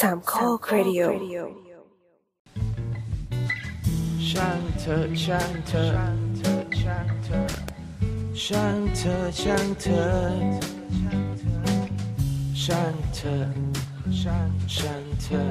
[0.00, 1.02] สามข้อครดิโอ
[4.30, 5.84] ช่างเธอช่างเธอ
[6.80, 7.42] ช่างเธอ
[8.44, 10.10] ช่างเธอช่างเธอ
[12.62, 13.36] ช่างเธอ
[14.20, 15.42] ช่างช่างเธอ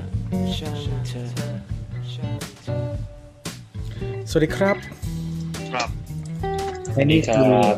[0.58, 0.78] ช่าง
[1.08, 1.26] เธอ
[2.14, 2.82] ช่างเธอ
[4.30, 4.78] สวัสดีครับ
[5.72, 5.90] ครับ
[6.94, 7.76] และนี่คือครับ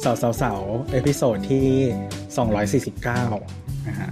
[0.00, 0.52] เสาเสาเสา
[0.92, 1.66] episode ที่
[2.96, 4.10] 249นะฮะ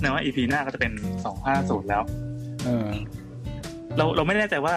[0.00, 0.92] แนว่า EP หน้าก็จะเป็น
[1.40, 2.02] 250แล้ว
[2.64, 2.88] เออ
[3.96, 4.74] เราเราไม่แน่ใจว่า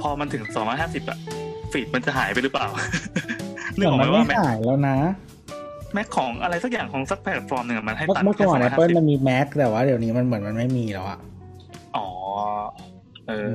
[0.00, 0.42] พอมันถึง
[0.76, 1.18] 250อะ
[1.72, 2.66] feed มันจะหายไปหรือเปล่า
[3.76, 4.96] นึกออกไหมมันว่าไม่แม็กหายแล้วนะ
[5.92, 11.18] max ของอะไรสักอย่างของสักแพลตฟอร์มหนึ่งอะมันให้เมื่อตัดเมื่อแค่ก่อน Apple มัน250มี Mac แต่ว่าเดี๋ยวนี้มันเหมือนมันไม่มีแล้วอะ
[11.96, 12.06] อ๋อ
[13.26, 13.50] เออ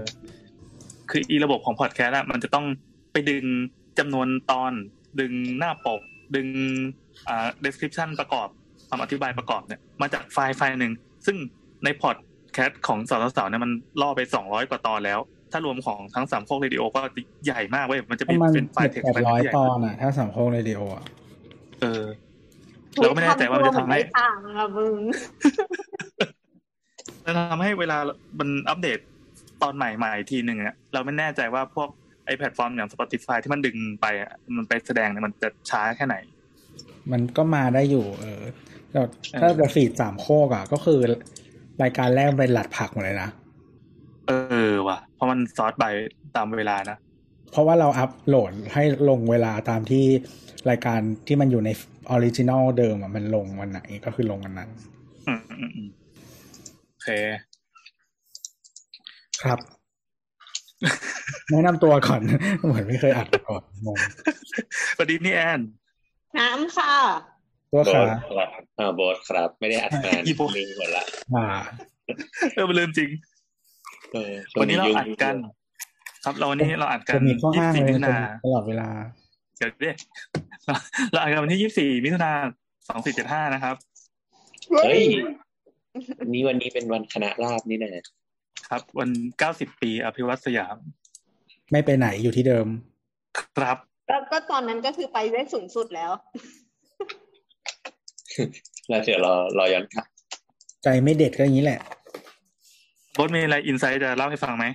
[1.10, 2.66] คืออีระบบของพอดแคสต์อะมันจะต้อง
[3.12, 3.46] ไปดึง
[4.00, 4.72] จำนวนตอน
[5.20, 6.02] ดึงหน้าปก
[6.36, 6.48] ดึง
[7.28, 8.48] อ่า description ประกอบ
[8.90, 10.94] คำอธิบายประกอบเนี่ยมาจากไฟล์ไฟล์หนึ่ง
[11.26, 11.38] ซึ่ง
[11.84, 12.18] ในพอด
[12.54, 15.20] แคสต์ของสาวสาวๆเนี่ยมันล่อไปสองร้อยกว่าตอนแล้ว
[15.52, 17.02] ถ้ารวมของทั้งสามโคกเรดิโอก็
[17.46, 21.04] ใหญ่มากเว้ยมันจะปเป็นระมาณเป็นไฟล์เทคแปดไฟล์ร้อยที่ใหญ่ตอนอะถ้าสามโคงเรดิโออะ
[21.82, 22.04] เออ
[22.96, 24.98] เราก็ไม่แน่ใจว่ามันจะทำให้ทางอะมึง
[27.26, 27.98] จะทำให้เวลา
[28.40, 29.00] มันอัปเดต
[29.64, 31.90] ตอนใหม่ๆทีหนึ่งอะเราไม่แน่ใจว่าพวก
[32.26, 36.16] ไอแพลตฟอร์มอย่าง Spotify ที่มันดึงไปอะมันไปแสดงเนี่ยมันจะช้าแค่ไหน
[37.12, 38.42] มันก็มาได้อยู่ เออ
[38.92, 39.02] แต่
[39.42, 41.00] ถ้าจะ feed สามโคกอะก็คือ
[41.84, 43.30] รายการแรกเป็นหลัดผักหมดเลยนะ
[44.28, 44.32] เอ
[44.70, 45.86] อว่ะ เพราะมัน sort ไป
[46.36, 46.98] ตามเวลานะ
[47.52, 50.06] เพราะว่าเราอัพโหลดให้ลงเวลาตามที่
[50.70, 51.70] รายการที่มันอยู่ใน
[52.10, 54.70] original เดิมอะมันลงวันไหนก็คือลงวันนั้น
[55.28, 55.90] อืมอืมอืม
[56.88, 57.10] โอเค
[59.44, 59.60] ครับ
[61.52, 62.22] แนะนำตัวก่อน
[62.66, 63.98] เหมือนไม่เคยอัดมาก่อนงง
[64.96, 65.62] สวัสดีนี่แอน
[66.40, 66.94] น้ำค่ะ
[67.72, 71.46] ตัวโบขาสครับอ่าโบสครับ ไม่ได้อัดนานอีโบสลืมหมดละอ่า
[72.54, 73.10] เออมันลืมจริง
[74.14, 75.36] เออช่วันนี้เรายุ่งอัดกัน
[76.24, 78.90] ครับเราวันนี้เราอัดกัจะนมีข้อยี่อ้างสิบเลสี่ยมิถุนาตลอดเวลา
[79.58, 79.90] เดี๋ยวดิ
[80.66, 80.76] เรา
[81.12, 82.32] เราอัดกันวันที่ยี่สิบสี่มิถุนา
[82.88, 83.76] สองสี่เจ็ดห้านะครับ
[84.84, 85.02] เฮ้ย
[86.20, 88.06] วันนี้วันนี้เป็นวันคณะราษฎรนี่นะ
[88.70, 90.78] ครับ วันเก้าสิบปีอภิวัตสยาม
[91.72, 92.68] ไม่ไปไหนอยู่ที่เดิม
[93.58, 93.78] ครับ
[94.08, 96.12] แล้วก็ตอนนั้นก็คือไปได้สูงสุดแล้ว
[98.90, 100.06] แล้วเดี๋ยวรอรอย้อนกลับ
[100.84, 101.80] ใจไม่เด็ดก็อย่างนี้แหละ
[103.20, 104.66] รถมีอะไรอินไซต์จะเล่าให้ฟังไหม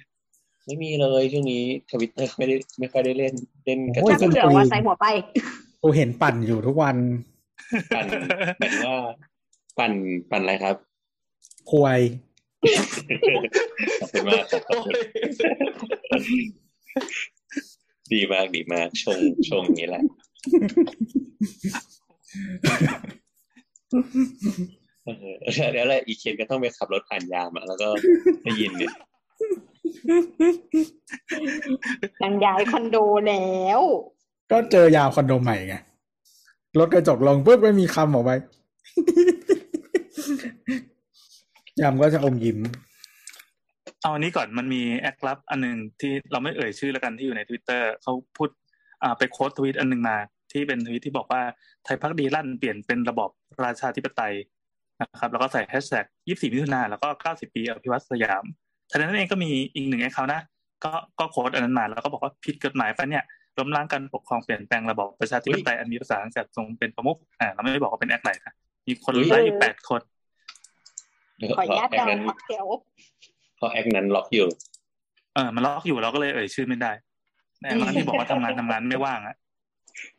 [0.66, 5.06] ไม่มีเลยช่วงนี้ทวิตเตอร์ไม่ได้ไม่ค่อยได้เล่นเล่นกันโอ้ยถ้าเผื่อว่าใส่หัวไป
[5.82, 6.96] กูเห็นปั่นอยู่ทุกวัน
[7.94, 8.06] ปั่น
[8.58, 8.98] หมายถึงว่า
[9.78, 9.92] ปั่น
[10.30, 10.76] ปั่นอะไรครับ
[11.70, 12.00] ควย
[14.00, 14.94] ขอบคุณมากครับขอบคุณ
[18.12, 20.02] ดีมากดีมากชงชงอย่างนี้แหละ
[25.04, 25.08] เอ
[25.66, 27.88] อแล้วอะไรอีเคนก็ต้องไปขับรถผ่านยามอะแล้วก็
[28.44, 28.92] ได้ยินเนี่ย
[32.22, 32.96] ยังย้ายคอนโด
[33.28, 33.80] แล้ว
[34.52, 35.76] ก็เจอยาวคอนโดใหม่ไง
[36.78, 38.30] รถกระจกลงปุ๊บไม่มีคำออกไป
[41.80, 42.58] ยามก็จะอมยิ้ม
[44.00, 48.48] เอาอันนี้ก่อนมันมีแอคลับ อันหนึ่งที่เราไม่เอ่ยชื่อแล้วกันที่อยู่ในทวิตเตอร์เขาพูด
[49.02, 50.16] อ่าไปโค้ดทวิตอันหนึ่งมา
[50.52, 51.42] ที่เป็นทวิตที่บอกว่า
[51.84, 53.30] ไทยพักดีลั่นเปลี่ยนเป็นระบอบ
[53.64, 54.34] ราชาธิปไตย
[55.00, 58.44] นะครับ แล้วก็ใส่แฮชแท็กยี่สี่มิถุนาแล้วก็เก้าสิบปีอภิวัตสยาม
[58.90, 60.40] ท่านั้นเองก็มีอีกหนึ่งแอคเคาท์นะ
[60.84, 63.24] ก็ก็โค้ดอันนั้นมาแล้วก็บอกว่าผิดกฎหมายปะเนี่ย
[63.58, 68.54] ล้มล้างการปกครองเปลี่ยนแปลงระบอบประชาธิปไตยอันมีภาษาจัดทรงเป็นประมุขอ่าเราไม่ได้บอกว่าเป็นแอคไหนนะ
[68.86, 70.00] มีคนไลค์อยู่แปดคน
[71.58, 72.66] ขออนุญาตแอดัคงนั้นพักเดี๋ยว
[73.56, 74.48] เพราะแอคนั้นล็อกอยู่
[75.34, 76.92] เออมันล็อกอยู่เราก็เลยเอ่ยชื่อไม่ได้
[77.62, 79.36] แน่นอนที่บอกว่าทำงานทำงานไม่ว่างอะ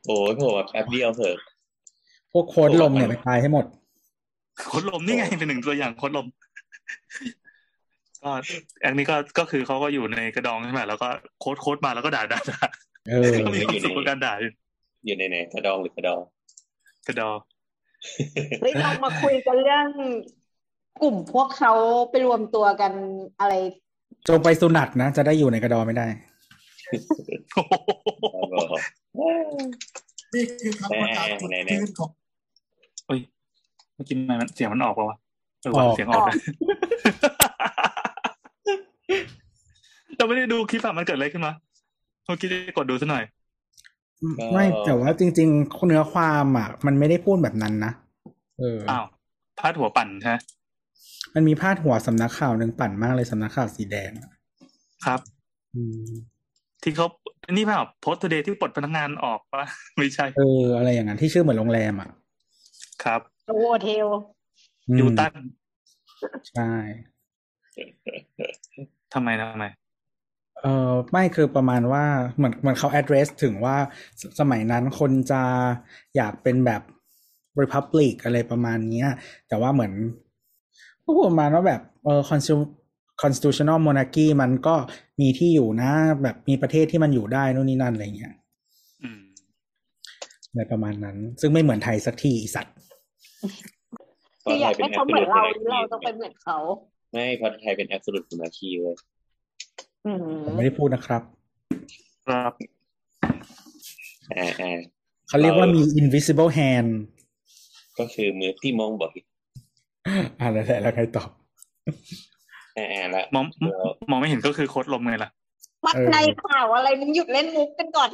[0.06, 1.38] โอ้ยผมว่าแป๊บเดียวเถอะ
[2.35, 3.66] พวกโค้ดลมเนี่ยไปตายให้หมด
[4.68, 6.28] โคดลมนี่ไงเป็นหนึ่งตัวอย่างโคดลม
[8.23, 8.31] ก็
[8.84, 11.07] อันนี้ก็ก็คือเขาก็อยู่ในกระดองใช่ไหมแล้วก็
[11.40, 12.59] โค้ดโค้ดมาแล้วก็ด่าด่าด่า
[13.09, 14.51] เออก็มีความสุขกับการด่าอยู่
[15.06, 16.21] อยู่ในไหนกระดองหรือกระดอง
[17.07, 17.38] กระดอง
[18.62, 19.88] เฮ้ยเรามาคุยกันเรื่อง
[21.01, 21.71] กลุ่มพวกเขา
[22.09, 22.92] ไปรวมตัวกัน
[23.39, 23.54] อะไร
[24.27, 26.07] จงไปสุนัตนะ จะได้อยู่ในกระดอไม่ได้
[27.54, 29.21] โอ้โห
[30.33, 32.12] นี่คือคำประกาศกฎเกณฑ์ของ
[33.07, 33.19] เอ้ย
[33.96, 35.18] เมื่อกี้มันเสียงมันออกปะวะ
[35.62, 36.36] เออว่ะออกเสียงออกนะ
[40.18, 41.54] เราไม่ได้ดูคลิปอะมันเกิดอะไรขึ้นมา
[42.25, 43.24] เมื่อกี้จะกดดูซะหน่อย
[44.54, 47.92] ไม่แต่ว่าจริง ๆ เนื้อความอะ มันไม่ได้พูดแบบนั้นนะ
[48.60, 49.06] เอออ้าว
[49.60, 50.36] พาดหัวปั่นใช่ไหม
[51.36, 54.30] มันมีพาดหัวสำนักข่าวหนึ่งปั่นมากเลยสำนักข่าวสีแดงอะ
[55.06, 55.19] ครับ
[55.75, 56.10] อืม
[56.84, 57.07] ที่เขา
[57.52, 59.63] นี่เปล่าโพสต์ทูเดย์ที่ปลดพนักงานออกปะ
[59.98, 62.10] ไม่ใช่ เออ อะไรอย่างนั้นที่ชื่อเหมือนโรงแรมอะ
[63.03, 63.53] ครับโอ
[63.83, 64.07] เทล
[64.89, 65.33] อืมยูตัน
[66.51, 66.71] ใช่
[69.13, 69.65] ทำไมทำไม
[70.62, 72.03] เออไม่คือประมาณว่า
[72.36, 73.77] เหมือนเหมือนเขา address ถึงว่า
[74.19, 75.42] สสมัยนั้นคนจะ
[76.15, 76.81] อยากเป็นแบบ
[77.62, 79.07] republic อะไรประมาณเนี้ย
[79.47, 79.94] แต่ว่าเหมือน
[81.03, 82.74] ก็พูดประมาณว่าแบบเออ constitu-
[83.21, 84.75] constitutional monarchy มันก็
[85.21, 85.92] มีที่อยู่นะ
[86.24, 88.33] แบบมีประเทศที่มันอยู่ได้นู่นนี่นั่นอะไรเงี้ย
[89.03, 89.21] อืม
[90.50, 92.75] อะไรประมาณนั้น ซึ่งไม่เหมือนไทยสักทีอีสัตว์
[94.44, 96.57] คืออยากให้เขาเหมือนเราหรือเราต้องเป็นเหมือนเขา
[97.12, 98.95] ไม่เพราะไทยเป็น absolute monarchy เว้ย
[100.06, 101.21] อืมผมไม่ได้พูดนะครับ
[102.27, 102.53] ครับ
[104.38, 104.80] อ่าอ่า
[105.27, 106.89] เขาเรียกว่ามี invisible hand
[108.00, 109.12] ก็คือมือที่มองบอก
[110.39, 111.30] อ่าแล้วแหละแล้วใครตอบ
[112.77, 113.45] อ่าอ่าละมอง
[114.09, 115.30] มองไม่เห็นก็คือโค้ดลมไงล่ะ
[115.86, 118.09] มัดเออในข่าวอะไรมึงหยุดเล่นมุกกันก่อน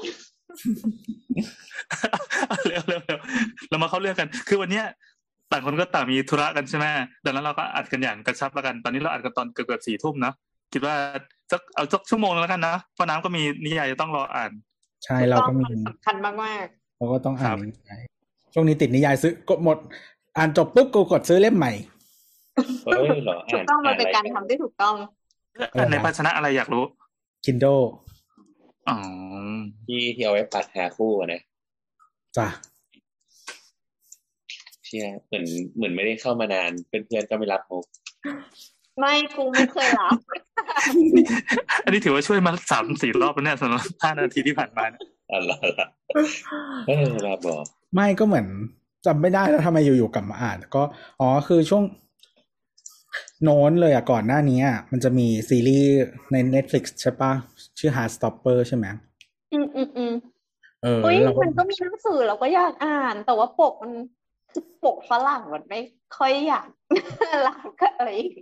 [2.67, 3.17] เร็วเร็วเร็ว
[3.69, 4.85] เรามาเข้าเรื่องกัน คือวันเนี้ย
[5.51, 6.85] ต่างคนก็ต่างมีธุระกันใช่ไหม
[7.25, 10.33] ดังนั้นเราก็อัดกันอย่างกระชับแล้วกัน ตอนนี้เราอัดกันตอนเกือบเกือบสี่ทุ่มนะ
[10.73, 10.95] คิดว่า
[11.51, 14.51] สักเอาสักชั่วโมงแล้วกันนะเพราะน้ำก็มีนิยายจะต้องรออ่าน
[15.05, 16.65] ใช่เราก็มีสำคัญมาก
[16.97, 18.01] เราก็ต้องอ่านครับนิยาย
[18.53, 19.77] ช่วงนี้ติดนิยายซื้อกดหมด
[20.37, 21.71] อ่านจบปุ๊บกูกดซื้อเล่มใหม่
[22.85, 24.95] เฮ้ยเหรอๆถูกต้องมันเป็นการทำที่ถูกต้อง
[25.73, 26.83] อ่านในภาชนะอะไรอยากรู้
[27.45, 27.83] Kindle
[28.89, 28.97] อ๋อ
[29.87, 31.41] ที่ที่เอาไว้ปัดหาคู่อะนะ
[32.37, 35.45] จ้ะเชื่อเหมือน
[35.75, 37.85] เหมือนไม่ได้เข้ามานานเพื่อนๆก็ไม่รับมุก
[38.99, 40.17] ไม่กูไม่เคยรับ
[41.83, 45.01] อันนี้ถือว่าช่วยมาสามสี่รอบแล้วเนี่ยสำหรับห้านาทีที่ผ่านมาเนี่ย
[45.31, 45.87] อะไรล่ะ
[46.87, 47.63] เออรับบอก
[47.95, 48.45] ไม่ก็เหมือน
[49.05, 50.83] จำไม่ได้แล้วทำไมอยู่ๆกลับมาอ่าน ก็
[51.19, 51.83] อ๋อคือช่วง
[53.43, 55.91] โน้นเลยอะก่อนหน้านี้อะมันจะมีซีรีส์
[56.31, 57.31] ใน Netflix ใช่ปะ
[57.79, 58.85] ชื่อ Heartstopper ใช่ไหม
[59.53, 60.13] อืมอืมอืม
[60.83, 64.20] เออเฮ้ยแล้วเราก็มันก็มีหนังสือเราก็อยากอ่าน แต่ว่าปกมันคือ
[64.83, 65.79] ปกฝรั่งมันไม่
[66.17, 66.67] ค่อยอยาก
[67.47, 68.33] รักอะไรอีก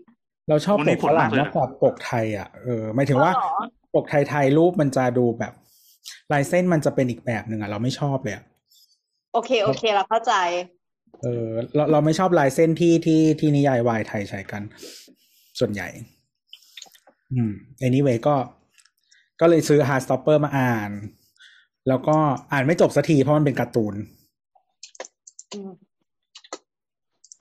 [0.50, 3.56] เราชอบวันปนี้กผฝลรั่มางกเลยมากกว่าปกไทย อะเออหมายถึงว่าอ๋อเหรอ
[3.95, 5.53] ปกไทยๆรูปมันจะดูแบบ
[6.33, 8.44] ลายเส้นมันจะเป็นอีกแบบหนึ่งอะ เราไม่ชอบเลยอะ
[9.33, 10.33] โอเคโอเคเราเข้าใจ
[11.23, 14.62] เออเราเราไม่ชอบลายเส้นที่ที่ที่นิยายวายไทยใช้กัน
[15.59, 15.88] ส่วนใหญ่
[17.33, 17.51] อืม
[17.88, 18.35] anyway ก็
[19.41, 20.91] ก็เลยซื้อ Heartstopper มาอ่าน
[21.88, 22.17] แล้วก็
[22.51, 23.95] อ่านไม่จบสักทีเพราะมันเป็นการ์ตูน
[25.53, 25.71] อืม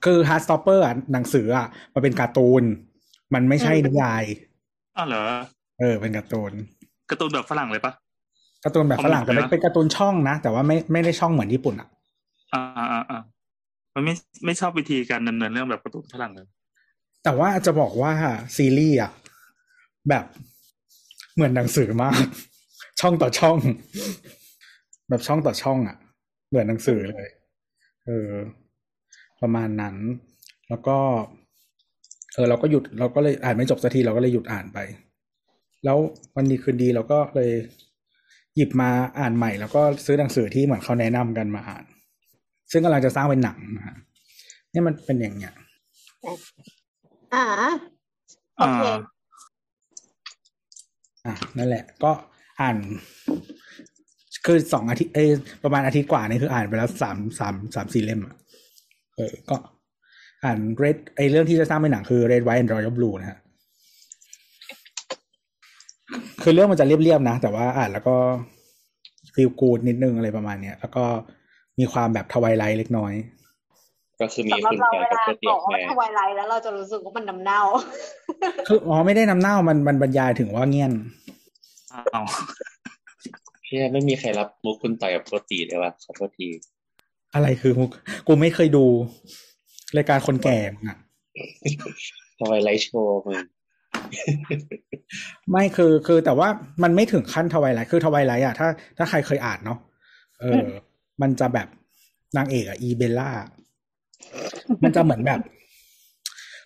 [0.05, 2.63] คือ Heartstopper อะหนังสืออะมันเป็นการ์ตูน
[3.33, 4.23] มันไม่ใช่นิยาย
[4.97, 5.23] อ้าวเหรอ
[5.79, 6.51] เออเป็นการ์ตูน
[7.11, 7.93] การ์ตูนแบบฝรั่งเลยปะ
[8.63, 11.87] การ์ตูนแบบฝรั่งแต่ไม่ผมนึกนะเป็นการ์ตูนช่องนะ แต่ว่าไม่ไม่ได้ช่องเหมือนญี่ปุ่นอะ
[12.53, 13.19] อ่าอ่าอ่าอ่า
[13.93, 14.13] มันไม่
[14.45, 16.47] ไม่ชอบวิธีการดำเนินเรื่องแบบการ์ตูนฝรั่งเลย
[17.23, 18.11] แต่ว่าจะบอกว่า
[18.55, 19.11] ซีรีส์อะ
[20.09, 20.25] แบบ
[21.35, 22.21] เหมือนหนังสือมาก
[23.01, 23.57] ช่องต่อช่อง
[25.09, 25.97] แบบช่องต่อช่องอะ
[26.49, 27.27] เหมือนหนังสือเลย
[28.05, 28.29] เออ
[29.41, 29.95] ประมาณนั้น
[30.69, 30.97] แล้วก็
[32.33, 34.77] เออเราก็หยุดเราก็เลยอ่านไม่จบสักทีเราก็เลยหยุดอ่านไป
[35.85, 35.97] แล้ว
[36.35, 37.51] วันดีคืนดีเราก็เลย
[38.55, 38.89] หยิบมา
[39.19, 41.83] อ่านใหม่ แล้วก็ซื้อหนังสือที่เหมือนเขาแนะนำกันมาอ่าน
[42.71, 43.97] ซึ่งกำลังจะสร้างเป็นหนังนะฮะ
[44.71, 45.53] เนี่ยมันเป็นอย่างเงี้ย
[47.33, 47.45] อ่า
[48.57, 48.97] โอเคอ่า
[51.25, 52.11] อะนั่นแหละ ก็
[52.61, 52.77] อ่าน
[54.45, 55.29] คือสองอาทิตย์เอย
[55.63, 58.35] ประมาณอาทิตย์กว่านี่คืออ่านไปแล้วสามสามสามสี่เล่มอะ
[59.19, 59.55] เออ ก็
[60.43, 63.39] อ่านเรดไอเรื่องที่จะสร้างเป็นหนังคือ Red White and Royal Blue นะฮะ
[66.43, 68.15] คือเรื่องมันจะเรียบๆนะ แต่ว่าอ่านแล้วก็
[69.33, 71.03] ฟีลกูดนิดนึงอะไรประมาณเนี้ย แล้วก็
[71.79, 73.13] มีความแบบทวายไลท์เล็กน้อย
[74.21, 77.61] ก็คือมีสำหรับคุณเราแก่เวกับลาก๋วยเตี๋บยอวกว่าแม่ทวายไลท์แล้วเราจะรู้สึกว่ามันน้ำเน่า
[78.67, 80.93] คืออ๋อไม่ได้นำเน่ามันมันบรรยายถึงว่าเงียน
[81.93, 82.25] อ้าว
[83.65, 86.47] เชื่อไม่มีใครรับมุกคุณต่อยกับโปรตีเลยว่ะขอโทษที
[87.33, 87.89] อะไรคือมุก
[88.27, 88.85] กูไม่เคยดู
[89.97, 90.97] รายการคนแก่มึงอะ
[92.39, 93.35] ทำไมไลฟ์โชว์มึง
[95.51, 96.47] ไม่คือคือแต่ว่า
[96.83, 98.67] มันไม่ถึงขั้นทวายไลท์คือทวายไลท์อะถ้า
[98.97, 99.79] ถ้าใครเคยอ่านเนาะ
[100.39, 100.65] เออ
[101.21, 101.67] มันจะแบบ
[102.37, 103.29] นางเอกอะอีเบลล่า
[104.83, 105.39] มันจะเหมือนแบบ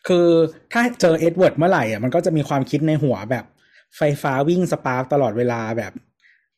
[0.07, 0.27] คือ
[0.73, 3.45] ถ้าเจอเอ็ดเวิร์ดเมื่อไหร่อะมันก็จะมีความคิดในหัวแบบ
[3.97, 5.93] ไฟฟ้าวิ่ง spark ตลอดเวลาแบบ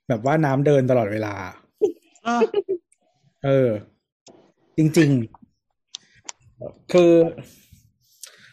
[0.07, 1.33] แบบว่าน้ำเดินตลอดเวลา
[2.27, 2.41] อ้าว
[3.45, 3.69] เออ
[4.77, 5.09] จริง
[6.01, 7.11] ๆ คือ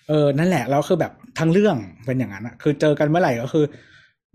[0.09, 1.77] เออนั่นแหละแล้วคือแบบทั้งเรื่อง
[2.07, 3.65] เป็นอย่างนั้นอะคือเจอกันเมื่อไหร่ก็คือ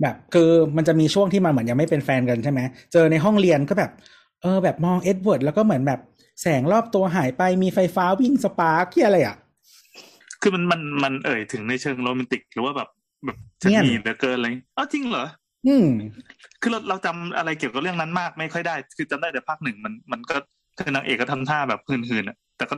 [0.02, 2.60] แบบคือมันจะมีช่วงที่มันเหมือนยังไม่เป็นแฟนกันใช่ไหม
[2.94, 3.92] เจอในห้องเรียนก็แบบ
[4.42, 6.00] เออ แบบมองเอ็ดเวิร์ดแล้วก็เหมือนแบบ
[6.42, 9.36] แสงรอบตัวหายไปมีไฟฟ้าวิ่ง spark ที่อะไรอะ
[10.42, 12.90] คือมันมันมันเอ่ยถึงในเชิงโรแมนติก หรือว่าแบบ
[13.26, 15.26] แบบจะเนี่ยมีเหลือเกินอะไรอ้าวจริงเหรอ
[15.68, 15.88] อืม
[16.62, 20.36] คือเราเราจำอะไรเกี่ยวกับเรื่องนั้นมากไม่ค่อยได้ คือจำได้แต่ภาคหนึ่งมันมันก็
[20.78, 22.76] คือนางเอกก็ทำท่าแบบหืนๆอะ แต่ก็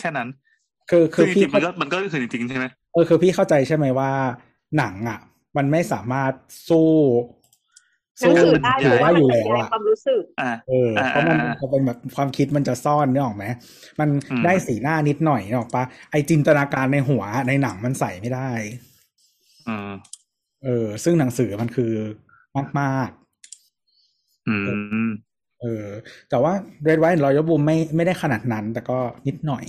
[0.00, 0.28] แค่นั้น
[0.90, 4.10] คือคืคืออจพี่ริงๆมันก็มันก็คือจริงๆใช่ไหมเออคือพี่เข้าใจใช่ไหมว่า
[4.78, 5.20] หนังอะ
[5.56, 6.32] มันไม่สามารถ
[6.68, 6.90] สู้
[8.20, 13.44] หนังสือได้หรือว่าอยู่มันแล้วแสดงอะความรู้สึกอ่าเอออ่าเพราะมันอ่าจะเป็นแบบความคิดมันจะซ่อนนี่ออกไหม
[14.00, 18.50] มันอืมได้สีหน้านิดหน่อยนี่ออกปะไอจินตนาการในหัวในหนังมันใส่ไม่ได้
[19.66, 19.90] อืม
[20.64, 21.92] เออ ซึ่งหนังสือมันคือ
[22.80, 23.10] มาก
[24.46, 24.54] อื
[25.06, 25.31] มๆ
[25.62, 25.86] เออ
[26.30, 26.52] แต่ว่า
[26.86, 29.64] Red White and Royal Bloom ไม่ไม่ได้ขนาดนั้น แต่ก็นิดหน่อย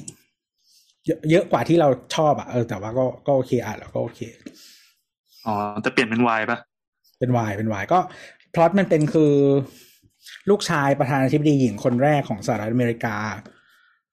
[1.06, 4.20] เยอะเยอะกว่าที่เราชอบอะเออแต่ว่าก็ก็โอเคอะแล้วก็โอเค
[5.46, 6.58] อ๋อแต่เปลี่ยนเป็นวายปะ
[7.20, 8.00] เป็นวายเป็นวายก็
[8.54, 9.34] พล็อตมันเป็นคือ
[10.50, 13.18] ลูกชายประธานาธิบดีหญิงคนแรกของสหรัฐอเมริกา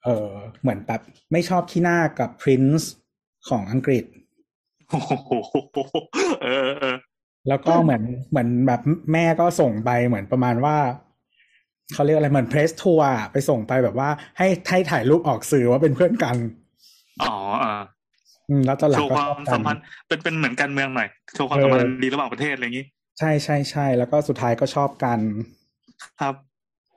[0.04, 1.00] เออเหมือนแบบ
[1.32, 2.92] ไม่ชอบที่หน้ากับพรินซ์
[3.48, 4.04] ของอังกฤษ
[4.88, 5.30] โอ้โห
[6.42, 6.96] เออเออ
[7.48, 8.80] แล้วก็เหมือนเหมือนแบบ
[9.12, 10.76] แม่ก็ส่งไปเหมือนประมาณว่า
[11.94, 16.36] เขาเรียกอะไรเหมือนเพรสทัวร์ไปส่งไปแบบว่า ให้ให้ถ่ายรูปออกสื่อว่าเป็นเพื่อนกัน
[17.22, 17.72] อ๋ออ่า
[18.48, 22.84] อืมแล้วตอนหลัโชงว์ก็ควาชอมบกัสันมพันธ์เป็นเป็นเหมือนการเมืองหน่อยโชว์ความเออสัมพันธ์ดีระหว่างประเทศอะไรอย่างนี้
[23.18, 25.18] ใช่ใช่ใช่แล้วก็สุดท้ายก็ชอบกัน
[26.20, 26.34] ครับ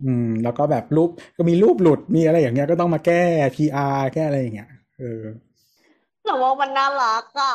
[0.03, 3.23] อืม แล้วก็แบบรูปก็มีรูปหลุดมีอะไรอย่างเงี้ยก็ต้องมาแก้
[3.55, 4.69] PR แก้อะไรอย่างเงี้ย
[5.00, 5.23] เออ
[6.25, 7.53] แต่ว่ามันน่ารักอะ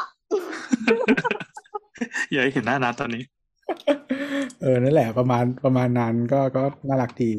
[2.32, 3.22] อย่าให้เห็นหน้านาตอนนี้
[4.62, 7.30] เออนั่นแหละประมาณประมาณนั้นก็ก็น่ารักดี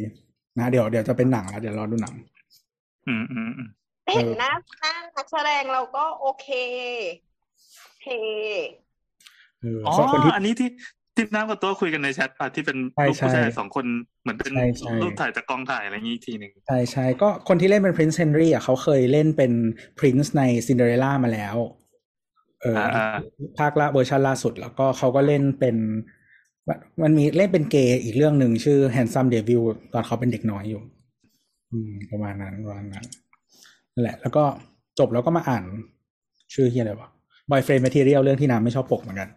[0.57, 2.15] นะเดี๋ยวเดี๋ยวจะเป็นหนังแล้วเดี๋ยวรอดูหนัง
[3.07, 3.69] อืมอืมอืม
[4.13, 6.47] เห็นหน้าหน้านักแสดงเราก็โอเค
[8.01, 8.05] เท
[9.61, 10.69] เอออ๋อส่วนคนที่อันนี้ที่
[11.15, 13.85] ที่น้ำกับตัวคุยกันในแชทป่ะที่เป็นใช่รูปผู้ใช่ชายสองคน
[14.21, 19.51] เหมือนเป็นใช่ใช่รูปถ่ายจากกองถ่ายอะไรอย่างนี้อีกทีหนึ่งใช่ใช่ก็คนที่เล่นเป็น Prince Henry อะเขาเคยเล่นเป็น
[19.99, 21.55] Prince ใน Cinderella มาแล้ว
[22.61, 23.05] เอออา
[23.59, 25.77] ภาคละเวอร์ชันล่าสุดแล้วก็เขาก็เล่นเป็น
[27.03, 30.81] มันมีเล่นเป็นเกย์อีกเรื่องหนึ่งชื่อ Handsome Devil ตอนเขาเป็นเด็กน้อยอยู่
[31.71, 33.05] อืม ประมาณนั้นประมาณนั้น
[33.93, 34.43] นั่นแหละ แล้วก็
[34.99, 35.63] จบแล้วก็มาอ่าน
[36.53, 37.09] ชื่อเฮียอะไรวะ
[37.51, 39.29] Boyfriend Material เรื่องที่น้ำไม่ชอบปกเหมือนกัน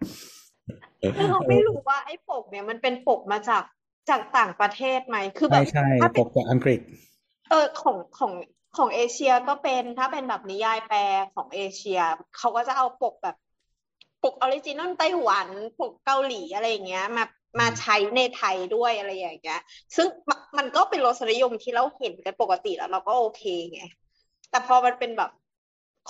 [1.15, 3.63] คือเราไม่รู้ว่าไอ้ปกเนี่ยมันเป็นปกมาจาก
[4.09, 6.81] จากต่างประเทศไหมคือแบใช่บใช่ถ้าปเป็นกจากอังกฤษ
[7.49, 8.33] เออของของ
[8.77, 10.99] ของเอเชียก็เป็นถ้าเป็นแบบนิยายแปล
[11.35, 11.99] ของเอเชีย
[12.37, 13.35] เขาก็จะเอาปกแบบ
[14.23, 15.47] ปก original ไต้หวัน
[15.79, 17.25] ปกเกาหลีอะไรอย่างเงี้ยมา
[17.59, 19.61] มาใช้ในไทยด้วยอะไรอย่างเงี้ย
[19.95, 23.81] ซึ่งมันมันก็เป็นรสนิยมที่เราเห็นกันปกติแล้วเราก็โอเคไง
[24.49, 25.31] แต่พอมันเป็นแบบ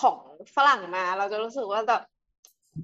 [0.01, 0.17] ของ
[0.55, 2.01] ฝรั่งมา เราจะรู้สึกว่าแบบ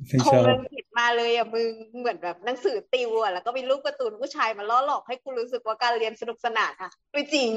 [0.07, 1.67] ไม่โทชอบรอังกฤษมาเลยอะมึง
[1.99, 7.51] เหมือนแบบหนังสือติวอะแล้วก็มีรูปการ์ตูนผู้ชายมาล่อหลอกให้กูรู้สึกว่าการเรียนสนุกสนานอะไม่จริง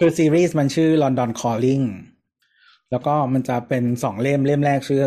[0.00, 1.84] คือซีรีส์มันชื่อ London Calling
[2.90, 5.04] แล้วก็มันจะเป็นสองเล่มเล่มแรกชื่อ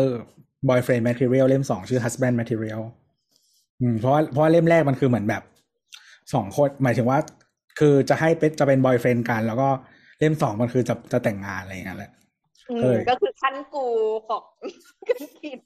[0.68, 2.82] Boyfriend Material เล่มสองชื่อ Husband Material
[3.80, 5.42] อืมเพราะว่าเพราะว่าเล่มแรกมันคือเหมือนแบบ
[6.34, 7.18] สองคนหมายถึงว่า
[7.78, 9.68] คือจะให้เป็นจะเป็น boyfriend กัน แล้วก็
[10.18, 12.12] เล่มสองมันคือจะจะแต่งงานอะไรอย่างเงี้ยแหละ
[12.70, 13.84] อืมเออก็คือขั้นกู
[14.28, 14.42] ของ
[15.08, 15.58] กันกิน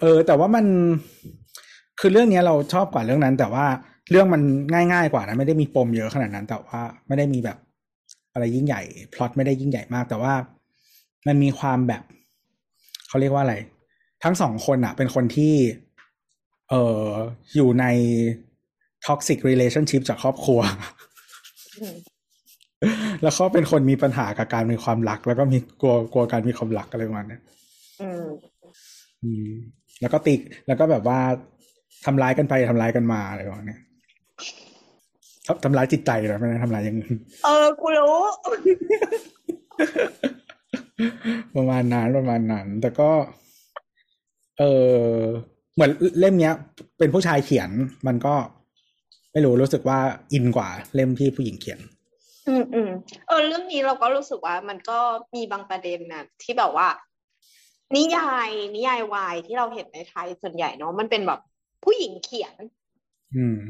[0.00, 0.66] เออ แต่ว่ามัน
[2.00, 3.66] คือเรื่องเนี้ยเราชอบกว่าเรื่องนั้น แต่ว่า
[4.10, 4.42] เรื่องมัน
[4.92, 7.58] ง่ายๆกว่านะไม่ได้มีปมเยอะขนาดนั้น แต่ว่าไม่ได้มีแบบ
[8.32, 8.82] อะไรยิ่งใหญ่
[9.14, 10.34] พล็อตไม่ได้ยิ่งใหญ่มาก แต่ว่า
[11.26, 12.02] มันมีความแบบ
[13.10, 13.56] เขาเรียกว่าอะไร
[14.24, 15.54] ทั้งสองคนอะเป็นคนที่
[16.70, 16.74] เอ
[17.04, 17.06] อ
[17.56, 17.84] อยู่ใน
[19.06, 20.60] toxic relationship จากครอบครัว
[21.80, 21.96] อืม
[23.22, 27.42] แล้วเขาเป็นคนมีปัญหากับการมีความรัก แล้วก็มีกลัวกลัวการมีความรักอะไรประมาณเนี้ย
[28.00, 28.24] อืม
[29.22, 29.48] อืม
[30.00, 31.18] แล้วก็ติกแล้วก็แบบว่า
[32.04, 33.80] ทำร้ายกันไปทำร้ายกันมาอะไรประมาณเนี้ย
[35.46, 38.16] ทำทำร้ายจิตใจเหรอไม่ได้ทำร้ายอย่างอื่นเออกูรู้
[41.56, 43.10] ประมาณนั้นประมาณนั้น แต่ก็
[44.58, 44.62] เอ
[45.04, 45.14] อ
[45.74, 45.90] เหมือน
[46.20, 46.54] เล่มเนี้ย
[46.98, 47.70] เป็นผู้ชายเขียน
[48.06, 48.34] มันก็
[49.32, 49.98] ไม่รู้รู้สึกว่า
[50.32, 51.80] อินกว่าเล่มที่ผู้หญิงเขียน
[52.48, 52.90] อืมอืม
[53.28, 54.98] เออ เรื่องนี้เราก็รู้สึกว่า มันก็
[55.34, 56.88] มีบางประเด็นนะที่แบบว่า
[57.96, 61.40] นิยาย นิยายวายที่เราเห็นในไทยส่วนใหญ่เนาะมันเป็นแบบ
[61.84, 62.54] ผู้หญิงเขียน
[63.36, 63.60] อืม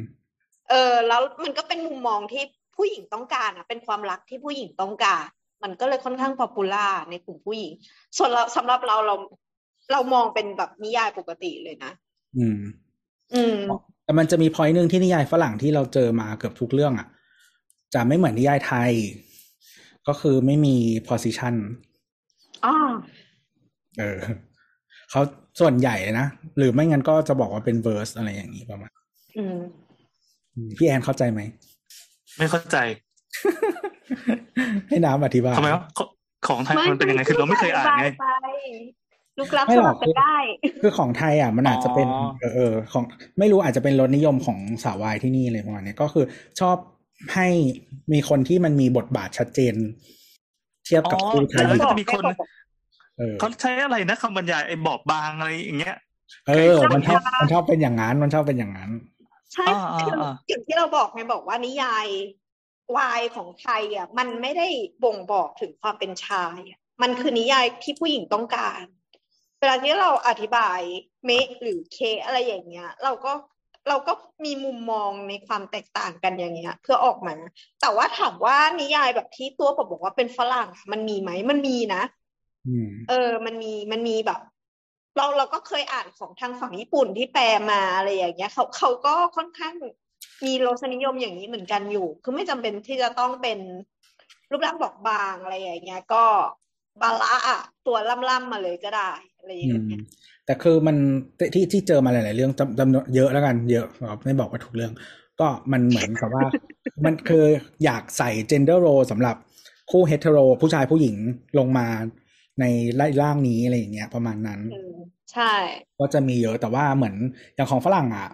[0.68, 2.42] เออ แล้วมันก็เป็นมุมมองที่
[2.76, 5.24] ผู้หญิงต้องการอะ เป็นความรักที่ผู้หญิงต้องการ
[5.62, 7.72] มันก็เลยค่อนข้าง popular ในกลุ่มผู้หญิง
[8.16, 9.14] ส่วนเราสำหรับเราเรา
[9.92, 11.92] เรามองเป็นแบบนิยายปกติเลยนะ
[12.38, 12.60] อืม
[13.34, 13.56] อืม
[14.04, 17.08] แต่มันจะมี point หนึ่งที่นิยายฝรั่งที่เราเจอมาเกือบทุกเรื่องอะ
[17.94, 18.92] จะไม่เหมือนนิยายไทย
[20.08, 20.76] ก็คือไม่มี
[21.08, 21.54] position
[22.64, 22.76] อ่า
[23.98, 24.18] เออ
[25.10, 25.20] เขา
[25.60, 26.26] ส่วนใหญ่นะ
[26.56, 28.92] หรือไม่งั้นก็จะบอกว่าเป็น verse อะไรอย่างนี้ประมาณ
[29.36, 29.58] อืม
[30.54, 31.40] อืมพี่แอนเข้าใจไหม
[32.38, 32.76] ไม่เข้าใจ
[34.88, 36.00] ให้น้ำอธิบายทำไมวะข
[36.48, 38.26] ของไทยมันเป็นยังไงคือเราไม่เคยอ่านไงไป
[39.38, 40.36] ลูกรักไม่สหรลัอกบกันได้
[40.82, 43.04] คือของไทยอะมันอาจจะเป็นอ๋อเออเออของ
[43.38, 46.24] ไม่รู้อาจจะเป็นรสนิยมของสาววายที่นี่เลยประมาณเนี้ยก็คือ
[46.60, 46.76] ชอบ
[47.34, 47.48] ให้
[48.12, 49.74] มีคนที่มันมีบทบาทชัดเจน
[50.86, 52.22] เทียบกับอ๋อคู่ไทยแล้วก็จะมีคน
[53.18, 55.96] เออเขาใช้อะไรนะคำบรรยายไอ้บอบบางอะไรอย่างเงี้ย
[56.48, 58.90] เออ มันชอบมันชอบเป็นอย่างนั้นมันชอบเป็นอย่างนั้น
[59.54, 62.06] ใช่อ่าอ่าคืออ่าอย่างที่เราบอกไงบอกว่านิยาย
[62.96, 64.68] วายของไทยอะมันไม่ได้
[65.04, 68.82] บ่งบอกถึงความเป็นชายอะมันคือนิยายที่ผู้หญิงต้องการ
[69.58, 70.80] เวลาที่เราอธิบาย
[71.24, 73.32] เมะหรือเคอะไรอย่างเงี้ย เราก็
[73.88, 74.12] เราก็
[74.44, 77.32] มีมุมมองในความแตกต่างกันอย่างเงี้ย เพื่อออกมา
[77.80, 82.02] แต่ว่าถามว่านิยายแบบที่ตัวผมบอกว่าเป็นฝรั่งอะมันมีไหมมันมีนะ
[82.68, 84.40] อืมเออ มันมีมันมีแบบ
[85.16, 89.74] เราเราก็เคยอ่านของทางฝั่งญี่ปุ่นที่แปลมาอะไรอย่างเงี้ยเขาเขาก็ค่อนข้าง
[90.46, 93.58] มีรสนิยมอย่างนี้เหมือนกันอยู่ คือไม่จำเป็นที่จะต้องเป็น
[94.50, 96.24] รูปร่างบอกบางอะไรอย่างเงี้ย ก็
[97.00, 97.96] บาละอะตัว
[98.30, 100.02] ล่ำๆมาเลยก็ได้อะไรอย่างอืมเงี้ย
[100.44, 100.96] แต่คือมัน
[101.54, 103.86] ที่ที่เจอมาหลาย ๆ เรื่องจำจำนวนเยอะแล้วกันเยอะ
[104.24, 104.92] ไม่บอกว่าทุกเรื่อง
[105.40, 106.46] ก็มันเหมือนกับว่า
[107.04, 107.44] มันคือ
[107.84, 109.36] อยากใส่ gender role สำหรับ
[109.90, 111.16] คู่เฮต e โรผู้ชายผู้หญิง
[111.58, 111.86] ลงมา
[112.60, 112.64] ใน
[113.20, 114.92] ร่างนี้อะไรอย่างเงี้ยประมาณนั้นเออ
[115.32, 115.44] ใช่
[115.98, 117.14] ก็จะมีเยอะแต่ว่าเหมือน
[117.54, 118.28] อย่างของฝรั่งอะ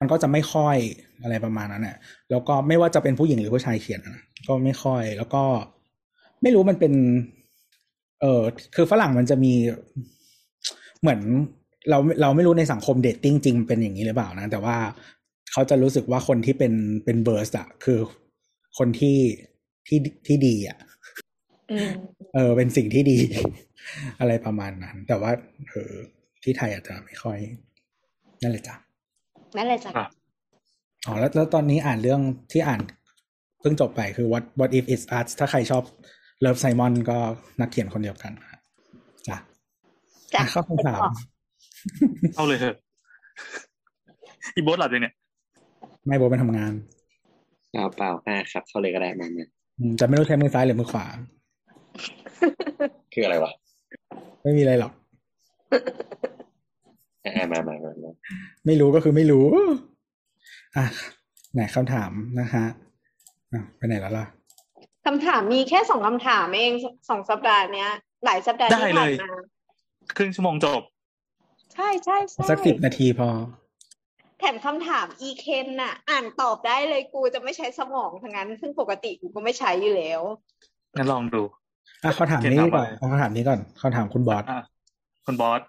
[0.00, 0.76] มันก็จะไม่ค่อย
[1.22, 1.96] อะไรประมาณนั้นน่ะ
[2.30, 5.42] แล้วก็ไม่ว่าจะเป็นผู้หญิงหรือผู้ชายเขียนอะก็ไม่ค่อย แล้วก็
[6.42, 6.92] ไม่รู้มันเป็น
[8.20, 8.42] เออ
[8.74, 9.52] คือฝรั่งมันจะมี
[11.00, 11.20] เหมือน
[11.90, 14.76] เราเราไม่รู้ในสังคมเดทติ้งจริงมันเป็นอย่างนี้หรือเปล่านะ แต่ว่า
[15.52, 16.72] เขาจะรู้สึกว่าคนที่เป็น
[17.04, 17.98] เป็นเบอร์สอะคือ
[18.78, 19.18] คนที่
[19.86, 20.78] ที่ที่ดีอะ
[21.70, 21.90] อืม
[22.34, 23.18] เออ เป็นสิ่งที่ดี
[24.20, 25.32] อะไรประมาณนั้น แต่ว่า
[25.68, 25.92] เออ
[26.42, 27.38] ที่ไทยอาจจะไม่ค่อย
[28.42, 28.76] นั่นแหละจ้ะ
[29.56, 30.10] นั่นแหละจ้ะครับ
[31.06, 32.20] อ๋อแล้วแล้วตอนนี้อ่านเรื่อง
[32.52, 32.80] ที่อ่าน
[33.60, 35.82] เพิ่งจบไปคือ what what if it's us ถ้าใครชอบ
[36.40, 37.18] เลิฟไซมอนก็
[37.60, 38.60] นักเขียนคนเดียวกันนะ
[39.28, 39.36] จ้ะ
[40.34, 41.00] จ้ะอะเข้าคำถาม
[42.36, 42.76] เอาเลยเถอะ
[44.54, 45.14] อีโบสหลับเลยเนี่ย
[46.06, 46.72] ไม่โบเป็นทำงาน
[47.70, 49.46] เปล่าเปล่าอ่าครับ เข้าเลยก็ได้มามา
[49.78, 51.06] อืมจะไม่รู้ใช้มือซ้ายหรือมือขวา
[53.12, 53.52] คืออะไรวะ
[54.42, 54.92] ไม่มีอะไรหรอก
[55.72, 55.80] อ่า
[57.36, 58.12] มามามามา
[58.66, 59.44] ไม่รู้ก็คือไม่รู้
[60.76, 60.84] อะ
[61.54, 62.10] ไหนคำถาม
[62.40, 62.64] นะฮะ
[63.52, 64.26] อะไปไหนแล้วล่ะ
[65.06, 66.72] คำถามมีแค่สองคำถามเอง
[67.08, 67.90] สองสัปดาห์เนี้ย
[68.24, 69.30] หลายสัปดาห์ได้ที่เลผ่านยมา
[70.16, 70.82] ครึ่งชั่วโมงจบ
[71.74, 73.28] ใช่ใช่ใช่สักสิบนาทีพอ
[74.38, 80.22] แถมคำถามอีเคนน่ะ อ่านตอบได้เลยกูจะไม่ใช้สมองทั้งนั้น ซึ่งปกติกูก็ไม่ใช้อยู่แล้ว
[80.96, 81.42] งั้นลองดู
[82.02, 84.60] อะเขาถามนี้ก่อนเขาถามนี้ก่อนเขาถามคุณบอสอะ
[85.26, 85.60] คุณบอส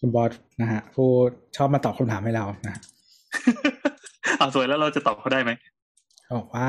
[0.00, 1.08] คุณบอสนะฮะผู้
[1.56, 2.76] ชอบมาตอบคำถามให้เรานะ
[4.38, 5.50] เอาสวยแล้วเราจะตอบเขาได้ไหม
[6.24, 6.68] เขาบอกว่า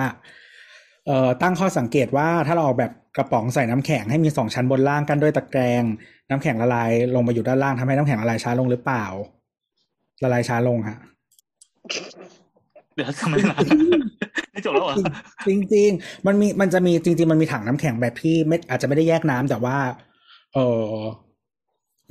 [1.05, 5.83] เอ่อตั้งข้อสังเกตว่าถ้าเราออกแบบกระป๋องใส่น้ำแข็งให้มีสองชั้นบนล่างกันด้วยตะแกรง
[6.29, 9.05] น้ำแข็งละลายลงมาอยู่ด้านล่างทำให้น้ำแข็งละลายช้าลงหรือเปล่า
[10.23, 10.97] ละลายช้าลงฮะ
[12.95, 13.57] เดี๋ยวทำไมล่ะ
[14.51, 14.95] ไม่จบแล้วเหรอ
[15.47, 19.77] จริงจริงๆมันมีมันจะมีจริง ๆ มันมีถังน้ำแข็งแบบที่ไม่อาจจะไม่ได้แยกน้ำแต่ว่า
[20.53, 20.57] เอ
[20.87, 20.89] อ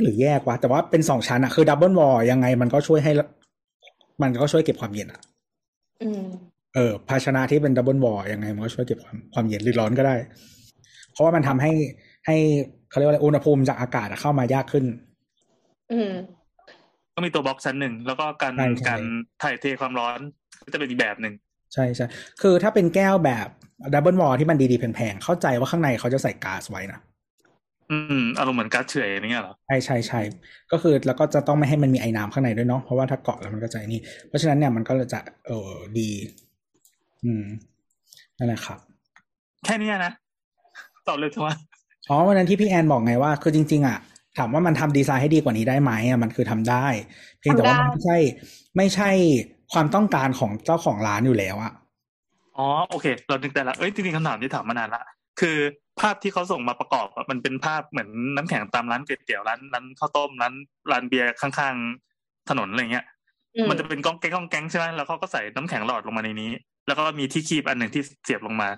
[0.00, 3.12] หรือแยกวะแต่ว่าเป็นสองชั้นอะคือ double wall ยังไงมันก็ช่วยให้
[4.22, 5.20] มันก็ช่วยเก็บความเย็นอะ
[6.02, 6.22] อืม
[6.74, 10.16] เออ ภาชนะที่เป็น double wall ยังไงมันก็ช่วยเก็บความความเย็นหรือร้อนก็ได้
[11.12, 11.72] เพราะว่ามันทำให้
[12.26, 12.36] ให้
[12.88, 14.84] เขาเรียกว่าอะไรอุณหภูมิจากอากาศอะเข้ามายากขึ้น
[15.92, 16.10] อืม
[17.14, 19.00] ก็มีตัวบล็อกชั้นหนึ่งแล้วก็การใช่ใช่การ
[19.42, 20.18] ถ่ายเทความร้อน
[20.64, 21.34] ก็จะเป็นอีกแบบหนึ่ง
[21.74, 22.06] ใช่ใช่
[22.42, 23.48] คือถ้าเป็นแก้วแบบ
[23.94, 27.00] ดับเบิลวอลที่มันดีๆแพงๆเข้าใจว่าข้างในเขาจะใส่ก๊าซไว้นะ
[27.90, 30.20] อืมอารมณ์เหมือนก๊าซเฉอยอย่างเงี้ยเหรอใช่ใช่ใช่
[30.72, 36.08] ก็คือแล้วก็จะต้องไม่ให้มันมีไอ้น้ำข้างในด้วยเนาะเพราะว่าถ้าเกาะแล้วมันก็จะไอ้นี่ เพราะฉะนั้นเนี่ยมันก็จะเออดี
[37.24, 37.44] อืม
[38.38, 38.78] นั่นแหละครับ
[39.64, 40.12] แค่เนี้ยนะ
[41.08, 41.54] ตอบเลยเถอะว่า
[42.10, 43.98] อ๋อวันนั้นที่พี่แอนบอกไงว่า คือจริง ๆ อะ
[44.38, 46.86] ถามว่ามันทำดีไซน์ให้ดีกว่านี้ได้ไหมอะมันคือทำได้
[47.40, 48.16] เพียงแต่ว่ามันไม่ใช่
[48.76, 49.10] ไม่ใช่
[49.72, 51.72] ความต้องการของเจ้าของร้านอยู่แล้วอะ
[52.58, 55.02] อ๋อโอเค เรานึกได้ละเอ้ยจริงๆคำถามที่ถามมานานละ
[55.40, 55.56] คือ
[56.00, 60.54] ภาพที่เขาส่งมาประกอบอะมันเป็นภาพเหมือนน้ำแข็งตามร้านก๋วยเตี๋ยวร้านร้านข้าวต้มร้าน
[60.92, 63.06] ร้านเบียร์ข้างๆถนนอะไรเงี้ย
[63.56, 66.50] อืมมันจะเป็นก้องแก๊งก้องแก๊งใช่ไหมแล้วเขาก็ใส่น้ำแข็งหลอดลงมาในนี้
[66.86, 68.68] แล้วก็มีที่คีบอันหนึ่งที่เสียบลงมา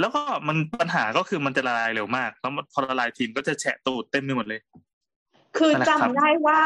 [0.00, 4.60] แล้วก็มันปัญหาก็คือมันจะละลายเร็วมากแล้วพอละลายทีมก็จะแฉะตูดเต็มไปหมดเลย
[5.56, 6.60] คือนั่นแหละจำครับได้ว่า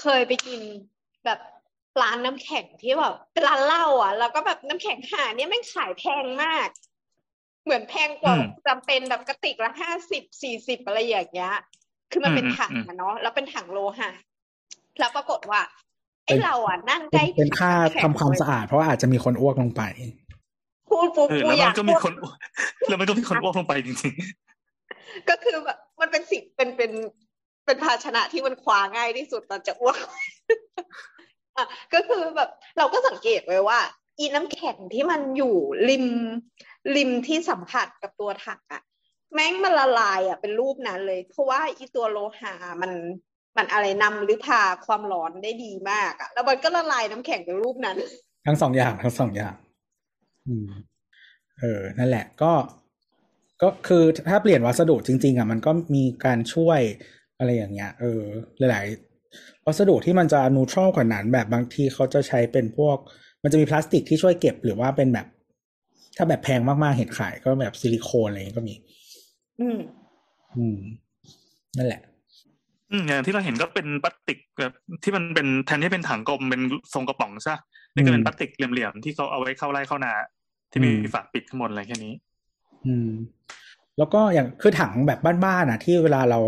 [0.00, 0.60] เคยไปกิน
[1.24, 1.38] แบบ
[2.02, 6.68] ร้านน้ำแข็งที่แบบเป็นร้านเหล้าอะ แล้วก็แบบน้ำแข็งหาเนี่ยแม่งขายแพงมาก
[7.66, 11.54] เหมือนแพงกว่าจำเป็นแบบกระติกละห้าสิบสี่สิบอะไรอย่างเงี้ย
[12.12, 14.10] คือมันเป็นถังอะเนาะแล้วเป็นถังโลหะ
[14.98, 15.60] แล้วปรากฏว่า
[16.24, 17.70] ไอ้เราอะนั่งใกล้เป็นค่า
[18.02, 19.82] ทำความสะอาด เพราะว่าอาจจะมีคนอ้วกลงไป
[20.88, 22.14] พูดปุ๊บเออกูแล้วอมัยานกก็มีพูดคน
[22.88, 24.14] แล้วมันก็มีคนอ้วกลงไปจริง
[25.28, 26.92] ก็คือแบบมันเป็นสิ่งเป็นเป็น
[27.66, 29.96] เป็นภาชนะที่มันคว้าง่ายที่สุดตอนจะอ้วก
[31.56, 33.80] อะก็คือแบบ เราก็สังเกตไว้ว่า
[34.18, 35.54] อีน้ำแข็งที่มันอยู่
[35.88, 36.06] ริม
[36.96, 38.82] ริมที่สัมผัสกับตัวถังอะ
[39.34, 42.92] แม่งมันละลายอะเป็นรูปนั้นเลย เพราะว่าอีตัวโลหะมัน
[43.56, 47.96] มันอะไรนำหรือพาความร้อนได้ดีมากอะแล้วมันก็ละลายน้ำแข็งเป็นรูปนั้น
[48.46, 49.54] ทั้งสองอย่างทั้งสองอย่าง
[50.46, 50.70] อืม
[51.58, 52.52] เออ นั่นแหละ ก็
[53.62, 56.80] ก็คือถ้าเปลี่ยนวัสดุจริง ๆอะมันก็มีการช่วย
[57.38, 58.22] อะไรอย่างเงี้ย เออ
[58.58, 62.96] หลายๆวัสดุที่มันจะนูทรัลกว่านั้นแบบบางทีเขาจะใช้เป็นพวก
[63.42, 65.26] มันจะมีพลาสติกที่ช่วยเก็บหรือว่าเป็นแบบ
[66.16, 68.74] ถ้าแบบแพงมากๆเห็นขายก็แบบซิลิโคนอะไรอย่างเงี้ยก็มี
[69.60, 69.78] อืม
[70.56, 70.78] อืม
[71.76, 72.00] นั่นแหละ
[72.90, 76.62] อืมอย่างที่เราเห็นก็เป็นพลาสติกแบบที่มันเป็นแทนที่เป็นถังกลมเป็น
[76.94, 77.62] ทรงกระป๋องใช่ปะ
[77.94, 80.12] นี่ก็เป็นพลาสติกเหลี่ยมๆที่เขาเอาไว้เข้าไร่เข้านา
[80.70, 82.12] ที่มีอืมฝาปิดข้างบนอะไรแค่นี้
[82.86, 83.08] อืม
[83.98, 86.40] แล้วก็อย่างคือถังแบบบ้านๆอะ ที่เวลาเรา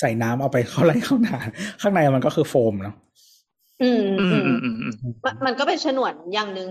[0.00, 1.38] ใส่น้ำเอาไปเข้าไร่เข้านา
[1.80, 2.96] ข้างในมันก็คือโฟมเนาะ
[3.82, 6.68] อืมอือืมมอืมอืมอืมมันมันก็เป็นฉนวนอย่างหนึ่ง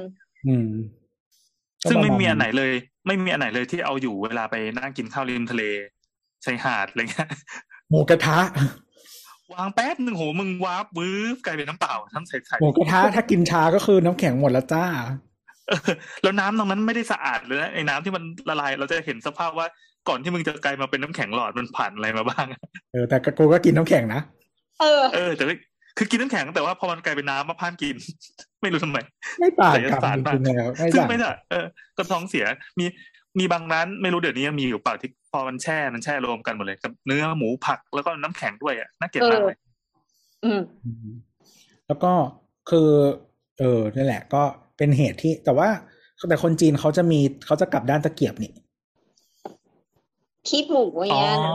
[0.47, 0.69] อืม
[1.89, 2.71] ซึ่งไม่มีก็ประาณอันไหนเลย
[3.07, 5.63] ไม่มีอันไหนเลยที่เอาอยู่เวลาไปนั่งกินข้าวริมทะเล
[6.45, 7.29] ชายหาดอะไรเงี้ย
[7.89, 8.39] หมูกระทะ
[9.53, 15.91] วางแป๊บหนึ่งโหมึงวาร์ปวืบกลายเป็นน้ำเปล่าทั้งใสหมูกระทะถ้ากินช้าก็คือน้ำแข็งหมดแล้วจ้าๆเออ
[16.23, 19.67] แล้วน้ำตรงนั้นไม่ได้สะอาดเลยนะไอ้น้ำที่มันละลายเราจะเห็นสภาพว่า
[20.09, 22.45] ก่อนที่มึงจะกลายมาเป็นน้ำแข็งหลอดมันผ่านอะไรมาบ้าง
[22.91, 24.21] เออแต่กูก็กินน้ำแข็งนะ
[24.81, 25.55] เออ เออ แต่ว่า
[25.97, 27.95] คือกินน้ำแข็งแต่ว่าพอมันกลายเป็นน้ำมาพานกิน
[28.61, 28.97] ไม่รู้ทำไม
[29.39, 31.65] ไม่ต่างไสยกันศาสตร์จมากริงๆแล้วไม่ซึ่งต่างไม่ได้เออ
[31.97, 32.45] ก็ท้องเสีย
[32.79, 32.85] มี
[33.39, 39.57] มีบางร้านไม่รู้เดี๋ยวนี้ยังมีอยู่เปล่าที่พอมันแช่มันแช่รวมกันหมดเลยกับเนื้อหมูผักแล้วก็น้ำแข็งด้วยอะน่าเกลียดมากเลย
[40.45, 41.07] อืมอืม
[41.87, 42.11] แล้วก็
[42.69, 42.89] คือ
[43.59, 44.43] เออนี่นแหละ ก็
[44.77, 45.69] เป็นเหตุที่ แต่ว่า
[46.29, 48.51] แต่คนจีนเขาจะมีเขาจะกลับด้านตะเกียบนี่
[50.47, 51.53] คีบหมูอย่างอ๋อเงี้ยนะ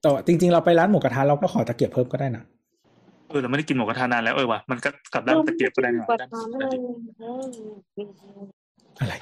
[0.00, 2.44] แต่ว่าจริง ๆ เราไปร้านหมูกระทะเราก็ขอตะเกียบเพิ่มก็ได้นะ
[3.28, 7.48] เออเราไม่ได้กินหมูกระทะนานแล้วเออว่ะมันก็กลับด้านตะเกียบก็ได้นะกว่าด้านทำด้าน
[9.00, 9.14] อะไรอะไร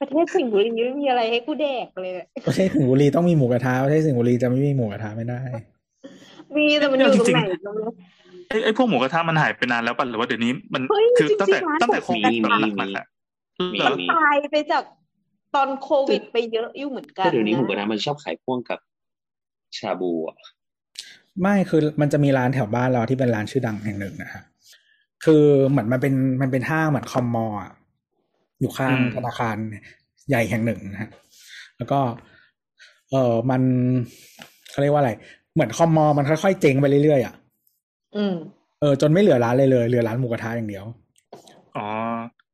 [0.00, 2.12] ประเทศสิงห์บุรีไม่มีอะไรให้กูแดกเลย
[2.46, 5.40] ประเทศสิงห์บุรีต้องมีหมูกระทะประเทศสิงห์บุรีจะไม่มีหมูกระทะไม่ได้
[6.56, 7.88] มีแต่มันอยู่ตรงไหนตรงนี้
[8.48, 13.06] ไอ้ไอ้พวกหมูกระทะมันหายไปนานแล้วป่ะหรือว่าเดี๋ยวนี้มันเฮ้ยคือตั้งแต่จริงๆร้านตั้งแต่โควิดมีแบบมีหนักๆอะ
[13.72, 14.82] มีเหรอมันตายไปจาก
[15.54, 18.78] ตอนโควิดไปเยอะอยู่เหมือนกันก็เดี๋ยวนี้หมูกระนะทะมันชอบขายพ่วงกับ
[19.78, 20.36] ชาบูอะ
[21.42, 24.42] ไม่คือมันจะมีร้านแถวบ้านเราที่เป็นร้านชื่อดังแห่งหนึ่งนะฮะ
[25.24, 27.72] คือเหมือนมันเป็นมันเป็นห้างเหมือนคอมมอลล์อะ
[28.60, 29.56] อยู่ข้างธนาคาร
[30.28, 31.10] ใหญ่แห่งหนึ่งนะฮะ
[31.76, 32.00] แล้วก็
[33.10, 33.62] เออมัน
[34.70, 35.12] เขาเรียกว่าอะไร
[35.54, 37.34] เหมือนคอมมอลล์มันค่อยๆเจ๊งไปเรื่อยๆอะ
[38.16, 38.34] อืม
[38.80, 40.84] เออจนไม่เหลือร้านเลยเลยเหลือร้านหมูกระทะอย่างเดียว
[41.76, 41.88] อ๋อ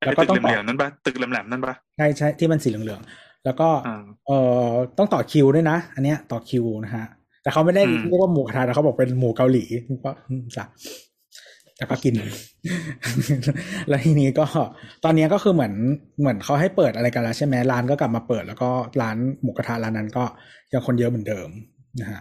[0.05, 4.31] แล้ไอ้วก็ตึกต้องต่อเหลี่ยมๆนั่นปะตึกแหลมๆนั่นปะใช่ใช่ที่มันสีเหลืองๆแล้วก็อ่าเอ
[4.67, 7.07] อต้องต่อคิวด้วยนะ อันเนี้ยต่อคิวนะฮะ
[7.43, 9.65] แต่เขาไม่ได้อืมเรียกว่าหมูกระทะแต่เขาบอกเป็นหมูเกาหลี
[10.05, 10.65] ก็อืมจ้ะ
[11.77, 12.15] แต่ก็กิน
[13.89, 14.45] แล้วทีนี้ก็
[15.05, 15.75] ตอนนี้ก็คือเหมือน
[16.21, 18.71] เหมือนเขาให้เปิดอะไรกันแล้วใช่ไหมร้านก็กลับมาเปิด แล้วก็
[19.03, 20.25] ร้านหมูกระทะร้านนั้นก็
[20.73, 21.49] ยังคนเยอะเหมือนเดิม
[22.01, 22.21] นะฮะ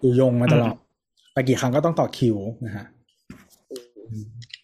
[0.00, 0.74] อยู่ยงมาตลอด
[1.32, 2.84] ไปกี่ครั้งก็ต้องต่อคิวนะฮะ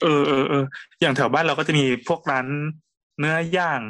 [0.03, 0.65] เออเออเออ
[1.01, 2.47] อย่างแถวบ้านเราก็จะมีพวกร้าน
[3.19, 3.81] เนื้อย่าง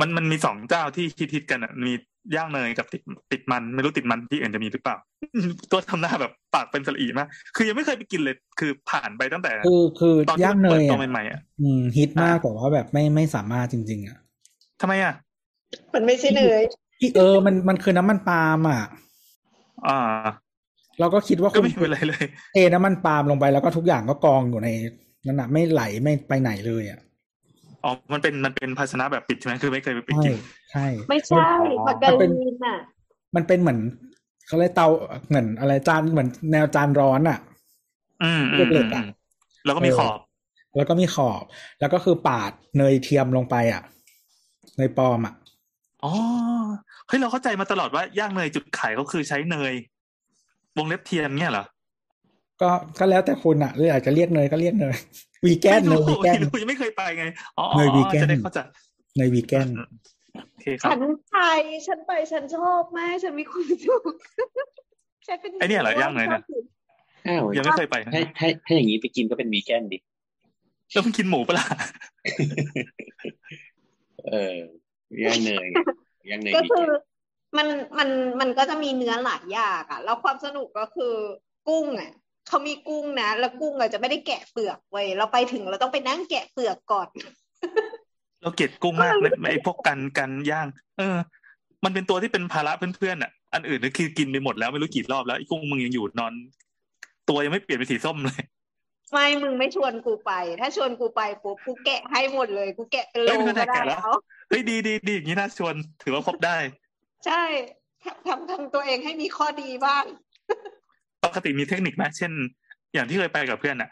[0.00, 1.92] มันมันมีสองเจ้าที่ฮิตๆกันอะ มี
[2.36, 4.96] ย่างเนยกับติดติดมันไม่รู้ติดมันที่อื่นจะมีหรือเปล่า
[5.70, 14.18] ตัวทำหน้าแบบปากเป็นสลีมากคือยังไม่เคยไปกินเลย คือผ่านไปตั้งแต่ คือคือตอนที่ย่างเนเปิดยตัวอะใหม่ๆอะอืมฮิตมากอะแต่ว่าแบบไม่ไม่สามารถจริง ๆ อะ
[14.80, 15.14] ทำไมอะ
[15.94, 16.62] มันไม่ใช่เนย
[17.00, 18.82] ที่เออมันมันคือน้ำมันปาล์มอะ
[19.88, 19.98] อ่า
[21.00, 24.68] เราก็คิดว่าก็คุณไม่เป็นไรเลย เทน้ำมันปาล์มลงไปแล้วก็ทุกอย่างก็กองอยู่ใน
[25.26, 27.00] นั่นน่ะไม่ไหลไม่ไปไหนเลยอะ
[27.82, 30.34] อ๋อ มันเป็นมันเป็นภาชนะแบบปิดใช่ไหมคือไม่เคยไปปิดใช่กิน
[30.70, 31.38] ใช่ ไม่ใช่
[31.86, 32.76] มาการีนอะ
[33.36, 33.78] มันเป็นเหมือน
[34.46, 34.88] เขาเรียกเตา
[35.28, 37.38] เหมือนอะไรจานเหมือนแนวจานร้อนอะ
[38.20, 39.06] อืมอืมเหล็อืกมๆอือะม
[39.64, 40.18] แล้วก็มีเออขอบ
[40.76, 41.42] แล้วก็มีขอบ
[41.80, 43.82] แล้วก็คือปาดเนยเทียมลงไปอะ
[44.76, 45.34] เนยปลอมอะ
[46.04, 46.12] อ๋อ
[47.06, 49.74] เฮ้ยเราเข้าใจมาตลอดว่าย่างเนยจุดขายเขาคือใช้เนย
[50.76, 51.64] วงเล็บเทียมเนี่ยเหรอ
[52.60, 54.96] ก็ก็แล้วแต่คุณอะหรืออยากจะเรียกเนยก็เรียกเนย
[55.44, 57.24] วีแกนเนไม่ยรู้วีแกนไม่รู้ยังไม่เคยไปไง
[57.58, 58.58] อ๋อเนยวีแกนจะได้เข้าใจ
[59.16, 59.68] เนยวีแกน
[60.52, 61.36] โอเคครับฉันไป
[61.86, 64.14] ฉันไปฉันชอบมากฉันมีความสุข
[65.26, 66.42] ฉันเป็นไอ้เนี่ยเหรอย่างเนยเนี่ย
[67.28, 69.98] อ้าวยังไม่เคยไปนะให้ให้ให้อย่างนี้ไปกินก็เป็นวีแกนดิ
[70.92, 71.66] แล้วมันกินหมูปะล่ะ
[74.28, 74.34] เอ
[75.20, 75.66] อย่างเนย
[76.30, 76.88] ย่างเนยก็วีคืแกอน
[77.56, 77.68] มัน
[77.98, 78.08] มัน
[78.40, 81.14] มันก็จะมีเนื้อหลายอย่างอะ แล้วความสนุกก็คือ
[81.68, 82.12] กุ้งอะ
[82.50, 87.08] เขามีกุ้งนะแล้วกุ้งอะจะไม่ได้แกะเปลือกเว้ยเราไปถึงเราต้องไปนั่งแกะเปลือกก่อน
[88.42, 90.66] เราเกลียดกุ้งมากเลยไอ้พวกกันกันย่าง
[90.98, 91.16] เออ
[91.84, 96.32] มันเป็นตัวที่เป็นภาระเพื่อนๆอะ อันอื่นนี่คือกินไปหมดแล้วไม่รู้กี่รอบแล้วไอ้กุ้งมึงยังอยู่นอน
[97.28, 98.42] ตัวยังไม่เปลี่ยนเป็นสีส้มเลย
[99.12, 104.14] ไม่มึงไม่ชวนกูไป ถ้าชวนกูไปปุ๊บกูแกะให้หมดเลย กูแกะเป็นโลเฮ้ยไม่ก็ได้ได้แกะแล้วแล้ว
[104.48, 106.56] เฮ้ยดีดีดีอย่างนี้น่าชวนถือว่าครบได้
[107.26, 107.42] ใช่
[108.26, 110.04] ทำทำตัวเองให้มีข้อดีบ้าง
[110.48, 110.79] ป
[111.34, 112.32] กติมีเทคนิคไหมเช่น
[112.94, 113.90] อย่างที่เคยไปกับเพื่อนอะ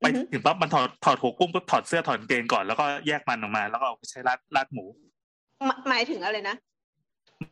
[0.00, 4.84] ไปอือฮึถึงปั๊บมันถอดถอดหัวกุ้งปุ๊บถอดเสื้อถอดกางเกงก่อนแล้วก็แยกมันออกมา แล้วก็เอาไปใช้ราดราดหมู
[5.64, 6.56] หมหมายถึงอะไรนะ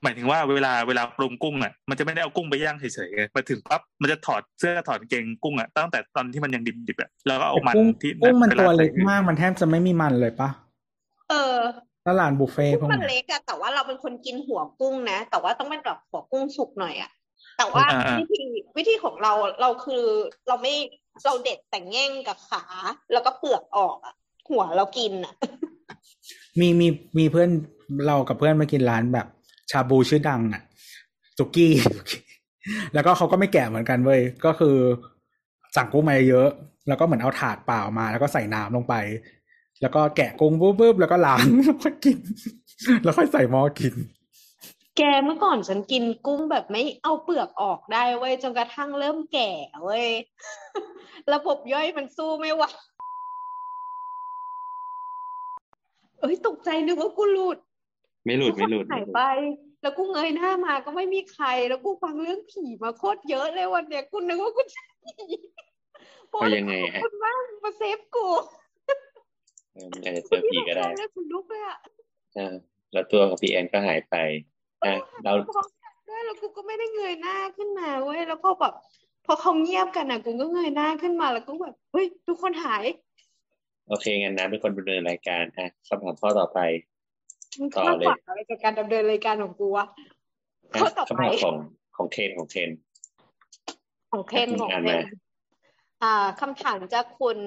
[0.02, 10.48] หมายถึงว่าเวลาเวลาปรุงกุ้งอะมันจะไม่ได้เอากุ้งไปย่างเฉยๆไงมาถึงปั๊บมันจะถอดเสื้อถอดกางเกงกุ้งอะตั้งแต่ตอนที่มันยังดิบๆอะแล้วก็เอามันกุ้งที่กุ้งมันไปตัวราดเล็กใส่มากมันแทบจะไม่มีมันเลยปะ
[11.30, 11.56] เออ
[12.04, 17.10] แล้วร้านบุฟเฟ่ต์พกุ้วงกมันเนี้ยเล็กอะแต่ว่าเราเป็นคนกินหัวกุ้งนะ แต่ว่าต้องเป็นแบบหัวกุ้งสุกหน่อยอะ
[17.62, 17.88] แต่ว่า
[18.20, 18.42] วิธี
[18.76, 20.04] วิธีของเราเราคือ
[20.48, 20.74] เราไม่
[21.24, 22.64] เราเด็ดแต่แง่งกับขา
[23.12, 24.14] แล้วก็เปลือกออกอะ
[24.48, 25.34] หัวเรากินอะ
[26.60, 26.86] มีมี
[27.18, 27.50] มีเพื่อน
[28.06, 29.26] เรากับเพื่อนมากินร้านแบบ
[29.70, 30.62] ชาบูชื่อดังอะ
[31.38, 31.72] สุกี้
[32.94, 34.76] แล้วก็เขาก็ไม่แกะเหมือนกันเว้ยก็คือ
[35.76, 36.48] สั่งกุ้งมาเยอะ
[36.88, 38.94] แล้วก็เหมือนเอาถาดเปล่ามา แล้วก็ใส่น้ำลงไป
[39.80, 42.18] แล้วก็แกะกุ้งปุ๊บปุ๊บแล้วก็ล้างแล้วก็กิน
[43.04, 43.94] แล้วค่อยใส่หม้อกิน
[44.96, 49.50] แกเมื่อก่อนฉันกินกุ้งแบบไม่เอาเปลือกออกได้เว้ยจนกระทั่งเริ่มแก่
[49.82, 50.06] เว้ย
[51.32, 52.62] ระบบย่อยมันสู้ไม่ไหว
[56.20, 57.58] เอ้ยตกใจนึกว่ากูหลุด
[58.24, 59.20] ไม่หลุดไม่หลุดหายไป
[59.82, 65.24] แล้วกูเงยหน้ามาก็ไม่มีใคร แล้วกูฟังเรื่องผีมาโคตรเยอะเลยวันเนี้ยกูนึกว่ากูจะผี
[66.30, 68.26] เอายังไงขอบอะคุณมากมาเซฟกู
[69.72, 71.78] เออมันอาจจะเจอผีก็ได้เรื่องคุณลุกเลยอะ
[72.36, 72.54] อ่า
[72.92, 74.14] แล้วตัวของพี่แอนก็หายไป
[74.84, 78.74] อะเราพร้อมกันด้วยแล้วกูก็ไม่ได้เงยหน้าขึ้นมาเว้ยแล้วพอแบบ
[79.26, 82.84] พอเขาเงียบกันอะกูก็เงยหน้าขึ้นมาแล้วก็แบบเฮ้ยทุกคนหาย
[83.88, 86.58] โอเคงั้นน้ำเป็นคนดำเนินรายการอะคำถามข้อต่อไป
[87.58, 89.86] มึงต่อคาดเลยหวังอะไรกับการดำเนินรายการของกูวะ
[90.72, 91.54] อะข้อต่อคำไปถามของ
[91.96, 92.70] ของเทนของเทน
[94.12, 94.98] ของเคนอะของอ่านเคนมา
[96.02, 97.38] อ่าคำถามจากคุณ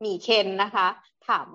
[0.00, 0.86] หมีเคนนะคะ
[1.28, 1.46] ถาม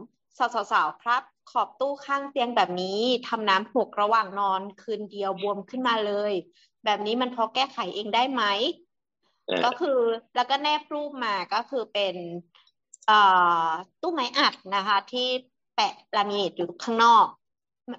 [0.72, 6.34] สาวๆครับ ขอบตู้ข้างเตียงแบบนี้ทำน้ำหกระหว่างนอนคืนเดียวบวมขึ้นมาเลย
[6.86, 8.44] แบบนี้มันพอแก้ไขเองได้ไหม
[9.50, 10.00] อะก็คือ
[10.36, 12.16] แล้วก็แนบรูปมาก็คือเป็น
[13.08, 13.20] เอ่
[13.68, 13.70] อ
[14.02, 15.28] ตู้ไม้อัดนะคะ ที่
[15.76, 17.26] แปะลามิเนตอยู่ข้างนอก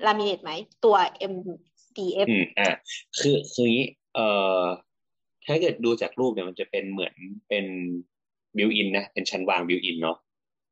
[0.07, 0.51] ลามิเนตไหม
[0.85, 0.97] ตัว
[1.33, 2.71] MDF อืมอะ
[3.19, 4.27] คือคืออย่างนี้เอ่
[4.61, 4.63] อ
[5.47, 7.15] ถ้าเกิดดูจากรูปเนี่ยมันจะเป็นเหมือน
[7.49, 7.65] เป็น
[8.57, 10.17] built-in นะเป็นชั้นวาง built-in เนาะ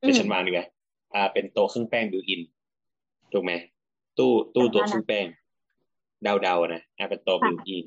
[0.00, 0.60] เป็นชั้นวางดีไหม
[1.14, 2.40] อ่าเป็นโต๊ะเครื่องแป้ง built-in
[3.32, 3.52] ถูกไหม
[4.18, 5.26] ตู้ตู้โต๊ะเครื่องแป้ง
[6.22, 7.84] เดาๆนะอ่าเป็นโต๊ะ built-in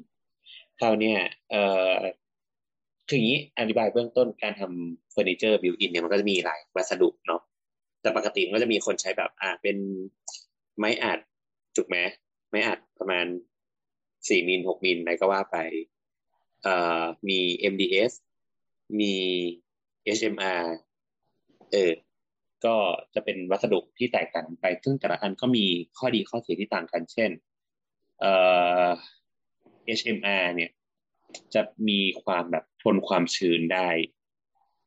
[0.80, 1.18] คราวเนี้ย
[1.52, 1.94] เอ่อ
[3.08, 7.42] คืออย่างนี้อธิบายเบื้องต้นการทำเฟอร์นิเจอร์ built-in เนี่ยมันก็จะมีหลายวัสดุเนาะ
[8.02, 9.78] แต่ปกติมันก็จะมีคนใช้แบบ อ่าเป็น
[10.78, 11.20] ไม้อัด
[11.76, 11.98] ถูกไหม
[12.50, 13.26] ไม้อัดประมาณ
[14.30, 15.58] สี่มิลหกมิลอะไรก็ว่าไป
[16.64, 17.40] เอ่อมี
[17.74, 18.12] MDF
[19.00, 19.14] มี
[20.18, 20.64] HMR
[21.72, 21.92] เออ
[22.66, 22.76] ก็
[23.16, 25.66] จะเป็นวัสดุที่แตกต่างกันไป ซึ่งแต่ละอันก็มี
[25.98, 27.32] ข้อดีข้อเสียที่ต่างกัน เช่น
[28.20, 28.34] เอ่
[28.86, 28.88] อ
[29.98, 30.72] HMR เนี่ย
[31.54, 33.90] จะมีความแบบทนความชื้นได้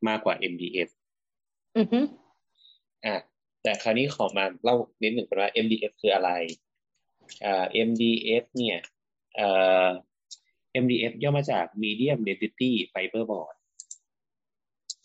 [0.09, 0.91] มากกว่า MDF
[1.77, 2.01] อือฮึ
[3.05, 3.17] อะ
[3.63, 6.31] แต่คราวนี้ขอมาเล่านิดหนึ่งกันว่า MDF คืออะไร
[7.45, 8.79] อ่า MDF เนี่ย
[9.37, 9.49] เอ่
[9.85, 9.89] อ
[10.83, 13.57] MDF ย่อมาจาก Medium Density Fiberboard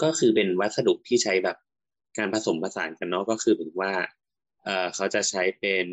[0.04, 1.58] ก็คือเป็นวัสดุที่ใช้แบบ
[2.18, 3.94] การผสมผสานกันเนาะก็คือเหมือว่า
[4.64, 5.88] เออเขาจะใช้เป็น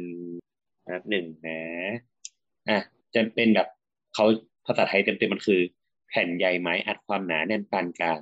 [0.86, 1.60] แบบหนึ่งนะ
[2.68, 2.80] อะ
[3.14, 3.68] จะเป็นแบบ
[4.14, 4.24] เขา
[4.66, 5.60] ภาษาไทยเต็มๆมันคือ
[6.08, 8.20] แผ่นใยไม้อัดความหนาแน่นปานกลาง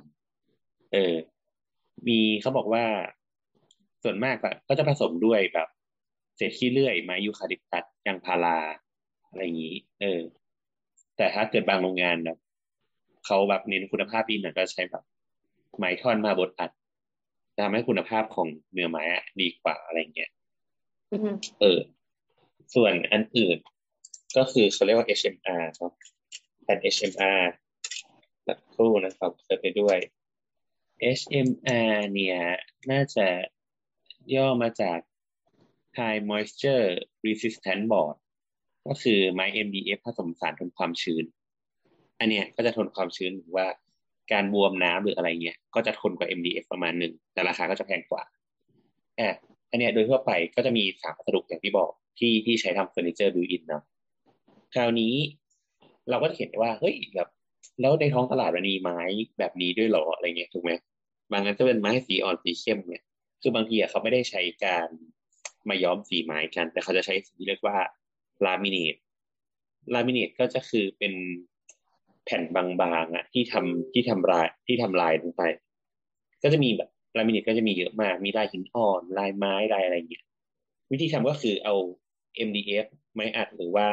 [0.93, 1.15] เออ
[2.07, 2.85] มีเขาบอกว่า
[4.03, 5.67] ส่วนมากอะก็จะผสมด้วยแบบ
[6.35, 8.57] เศษขี้เลื่อยไม้ยูคาลิปตัสยางพารา
[9.29, 10.21] อะไรอย่างนี้ เออ
[11.17, 12.37] แต่ถ้าเกิดบางโรงงานแบบ
[13.25, 15.03] เขาแบบเน้นคุณภาพดีหน่อยก็ใช้แบบ
[15.77, 16.71] ไม้ท่อนมาบดอัด
[17.57, 20.31] จะทำให้คุณภาพของเนื้อไม้อะดีกว่าอะไรเงี้ย
[21.11, 21.79] อือฮึเออ
[22.75, 23.57] ส่วนอันอื่น
[24.37, 25.91] ก็คือเขาเรียกว่า HMR ครับ
[26.63, 27.41] แผ่น HMR
[28.47, 29.97] สักครู่นะครับเจอไปด้วย
[31.17, 32.37] HMR เนี่ย
[32.91, 33.27] น่าจะ
[34.35, 34.99] ย่อมาจาก
[35.97, 36.87] High Moisture
[37.25, 38.15] Resistant Board
[38.87, 41.25] ก็คือไม้ MDF ผสมสารทนความชื้น
[42.19, 43.67] อันเนี้ยก็จะทนความชื้นหรือว่า
[44.31, 48.23] การบวมน้ำหรืออะไรเงี้ยก็จะทนกว่า MDF ประมาณหนึ่งแต่ราคาก็จะแพงกว่า
[49.19, 49.35] อะ
[49.71, 53.83] อันเนี้ยโดยทั่วไปก็จะมีสามวัสดุอย่างที่บอกที่ที่ใช้ทำเฟอร์นิเจอร์ built-in เนาะ
[54.73, 55.13] คราวนี้
[56.09, 57.29] เราก็จะเห็นว่าเฮ้ยแบบ
[57.81, 58.99] แล้วในท้องตลาดมันมีไม้
[59.39, 60.71] แบบนี้ด้วยหรออะไรเงี้ยถูกไหม
[61.31, 63.03] บางอันก็เป็นไม้สีอ่อนสีเข้มเนี่ย
[63.41, 64.87] คือบางทีอะเขาไม่ได้ใช้การ
[65.69, 67.77] มาย้อมสีไม้กัน แต่เขาจะใช้สิ่งที่เรียกว่า
[68.45, 68.95] ลามิเนต
[69.93, 71.13] ลามิเนตก็จะคือเป็น
[72.27, 72.63] แผ่นบา
[73.03, 75.43] งๆอะที่ทำที่ทำลายที่ทำลายลงไป
[76.43, 80.25] ก็จะมีแบบลามิเนตก็จะมีเยอะมาก มีลายหินอ่อนลายไม้ลายอะไรอย่างเงี้ย
[80.91, 81.75] วิธีทำก็คือเอา
[82.47, 83.87] MDF ไม้อัดหรือว่า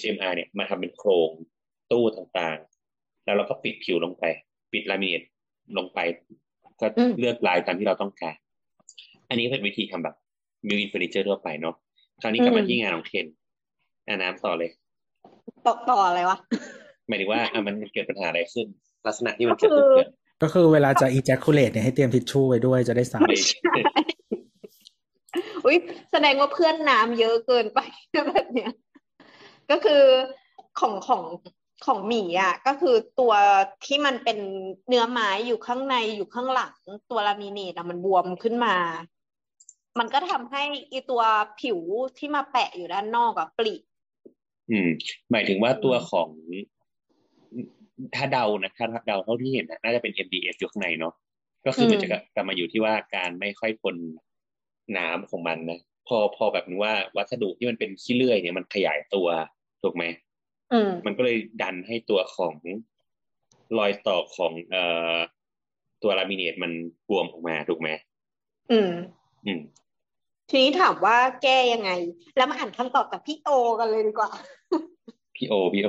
[0.00, 1.30] HMR เนี่ยมาทำเป็นโครง
[1.90, 4.24] ตู้ต่างๆ แล้วเราก็ปิดผิวลงไป
[4.72, 5.22] ปิดลามิเนต
[5.78, 5.98] ลงไป
[6.80, 8.36] ก็อืมเลือกลายตามที่เราต้องการ
[9.28, 10.16] อันนี้เป็นวิธีทำแบบ
[10.66, 11.74] มิวอินเฟอร์นิเจอร์ทั่วไปเนาะ
[12.20, 13.26] คราวนี้กลับมาที่งานของเคน
[14.06, 14.70] อาน้ำต่อเลย
[15.66, 16.38] ต่อต่ออะไรวะ
[17.10, 18.66] หมายถึงว่าอะมันเกิดปัญหาอะไรขึ้น
[19.06, 20.08] ลักษณะที่มันก็เกิดคือขึ้น
[20.42, 23.72] ก็คือเวลาจะ ejaculate เนี่ยให้เตรียมทิชชู่ไว้ด้วยจะได้สาไม่ดใช่
[25.64, 25.76] อุ้ย
[26.12, 27.78] แสดงว่าเพื่อนน้ำเยอะเกินไป
[28.28, 28.72] แบบเนี้ย
[29.70, 30.02] ก็คือ
[30.80, 31.22] ของของ
[31.86, 33.32] ของหมีอะ ก็คือตัว
[33.86, 34.38] ที่มันเป็น
[34.88, 36.74] เนื้อไม้อยู่ข้างในอยู่ข้างหลัง
[37.10, 38.76] ตัวลามิเนตอะมันบวมขึ้นมา
[39.98, 41.22] มันก็ทำให้อีตัว
[41.60, 41.78] ผิว
[42.18, 43.74] ที่มาแปะอยู่ด้านนอกอะปริ
[44.70, 44.88] อืม
[45.30, 46.28] หมายถึงว่าตัวของ
[48.16, 51.14] ถ้าเดานะถ้าเดาเท่าที่เห็นนะน่าจะเป็น MDF อยู่ข้างในเนาะ
[51.66, 53.96] ก็คือมันจะกลับมาอยู่ที่ว่าการไม่ค่อยทน
[54.98, 59.28] น้ำของมันนะพอพอแบบนี้ว่าวัสดุที่มันเป็นขี้เลื่อยเนี่ยมันขยายตัว
[59.82, 60.04] ถูกไหม
[60.72, 62.54] อืมมันก็เลยดันให้ตัวของ
[63.78, 64.84] รอยต่อของเอ่
[65.14, 65.16] อ
[66.02, 66.72] ตัวลามิเนตมัน
[67.08, 67.88] บวมออกมาถูกไหม
[68.70, 68.90] อืม
[69.46, 69.60] อืม
[70.50, 71.90] ทีนี้ถามว่าแก้ยังไง
[72.36, 73.48] แล้วมาอ่านคำตอบจากพี่โอ
[73.80, 74.30] กันเลยดีกว่า
[75.36, 75.88] พี่โอพี่โอ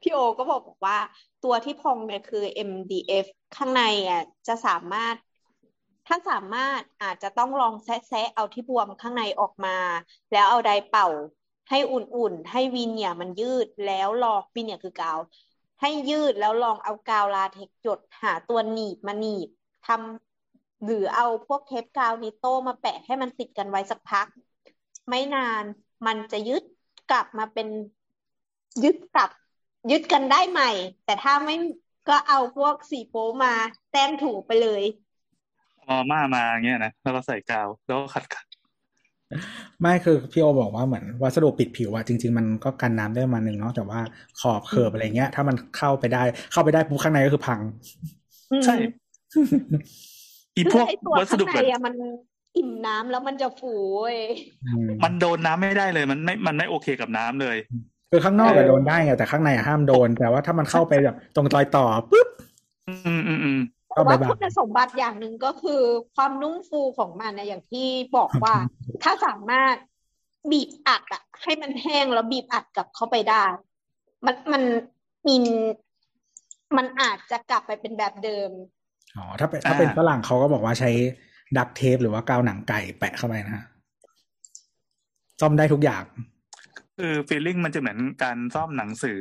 [0.00, 0.98] พี่โอก็บอกว่า
[1.44, 5.16] ตัวที่พองเนี่ยคือ MDF ข้างในอะจะสามารถ
[6.06, 9.76] ถ้าสามารถอาจจะต้องลองแซะเอาที่บวมข้างในออกมา
[10.32, 11.08] แล้วเอาไดเป่า
[11.68, 15.18] ให้อุ่นๆ ให้วีเนี่ยมันยืดแล้วลองวีเนี่ยคือกาว
[15.80, 19.48] ให้ยืดแล้วลองเอากาวลาเท็กซ์หยดหาตัวหนีบมาหนีบ
[19.86, 24.26] ทำหรือเอาพวกเทปกาว Nitto มาแปะให้มันติดกันไว้สักพัก
[25.08, 25.64] ไม่นาน
[26.06, 26.62] มันจะยึด
[27.10, 27.68] กลับมาเป็น
[28.84, 29.30] ยึดกลับ
[29.90, 30.70] ยึดกันได้ใหม่
[31.04, 31.54] แต่ถ้าไม่
[32.08, 33.54] ก็เอาพวกสีโป๊มา
[33.90, 34.82] แต้มถูไปเลย
[35.86, 38.46] เอามามาอย่างเงี้ยนะแล้วก็ใส่กาวแล้วก็ขัดขัด
[39.80, 44.00] ไม่คือพี่โอบอกว่าเหมือนวัสดุปิดผิวอะจริง ๆ มันก็กันน้ำได้ประมาณนึงเนาะแต่ว่า
[44.40, 46.22] ขอบ curve อะไรเงี้ย ถ้ามันเข้าไปได้
[46.52, 47.60] เข้าไปได้ปุ๊บข้างในก็คือพัง
[48.64, 48.74] ใช่
[50.56, 51.94] อีพวกไอตัววัสดุข้างแบในบอะมัน
[52.56, 53.68] อิ่มน้ำแล้วมันจะฟู
[54.00, 54.18] เว้ย
[54.62, 57.56] อืมมันโดนน้ำไม่ได้เลย มันไม่มันไม่โอเคกับน้ำเลย
[58.10, 62.28] คือข้างนอกเออะอโดนได้ไงแต่ข้างในอะห้ามโดน แต่ว่าถ้ามันเข้าไปแบบตรงรอยต่อปุ๊บ
[62.88, 63.60] อืมอืมอืม
[63.96, 65.82] ก็แต่บาว่ายบาคุยณสมบัติอย่างหนึ่งก็คือ
[66.16, 68.54] ความนุ่มฟูของมันนะอย่างที่บอกว่า
[69.02, 69.74] ถ้าสามารถ
[70.50, 73.44] บีบอัดอะให้มันแห้งแล้วบีบอัดกลับเข้าไปได้
[74.26, 74.62] มันมัน
[75.26, 75.36] มี
[76.76, 78.50] มันอาจจะกลับไปเป็นแบบเดิม
[79.16, 80.90] อ๋อถ้าเป็นถ้าเป็นฝรั่งเขาก็บอกว่าใช้
[81.58, 83.64] ดักเทปหรือว่ากาวหนังไก่แปะเข้าไปนะฮะ
[85.40, 86.04] ซ่อมได้ทุกอย่าง
[86.98, 89.18] คือฟีลลิ่งมันจะเหมือนการซ่อมหนังสือ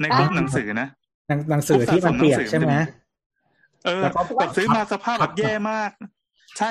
[0.00, 0.88] ในพวกอ่าหนังสือนะ
[1.28, 2.74] หนังหนังสือที่มันเปียกใช่ไหม
[3.84, 5.90] เออแล้วก็แบบซื้อมาสภาพแบบแย่มาก
[6.58, 6.70] ใช่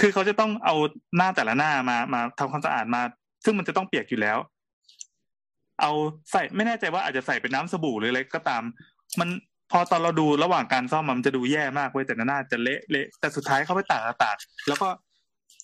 [0.00, 0.74] คือเขาจะต้องเอา
[1.16, 3.02] หน้าแต่ละหน้ามามาทำความสะอาดมา
[3.44, 4.38] ซึ่งมันจะต้องเปียกอยู่แล้ว
[5.80, 5.90] เอา
[6.32, 8.62] ใส่ไม่แน่ใจว่าอาจจะใส่เป็นน้ำสบู่หรืออะไรก็ตาม
[9.20, 9.28] มัน
[9.70, 14.36] พอตอนเราดูระหว่างการซ่อมอะมันจะดูแย่มากเว้ยแต่หน้าจะเละเละแต่สุดท้ายเขาไปตากตาก
[14.68, 14.88] แล้วก็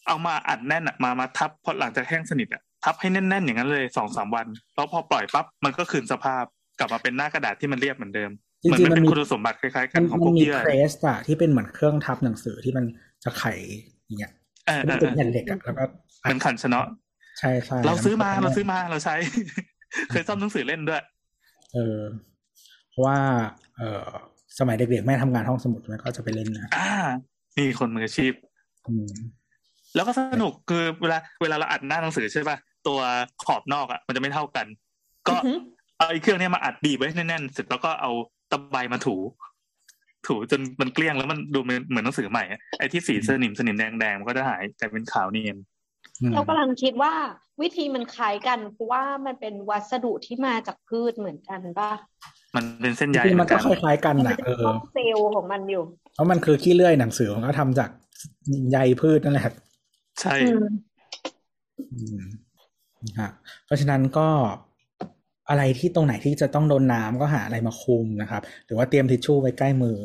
[0.07, 6.45] เอามาอัดแน่นอะมามาทับพอหลังจากแห้งสนิทอะ ทับให้แน่นๆอย่างนั้นเลยสองสามวัน แล้วพอปล่อยปั๊บมันก็คืนสภาพ
[6.79, 8.31] กลับมาเป็นหน้ากระดาษที่มันเรียบเหมือนเดิม
[8.63, 12.85] จเหมือนริงมันๆมันเป็นมีคุณสมบัติคล้ายๆกัมันนของพมัวนกมีเยื่อเพรสอะที่เป็นเหมือนเครื่องทับหนังสือที่มัน
[13.25, 13.45] จะไข
[14.07, 14.33] อย่างเงี้ย
[14.67, 15.85] เออที่เอมันอเป็นเออแผ่นเหล็กอะแล้วก็
[16.23, 16.87] เหมือนขันชะเนาะ
[17.39, 19.15] ใช่ใช่เราซื้อมาแล้วนเราก็ซื้อมาเราใช้
[20.11, 21.03] เคยซ่อมหนังสือเล่นด้วย
[21.75, 22.01] เออ
[22.91, 23.19] เพราะว่า
[23.77, 24.09] เออ
[24.59, 26.91] สมัยเด็กๆแม่ทำงานห้องสมุดมันก็จะไปเล่นนะอ่า
[27.57, 28.33] นี่คนมืออาชีพ
[28.89, 29.09] อืม
[29.95, 33.01] แล้วก็สนุกคือเวลาเวลาเราอัดหน้าหนังสือใช่ป่ะ ตัว
[33.45, 34.67] ขอบนอกอะ มันจะไม่เท่ากัน
[35.29, 35.59] ก็อือหือ
[35.97, 38.11] เอาไอ้เครื่องเนี้ยมาอัดบีบไว้แน่นๆเสร็จแล้วก็เอา
[38.51, 39.17] ตะไบมาถู
[40.27, 45.57] ถูจนมันเกลี้ยงแล้วมันดูเหมือนเหมือนหนังสือใหม่อะไอ้ที่สีสนิมสนิมแดงๆมันก็จะหายกลายเป็นขาวเนียน
[46.21, 47.13] อืมเรากำลังคิดว่า
[47.63, 51.93] วิธีมันคล้ายกันเพราะว่ามันเป็นวัสดุที่มาจากพืชเหมือนกันป่ะ
[52.57, 55.83] มันเป็นเส้นจใยริงๆเหมืมัอนนก็กันคล้ายๆกันมันนะจะเอเป็นอช่องเซลล์ของมันอยู่
[56.15, 57.91] เพราะมันคือขี้เลื่อยหนังสือมันก็ทำจาก
[58.71, 59.45] ใยพืชนั่นแหละ
[60.21, 60.35] ใช่
[63.03, 63.31] อืมอืมฮะ
[63.65, 64.29] เพราะฉะนั้นก็
[65.49, 69.97] อะไรที่ตรงไหนที่จะต้องโดนน้ำก็หาอะไรมาคุมนะครับ หรือว่าเตรียมทิชชู่ไว้ใกล้มือ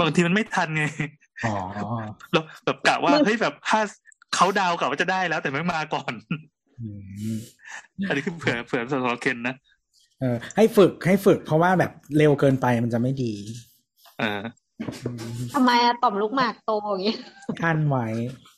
[0.00, 0.84] บางทีมันไม่ทันไง
[1.44, 1.54] อ๋อ
[2.32, 3.80] เราแบบกะว่ามึงเฮ้ยแบบถ้า
[4.34, 6.12] เขาดาวกะว่าจะได้แล้ว แต่ไม่มาก่อน
[6.80, 6.88] อื
[7.34, 7.38] ม
[8.08, 9.54] อันนี้คือเผื่อเผื่อสำหรับเคนนะ
[10.20, 13.32] เออให้ฝึกให้ฝึก เพราะว่าแบบเร็วเกินไปมันจะไม่ดี
[14.18, 14.42] เออ
[15.06, 17.16] อืมทำไมอะต่อมลูกหมากโตอย่างงี้
[17.64, 18.57] อันไว้ฝึกฝ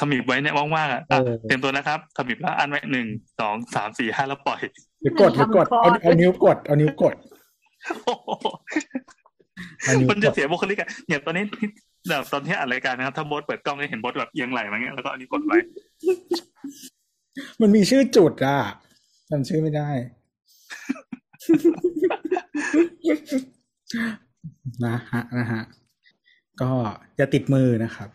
[0.00, 3.06] ขมิบไว้เนี่ยว่างๆอะอะเออเตรียมตัวนะครับขมิบแล้วอันไว้หนึ่ง
[3.40, 4.60] สองสามสี่ห้าแล้วปล่อย
[5.02, 7.14] หรือกดหรือกดเอาเอานิ้วกดเอานิ้วกด
[8.04, 8.28] โอ้โห
[9.88, 11.68] อันนี้มันจะเสียบุคลิกอะอย่างตอนนี้ที่
[12.08, 15.58] แบบตอนที่อัดรายการนะครับ ถ้าบดเปิดกล้องจะเห็นบดแบบเอียงไหลมาเงี้ยแล้วก็อันนี้กดไว้
[17.60, 18.58] มันมีชื่อจุดอะ
[19.30, 19.88] จำชื่อไม่ได้
[24.84, 25.62] นะฮะนะฮะ
[26.62, 26.70] ก็
[27.16, 28.08] อย่าติดมือนะครับ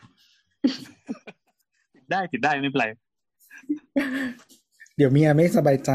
[2.12, 2.88] ได้ติดได้ไม่เป็นไร
[4.98, 5.92] เดี๋ยวเมียไม่สบายใจ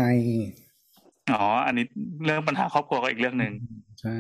[1.33, 1.85] อ๋อ อันนี้
[2.25, 3.53] เรื่องปัญหาครอบครัวก็อีกเรื่องหนึ่ง
[4.01, 4.15] ใช่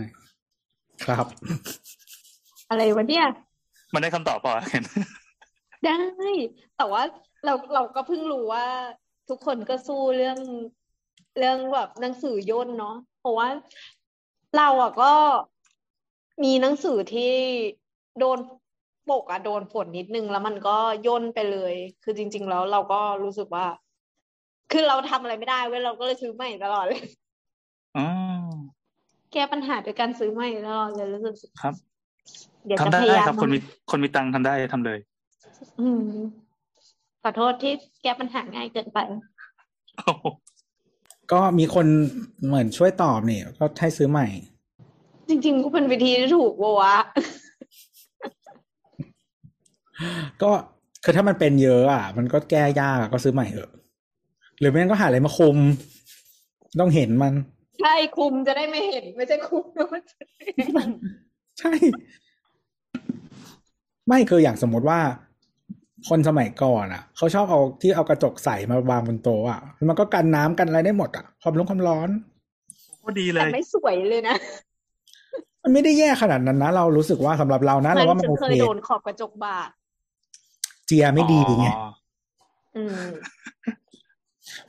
[1.04, 1.26] ครับ
[2.70, 3.26] อะไรวะเนี่ย
[3.94, 4.84] มันได้คำตอบเปล่าเห็น
[5.84, 5.96] ได้
[6.76, 7.02] แต่ว่า
[7.44, 8.66] เราเราก็เพิ่งรู้ว่า
[9.28, 10.38] ทุกคนก็สู้เรื่อง
[11.38, 13.48] เรื่องแบบหนังสือย่นเนาะเพราะว่า
[14.56, 15.12] เราอะก็
[16.44, 17.34] มีหนังสือที่
[18.18, 18.38] โดน
[19.10, 23.66] ปกอะโดนฝนนิดนึงแล้วมันก็ย่นไปเลย คือจริง ๆ แล้วเราก็รู้สึกว่า
[24.72, 27.02] คือเราทำอะไรไม่ได้เว้ยเราก็เลยซื้อใหม่ตลอดเลย
[27.96, 28.06] อ๋อ
[29.32, 31.74] แก้ปัญหาโดยการซื้อใหม่ตลอดเลยรู้สึกครับ
[32.66, 33.58] เดี๋ยวทำจะได้พยายามครับ คนมี
[33.90, 34.98] คนมีตังค์ทำได้ทำเลย
[35.80, 36.04] อืม
[37.22, 38.98] ขอโทษที่แก้ปัญหาง่ายเกินไป
[40.04, 40.24] โอ้โห
[41.32, 41.86] ก็มีคน
[42.46, 44.26] เหมือนช่วยตอบเนี่ยก็ให้ซื้อใหม่
[45.28, 46.96] จริง ๆ ก็เป็นวิธีที่ถูกปะวะ
[50.42, 50.50] ก็
[51.04, 53.70] คือถ้ามันเป็นเยอะอะ มันก็แก้ยากอะก็ซื้อใหม่เถอะ
[54.60, 55.56] หรือไม่งั้นก็หาอะไรมาคุม
[56.80, 57.34] ต้องเห็นมัน
[57.80, 60.90] ใช่คุมจะได้ไม่เห็น ไม่ใช่คุมแล้วมันจะไม่เห็น
[61.58, 61.72] ใช่
[64.06, 65.00] ไม่คืออย่างสมมติว่า
[66.08, 72.10] คนสมัยก่อนอะ เขาชอบเอาที่เอากระจกใสมาวางบนโต๊ะอะมันก็กันน้ำกันอะไรได้หมดอะความร้อนความร้อน
[72.98, 74.36] โคตรดีเลแต่ยไม่สวยเลยนะ
[75.62, 79.70] มันไม่ได้แย่ขนาดนั้นนะ เรารู้สึกว่าสำหรับเรานะเราว่ามันฉัโอเคเคยโดนขอบกระจกบาด
[80.88, 81.88] เจียไม่ดีไงอ๋อ
[82.76, 83.08] อืม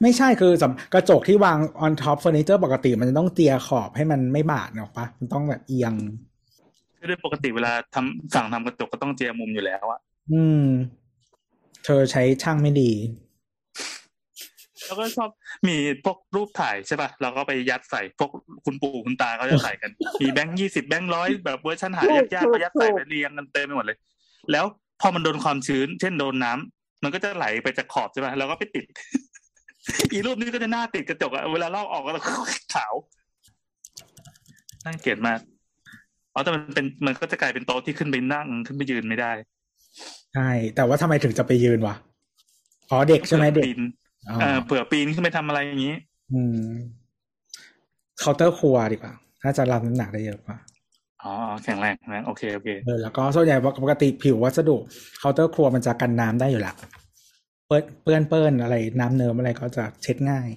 [0.01, 5.93] ไม่ใช่คือสำกระจกที่วาง on top furniture ปกติมันจะต้องเจียขอบให้มันไม่บาดเนอะปะมันต้องแบบเอียง
[6.97, 9.99] คือโดยปกติเวลาทำสั่งทำกระจกก็ต้องเจียมุมอยู่แล้วอะ
[10.33, 10.65] อืม
[11.85, 12.91] เธอใช้ช่างไม่ดี
[14.85, 15.29] แล้วก็ชอบ
[15.67, 18.31] มีพวกรูปถ่ายใช่ป่ะเราก็ไปยัดใส่พวก
[18.65, 19.91] คุณปู่คุณตาเขาจะใส่กัน
[20.21, 22.03] มีแบงค์ยี่สิบแบงค์ร้อยแบบเวอร์ชันหา
[22.33, 23.97] ยากๆก็ยัดใส่ไปเรียงกันเต็มไปหมดเลย
[24.51, 24.65] แล้ว
[25.01, 28.85] พอมันโดนความชื้น เช่นโดนน้ำมันก็จะไหลไปจากขอบใช่ป่ะเราก็ไปติด
[30.11, 32.21] อีรูปนี้ก็จะหน้าติดกระจกอะเวลาลอกออกก็
[32.75, 32.93] ขาว
[34.85, 35.39] น่าเกลียดมาก
[36.33, 39.31] อ๋อแต่มันเป็นมันก็จะกลายเป็นโต๊ะที่ขึ้นไปนั่งขึ้นไปยืนไม่ได้
[40.33, 41.95] ใช่แต่ว่าทำไมถึงจะไปยืนวะ
[42.89, 43.81] อ๋อเด็กใช่ไหมเด็กปีน
[44.29, 45.95] อ๋อเออเผื่อปีนขึ้นไปทำอะไรอย่างนี้
[46.33, 46.59] อืม
[48.19, 50.57] เคาน์เตอร์ครัวดีกว่า ถ้าจะรับน้ำหนักได้เยอะกว่า
[51.23, 54.77] อ๋อแข็งแรงนะโอเคโอเคเออแล้วก็ส่วนใหญ่ปกติผิววัสดุ
[55.19, 56.75] เคาน์เตอร์ครัวมันจะกันน้ำได้อยู่แล้ว
[57.67, 60.47] เปื้อนเปื้อนเปื้อนอะไรน้ำเนิมอะไรก็จะเช็ดง่าย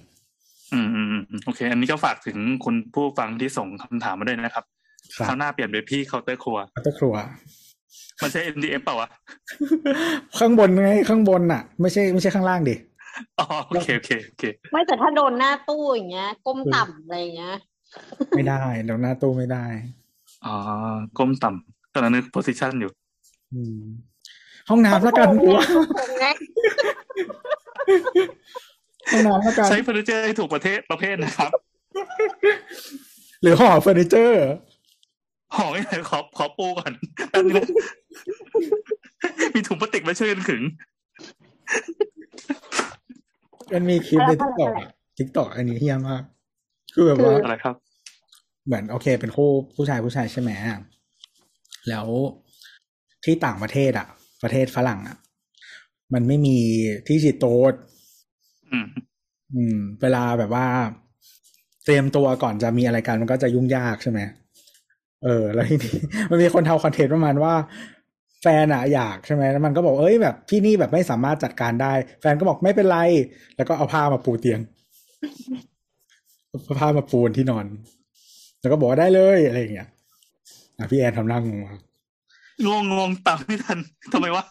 [0.73, 4.65] อืมอืมอืมโอเค อันนี้ก็ฝากถึงคุณผู้ฟังที่ส่งคำถามมาด้วยนะครับ
[5.15, 7.15] ครับคราวหน้าเปลี่ยนเป็นพี่เคาน์เตอร์ครัวเคาน์เตอร์ครัว
[8.21, 9.09] มันใช่ MDF เปล่าวะ
[10.39, 12.75] ข้างบนไงข้างบนน่ะ ไม่ใช่ไม่ใช่ข้างล่างดิ
[13.39, 17.55] อ๋อโอเคโอเคโอเค ไม่แต่ถ้าโดนหน้าตู้อย่างเงี้ยก้มต่ำอะไรอย่างเงี้ย
[18.35, 19.65] ไม่ได้เดี๋ยวหน้าตู้ไม่ได้
[20.45, 20.55] อ๋อ
[21.17, 22.91] ก้มต่ำตอนนั้นนึก position อยู่
[23.53, 23.81] อืม
[24.69, 25.65] ห้องน้ำแล้วกันกูว่า
[25.97, 26.25] ผมไง
[29.11, 31.51] ห้องน้ำแล้วกันใช้เฟอร์นิเจอร์ให้ถูกประเทศประเภทนะครับ
[33.41, 34.45] หรือห่อเฟอร์นิเจอร์
[35.55, 36.91] หอไม่ไหนขอขอปูก่อน
[37.29, 37.67] แป๊บนึงนะ
[39.53, 40.61] มีถุงพลาสติกมาช่วยกันขึง
[43.73, 44.71] มันมีคลิปใน TikTok
[45.17, 46.23] TikTok อันนี้เฮี้ยมาก
[46.93, 47.75] คือแบบว่าอะไรครับ
[48.65, 50.51] เหมือนโอเค เป็นคู่ผู้ชายผู้ชายใช่ไหม
[51.89, 52.07] แล้ว
[53.23, 54.07] ที่ต่างประเทศอะ
[54.43, 55.17] ประเทศฝรั่งอะ
[56.13, 56.57] มันไม่มี
[57.07, 57.73] ที่ฉีดโต๊ด
[58.71, 58.87] อืม
[59.55, 60.65] อืม เวลาแบบว่า
[61.85, 64.19] เตรียมตัวก่อนจะมีอะไรกันมันก็จะยุ่งยากใช่ไหม
[65.23, 65.97] เออ แล้วทีนี้
[66.29, 67.53] มันมีคนทำคอนเทนต์ประมาณว่า
[68.41, 72.97] แฟนอะอยากใช่ไหมแล้วมันก็บอกเอ้ยแบบที่นี่แบบไม่สามารถจัดการได้ แฟนก็บอกไม่เป็นไร
[73.55, 74.59] แล้วก็เอาผ้ามาปูเตียง
[76.65, 77.65] เอาผ้ามาปูบนที่นอน
[78.63, 79.89] แล้วก็บอกว่าได้เลยอะไรอย่างเงี้ย
[80.77, 81.65] อะพี่แอนทำหนั่งงง
[82.65, 83.77] งงงงตามไม่ทัน
[84.13, 84.43] ทำไมวะ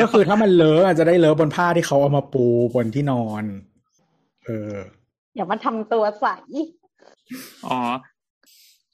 [0.00, 2.44] ก็คือถ้ามันเลอะอาจจะได้เลอะบนผ้าที่เขาเอามาปู
[2.74, 3.44] บนที่นอน
[4.44, 4.74] เออ
[5.36, 6.26] อย่ามาทำตัวใส
[7.66, 7.78] อ๋อ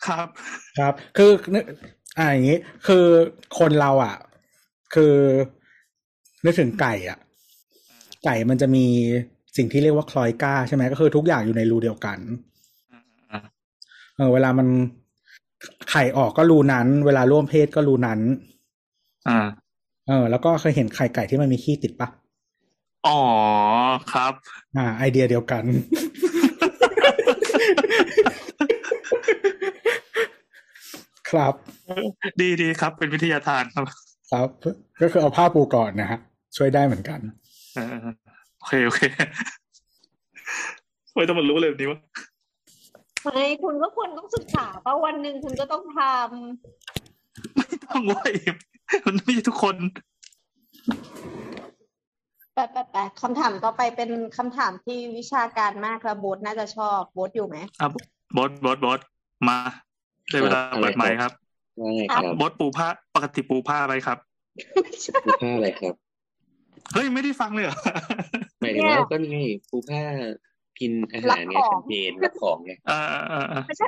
[0.06, 0.26] ครับ
[0.78, 1.64] ครับ คือนึก
[2.18, 3.04] อ่าอย่างนี้ คือ
[3.58, 4.16] คนเราอะ
[4.94, 5.14] คือ
[6.44, 7.18] นึกถึงไก่อะ
[8.24, 8.86] ไก่มันจะมี
[9.56, 12.18] สิ่งที่เรียกว่าคลอยก้าใช่ไหมก็คือทุกอย่างอยู่ในรูเดียวกัน
[14.16, 14.68] เออเวลามัน
[15.90, 18.20] ไข่ออกก็รูนั้น เวลาร่วมเพศก็รูนั้น
[19.28, 19.38] อ่า
[20.08, 22.08] เออ แล้วก็เคยเห็นไข่ไก่ที่มันมีขี้ติดปะ
[23.06, 23.20] อ๋อ
[24.12, 24.32] ครับ
[24.76, 25.62] อ่า ไอเดียเดียวกัน
[31.24, 31.54] กครับ
[32.40, 33.84] ดีดีครับ เป็นวิทยาทานครับ
[34.32, 34.48] ครับ
[35.00, 36.18] ก็คือเอาผ้าปูก่อนนะฮะ
[36.56, 37.20] ช่วยได้เหมือนกัน
[37.74, 37.96] เออ
[38.56, 39.00] โอเคโอเค
[41.14, 42.00] ไม่ต้องมารู้เลยแบบนี้วะ
[43.24, 46.00] ไม่คุณก็ควรต้องศึกษาเพราะวันหนึ่งคุณก็ต้องท
[47.56, 48.34] ไม่ต้องเว้ย
[49.06, 57.88] มันไม่ใช่ทุกคนำแปะแปะแปะคำถามต่อไปเป็นคำถามที่วิชาการมากแล้วบอสน่าจะชอบบอสอยู่ไหมอะ
[58.36, 59.00] บอสบอสบอส
[59.48, 59.56] มา
[60.30, 61.32] ได้เวลาเปิดไมค์ครับ
[61.80, 64.18] ว่าไงครับบอสปูผ้าปกติปูผ้าอะไรครับ
[65.24, 65.94] ปูผ้าอะไรครับ
[66.92, 67.76] เฮ้ยไม่ได้ฟังเลยเหรอ
[68.60, 70.02] หมายถึงว่าก็นี่ปูผ้า
[70.80, 73.86] กินอาหารเนี่ยแคมเปญรับของไงเออเออเออเออไม่ใช่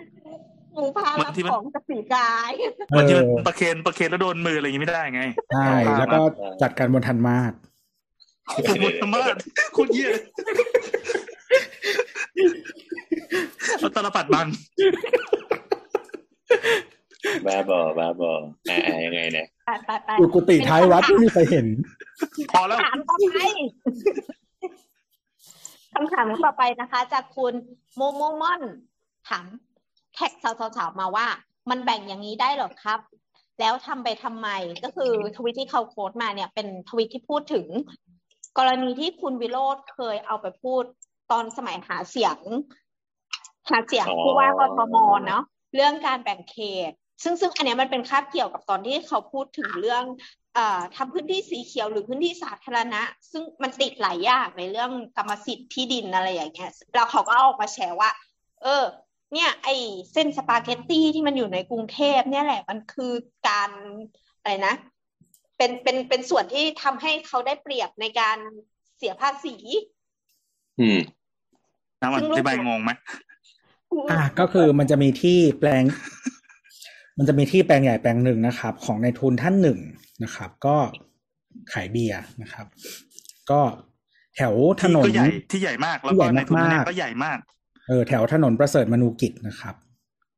[0.75, 2.65] หมูพาบารังบทีมันของจากสีกายเอ
[2.97, 5.23] มันจะอประเคนประเคนแล้วโดนมืออะไรอย่างงี้ไม่ได้ไง
[5.53, 5.69] ใช่
[5.99, 6.19] แล้วก็
[6.63, 7.53] จัดการบนทันมาศ
[8.47, 9.21] โอ้โหธรรมะ
[9.73, 10.11] โคตรเยี่ย
[13.79, 14.47] เอาตาลปัดบัง
[17.47, 18.33] บ้าบอบ้าบอ
[18.71, 21.67] อ่าอ่ายังไงเนี่ยไปไปไปอยู่กุฏิท้ายวัดไม่มีใครเห็น
[22.51, 23.39] พอแล้วถามต่อไป
[25.97, 27.55] คำถามต่อไปนะคะ จากคุณ
[27.97, 28.63] โมโมมอน
[29.29, 29.47] ถาม
[30.15, 31.27] แท็กสาวๆๆมาว่า
[31.71, 33.01] มันแบ่งอย่างนี้ได้เหรอครับ
[33.61, 34.49] แล้วทำไปทำไม
[34.85, 37.67] ก็คือทวิตที่เขาโค้ดมาเนี่ยเป็นทวิตที่พูดถึง
[38.59, 40.83] กรณีที่คุณวิโรธเคยเอาไปพูด
[41.31, 42.39] ตอนสมัยหาเสียง
[43.71, 45.43] หาเสียงอ๋อผู้ว่ากทมเนาะ
[45.75, 46.59] เรื่องการแบ่งเข
[46.91, 46.93] ต
[47.23, 50.05] ซึ่งซึ่งอันเนี้ยมันเป็นคาบเกี่ยวกับตอนที่เขาพูดถึงเรื่อง
[50.46, 50.46] เอ่อ
[50.97, 58.11] ทำพื้นที่สีเขียวหรือพื้นที่สาธารณะ ซึ่งมันติดหลายอย่างในเรื่องกรรมสิทธิ์ที่ดินอะไรอย่างเงี้ยแล้วเขาก็เอาออกมาแชร์ว่า
[58.63, 58.85] เออ
[59.33, 59.75] เนี่ยไอ้
[60.13, 63.13] เส้นสปาเกตตี้ที่มันอยู่ในกรุงเทพเนี่ยแหละมันคือ
[63.49, 63.71] การ
[64.41, 64.75] อะไรนะ
[65.57, 68.39] เป็นเป็นเป็นส่วนที่ทำให้เขาได้เปรียบในการ
[68.99, 69.55] เสียภาษี
[70.81, 70.99] อืม
[72.01, 72.91] น้ำมันอธิบายงงไหม
[74.11, 75.83] อะก็คือมันจะมีที่แปลง
[77.19, 79.79] มันจะมีที่แปลงใหญ่แปลงหนึ่งนะครับ ของในายทุนท่านหนึ่ง
[80.25, 80.77] นะครับ ก็
[81.73, 82.67] ขายเบียร์นะครับ
[83.51, 83.61] ก็
[84.37, 87.39] แถวถที่นนก็ใหญ่ที่ใหญ่มากแล้วที่ใหก็ญ่ในทุนเนี่ยมากๆก็ใหญ่มาก
[87.89, 89.75] เออแถวถนนประเสริฐมนูกิจนะครับ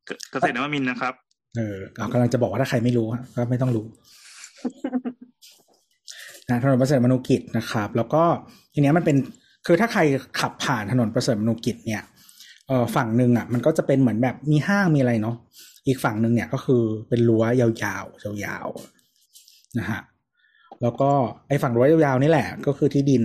[0.06, 1.14] เกเกษตรนวมินทร์นะครับ
[1.56, 3.86] เออเรากำลังจะบอกว่าถ้าใครไม่รู้อะก็ไม่ต้องรู้
[6.48, 8.22] นะถนนประเสริฐมนูกิจนะครับ แล้วก็
[8.74, 9.16] ทีเนี้ยมันเป็น
[9.66, 10.00] คือถ้าใคร
[10.40, 12.02] ขับผ่านถนนประเสริฐมนูกิจเนี่ย
[12.68, 15.36] เออฝั่งหนึ่งอะ มันก็จะเป็นเหมือนแบบมีห้างมีอะไรเนาะ
[15.86, 17.68] อีกฝั่งหนึ่งเนี่ยก็คือเป็นรั้วยา
[18.02, 18.97] วๆยาวๆ
[19.78, 20.00] นะฮะ
[20.82, 21.10] แล้วก็
[21.48, 23.22] ไอ้ฝั่งรั้วยาวๆนี่แหละ ก็คือที่ดิน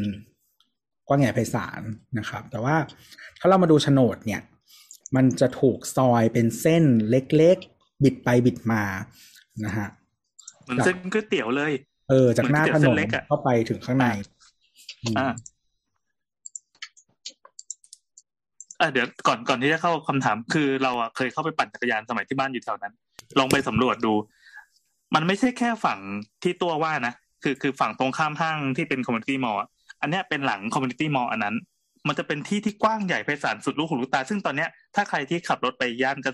[1.07, 1.81] กว้างใหญ่ไพศาล
[2.17, 2.75] นะครับ แต่ว่า
[3.39, 4.41] ถ้าเรามาดูโฉนดเนี่ย
[5.15, 8.83] มันจะถูกซอยเป็นเส้นเล็กๆ บิดไปบิดมา
[9.65, 9.87] นะฮะ
[10.63, 11.71] เหมือนเส้นก๋วยเตี๋ยวเลย
[12.09, 14.05] เออ จากหน้าถเหมือนนเส้นนเล็กอะเข้าไปถึงข้างใน
[15.03, 15.33] อืมอ่า
[18.79, 22.93] อะเดี๋ยวก่อนก่อนที่จะเข้าคำถามคือเราอะเคยเข้าไปปั่นจักรยานสมัยที่บ้านอยู่แถวนั้น
[23.39, 24.13] ลองไปสำรวจดู
[25.15, 25.99] มันไม่ใช่แค่ฝั่ง
[26.43, 29.59] ที่ตัวว่านะคือคือฝั่งตรงข้ามห้างที่เป็น community mall
[30.01, 31.55] อันเนี้ยเป็นหลัง community mall อันนั้น
[32.07, 36.27] มันจะเป็นที่ที่กว้างใหญ่ไพศาลสุดลูกหูลูกตา ซึ่งตอนเนี้ยถ้าใครที่ขับรถไปย่านเก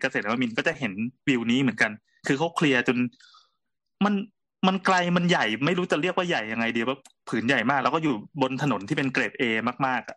[0.00, 0.92] เกษตรนวมินก็จะเห็น
[1.28, 1.90] วิวนี้เหมือนกัน
[2.26, 2.96] คือเขาเคลียร์จน
[4.04, 4.14] มัน
[4.66, 6.96] มันไกลมันใหญ่ไม่รู้จะเรียกว่าใหญ่ยังไงดีว่า
[7.28, 9.44] ผืนใหญ่มาก แล้วก็อยู่บนถนนที่เป็นเกรดเอ
[9.86, 10.16] มากๆอะ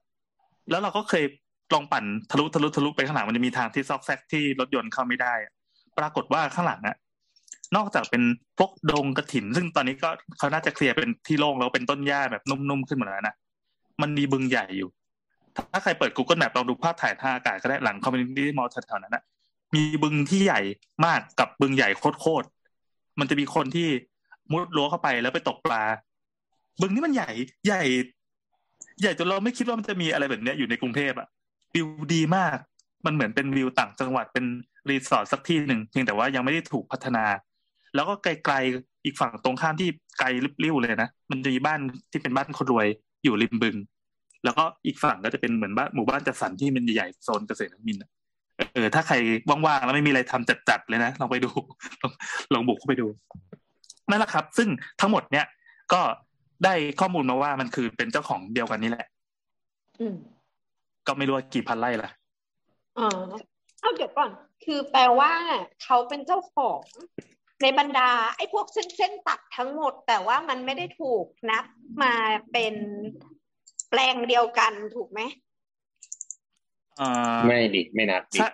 [0.70, 1.24] แล้วเราก็เคย
[1.74, 5.34] ลองปั่นทะลุทะลุทะลุไปข้างหลังมันจะมีทางที่ซอกแซกที่รถยนต์เข้าไม่ได้
[5.98, 6.96] ปรากฏว่าข้างหลังอะ
[7.76, 8.24] นอกจากเป็น
[8.58, 13.36] พวกดงกระถิน ซึ่งตอนนี้ก็เขาน่าจะเคลียร์เป็นที่โล่งแล้วเป็นต้นหญ้าแบบนุ่มๆขึ้นหมดแล้วนะ
[14.02, 14.90] มันมีบึงใหญ่อยู่
[15.72, 19.24] ถ้าใครเปิด Google Map ลองดูภาพถ่ายทางอากาศก็ได้หลัง community mall แถวๆนั้นนะ
[19.76, 20.62] มีบึงที่ใหญ่
[21.06, 21.90] มากกับบึงใหญ่
[22.22, 23.88] โคตรๆมันจะมีคนที่
[24.52, 25.84] มุดรั้วเข้าไปแล้วไปตกปลา
[26.82, 27.32] บึงนี้มันใหญ่
[27.68, 27.84] ใหญ่
[29.02, 31.28] ใหญ่จนเราไม่คิดว่ามันจะมีอะไรแบบนี้อยู่ในกรุงเทพอะ
[31.74, 32.58] วิวดีมาก
[33.06, 34.46] มันเหมือนเป็นวิวต่างจังหวัดเป็น
[34.90, 37.26] รีสอร์ทสักที่หนึ่งเพียงแต่ว่ายังไม่ได้ถูกพัฒนา
[37.96, 41.80] แล้วก็ไกลๆอีกฝั่งตรงข้ามที่ไกลลิบลิ่วเลยนะมันจะมีบ้าน
[42.12, 42.88] ที่เป็นบ้านคนรวย
[43.24, 43.76] อยู่ริมบึง
[44.44, 47.98] แล้วก็อีกฝั่งก็จะเป็นเหมือนบ้านหมู่บ้านจัดสรรที่มันใหญ่ๆโซนเกษตรนมิน
[48.74, 49.16] เออถ้าใคร
[49.50, 51.50] ว่างๆแล้วไม่มีอะไรทำจัดๆเลยนะลองไปดู
[52.02, 52.12] ลอง
[52.54, 53.08] ลองบุกเข้าไปดู
[54.10, 54.68] นั่นแหละครับ ซึ่ง
[55.02, 55.46] ทั้งหมดเนี่ย
[55.94, 56.02] ก็
[56.64, 59.08] ได้ข้อมูลมาว่ามันคือเป็นเจ้าของเดียวกันนี่แหละ
[61.08, 62.10] ก็ไม่รู้กี่พันไร่ละ
[62.98, 63.20] อ่า
[63.82, 64.30] เอาเดี๋ยวก่อน
[64.66, 65.34] คือแปลว่า
[65.84, 66.80] เขาเป็นเจ้าของ
[67.62, 71.66] ในบรรดาไอ้พวกเส้นเส้นตัดทั้งหมด แต่ว่ามันไม่ได้ถูกนับ
[72.04, 72.14] มา
[72.52, 72.76] เป็น
[73.90, 75.20] แปลงเดียวกันถูกไหม
[76.98, 78.50] เอ่อไม่ดิไม่นับดิใช่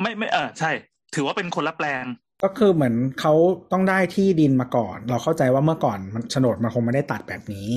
[0.00, 0.70] ไม่ไม่เออใช่
[1.14, 2.04] ถือว่าเป็นคนละแปลง
[2.42, 3.34] ก็คือเหมือนเขา
[3.72, 7.68] ต้องได้ที่ดินมาก่อน เราเข้าใจว่าเมื่อก่อนมันโฉนดมันคงไม่ได้ตัดแบบนี้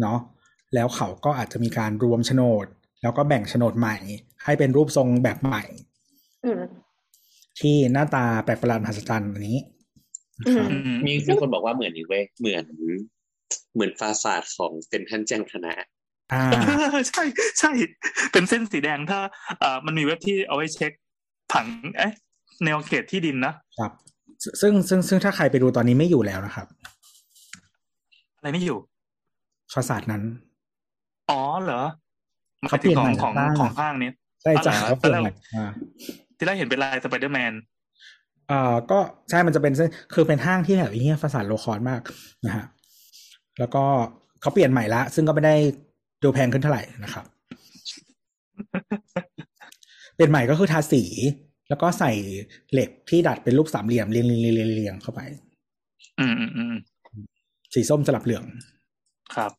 [0.00, 0.18] เนาะ
[0.74, 2.66] แล้วเขาก็อาจจะมีการรวมโฉนด
[3.02, 3.96] แล้วก็แบ่งโฉนดใหม่
[4.44, 5.62] ให้เป็นรูปทรงแบบใหม่
[6.44, 6.60] อืม
[7.62, 9.58] ทีที่หน้าตาแปลกประหลาดมหัศจรรย์อันนี้
[10.40, 12.64] นะครับอืมมีมีคนบอกว่าเหมือนนี่เว้ยเหมือน
[13.74, 15.72] เหมือนฟาซาดของเซ็นทรัลแจ้งวัฒนะ
[16.32, 16.42] อ่า
[17.08, 17.24] ใช่
[17.58, 17.70] ใช่
[18.32, 19.20] เป็นเส้นสีแดงถ้า
[19.60, 20.92] เอ่อมันมีเว็บที่เอาไว้เช็ค
[21.52, 22.12] ผังเอ๊ะ
[22.64, 23.92] แนวเขตที่ดินนะครับ
[24.60, 26.66] ซึ่งซึ่งซึ่งถ้าใครไปดูตอนนี้ไม่อยู่แล้วนะครับ
[28.36, 28.78] อะไรไม่อยู่
[29.72, 30.22] façade นั้น
[31.30, 31.82] อ๋อเหรอ
[32.68, 34.10] เขาเปลี่ยนของใหม่ของบ้างของห้างนี้
[34.42, 35.70] ใช่จ้ะอ๋อเหรอเขาเปลี่ยนตอนใหแรม่ก
[36.42, 37.52] ที่แรกเห็นเป็นลายสไปเดอร์แมน
[38.50, 38.98] อ่าก็
[39.30, 42.00] ใช่มันจะเป็นเส้นคือเป็นห้างที่แบบไอ้เนี้ย façade low cost มาก
[42.46, 42.64] นะฮะ
[43.58, 43.84] แล้วก็
[44.40, 45.56] เขาเปลี่ยนใหม่ละ ซึ่งก็ไม่ได้
[46.22, 47.24] ดูแพงขึ้นเท่าไหร่นะครับ
[50.14, 51.02] เปลี่ยนใหม่ก็คือทาสี
[51.68, 52.12] แล้วก็ใส่
[52.72, 55.20] เหล็กที่ดัดเป็นรูปสามเหลี่ยมเรียงเรียงเรียงเรียงเรียงเข้าไป
[56.20, 56.74] อืมอืมอืม
[57.74, 58.44] สีส้มสลับเหลือง
[59.34, 59.52] ครับ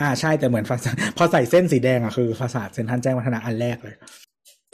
[0.00, 3.96] อ่าใช่แต่เหมือนฟาสาดพอใส่เส้นสีแดงอะคือฟาสาดเซ็นทรัลแจ้งวัฒนะอันแรกเลย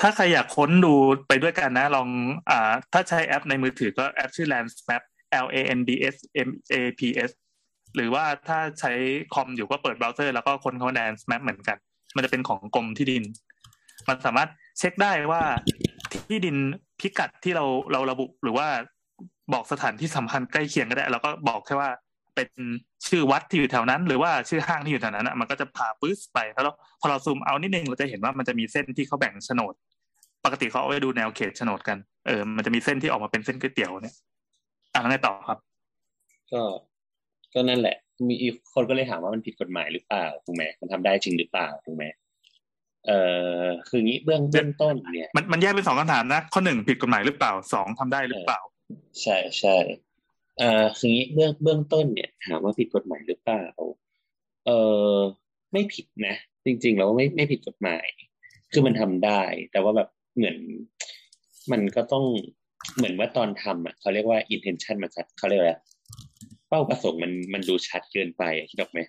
[0.00, 0.94] ถ้าใครอยากค้นดู
[1.28, 2.08] ไปด้วยกันนะ ลอง
[2.50, 5.02] อ่าถ้าใช้แอปในมือถือก็แอปชื่อ Landsmap
[5.44, 6.16] L A N D S
[6.48, 7.30] M A P S
[7.94, 8.92] หรือว่าถ้าใช้
[9.34, 11.78] คอมอยู่ก็เปิดเบราว์เซอร์แล้วก็ค้นคำว่า Landsmap เหมือนกัน
[12.16, 13.24] มันจะเป็นของกรมที่ดิน
[14.08, 15.42] มันสามารถเช็คได้ว่า
[16.28, 16.56] ที่ดิน
[17.00, 18.68] พิกัดที่เราเราระบุหรือว่า
[19.52, 21.90] บอกสถานที่สำคัญใกล้เคียงก็ได้ แล้วก็บอกแค่ว่า
[22.36, 22.50] เป็น
[23.08, 29.74] ชื่อวัดที่อยู่แถวนั้น หรือว่าชื่อห้างที่อยู่แถวนั้นอะมันก็จะพาปื๊ดไปแล้วเราพอเราซูมเอานิดนึงเราจะเห็นว่ามันจะมีเส้นที่เขาแบ่งโฉนด
[30.44, 34.14] ปกติเขาเอาไว้ดูแนวเขตโฉนดกันเออมันจะมีเส้นที่ออกมาเป็นเส้นก๋วยเตี๋ยวเนี่ย
[34.92, 35.58] อะแล้วไงต่อครับ
[36.52, 36.62] ก็
[37.54, 37.96] ก็นั่นแหละ
[38.28, 42.04] มีอีกคนก็เลยถามว่ามันผิดกฎหมายหรือเปล่าถูกไหมมันทำได้จริงหรือเปล่าถูกไหม
[43.06, 43.18] เอ่
[43.62, 48.60] อคืองี้เบื้องเบื้องต้นเนี่ย มันมันแยกเป็นสองคำถามนะ ข้อหนึ่งผิดกฎหมายหรือเปล่าสองทำได้หรือเปล่า
[49.22, 49.76] ใช่ใช่
[50.58, 53.64] เอ่อคืองี้เบื้องเบื้องต้นเนี่ยถามว่าผิดกฎหมายหรือเปล่า
[54.66, 54.70] เอ
[55.12, 55.14] อ
[55.72, 56.34] ไม่ผิดนะ
[56.64, 58.06] จริง ๆ แล้วไม่ไม่ผิดกฎหมาย
[58.72, 59.40] คือมันทำได้
[59.72, 60.56] แต่ว่าแบบเหมือน
[61.72, 62.24] มันก็ต้อง
[62.96, 65.78] เหมือนว่าตอนทำอะเขาเรียกว่า intention มันชัดเขาเรียกว่า
[66.68, 69.00] เป้าประสงค์มันมันดูชัดเกินไปคิดออกไหม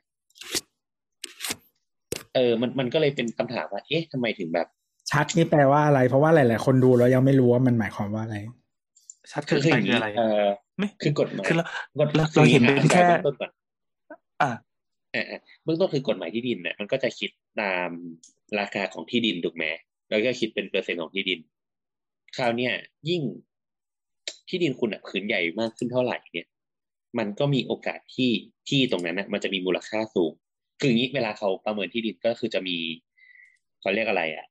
[2.35, 4.67] เออ มันมันก็เลยเป็นคำถามว่า เอ๊ะทำไมถึงแบบ
[5.11, 8.37] ชัดนี่แปลว่าอะไร เพราะว่าหลาย ๆ คนดูแล้วยังไม่รู้ว่ามันหมายความว่าอะไร
[9.31, 10.47] ชัดคืเกิอนคืออย่างนี้ไปคืออะไรเออ
[10.77, 11.65] ไม่คือกฎหมายคือเรา
[11.99, 13.51] กฎเราเราเห็นเป็นแค่อธิบายเบื้องต้นก่อน
[14.41, 14.51] อะ
[15.11, 17.89] เออเออเบื้องต้นคือกฎหมายที่ดินเนี่ยมันก็จะคิดตาม
[18.59, 19.65] ราคาของที่ดินถูกไหม
[20.09, 21.39] แล้วก็คิดเป็นเปอร์เซ็นต์ของที่ดิน
[22.37, 22.73] คราวเนี้ย
[23.09, 23.21] ยิ่ง
[24.49, 26.47] ที่ดินคุณอะผืนใหญ่มากขึ้นเท่าไหร่เนี่ย
[27.17, 28.31] มันก็มีโอกาสที่
[28.69, 30.31] ที่ตรงนั้นนะมันจะมีมูลค่าสูง
[30.79, 32.77] คืออย่างนี้เวลาเขาประเมินที่ดินก็คือจะมี
[33.81, 34.45] เขาเรียกอะไรอะ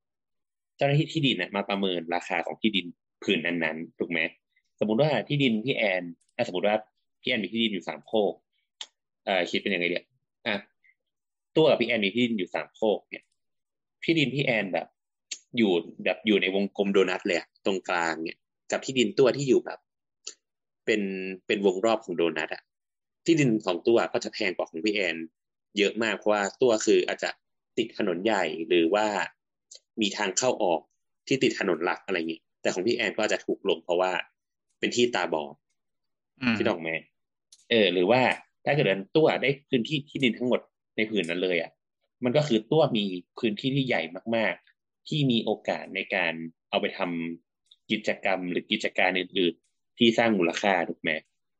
[0.77, 2.87] เจ้าหน้าที่ที่ดินน่ะมาประเมินราคาของที่ดิน
[3.23, 4.21] ผืนนั้นๆถูกไหม
[4.81, 6.03] สมมติว่าที่ดินพี่แอน
[6.37, 6.77] อสมมติว่า
[7.21, 8.33] พี่แอนมีที่ดินอยู่สามโคก
[9.25, 10.05] เอ่อคิดเป็นยังไงเดีย
[10.47, 10.57] อะ
[11.57, 13.25] ตัวกับพี่แอนมีที่ดินอยู่สามโคกเนี่ย
[14.05, 14.87] ที่ดินพี่แอนแบบ
[15.57, 15.73] อยู่
[16.05, 18.39] แบบอยู่ในวงกลมโดนัทเลยตรงกลางเนี่ย
[18.71, 19.79] กับที่ดินตัวที่อยู่แบบ
[20.87, 21.03] เป็น
[21.47, 22.63] เป็นวงรอบของโดนัทอะ
[23.27, 25.17] ที่ดินของตัวก็จะแพงกว่าของพี่แอน
[25.79, 27.31] เยอะมากเพราะว่าตัวคืออาจจะ
[27.79, 29.07] ติดถนนใหญ่หรือว่า
[30.01, 30.81] มีทางเข้าออก
[31.29, 34.13] ที่ติดถนนหลักอะไรอย่างนี้แต่ของพี่แอนก็อาจจะถูกลงเพราะว่า
[34.79, 35.55] เป็นที่ตาบอด
[36.43, 36.95] อืมที่ดอกแม่
[37.71, 38.23] เออ หรือว่า
[38.65, 40.61] ถ้าเกิดว่าตัวได้พื้นที่ที่ดินทั้งหมด
[40.97, 41.71] ในผืนนั้นเลยอะ
[42.25, 43.05] มันก็คือตัวมี
[43.39, 44.03] พื้นที่ที่ใหญ่
[44.37, 46.33] มาก ๆ ที่มีโอกาสในการ
[46.71, 51.11] เอาไปทำกิจกรรมหรือกิจการอื่นๆที่สร้างมูลค่าถูกไหม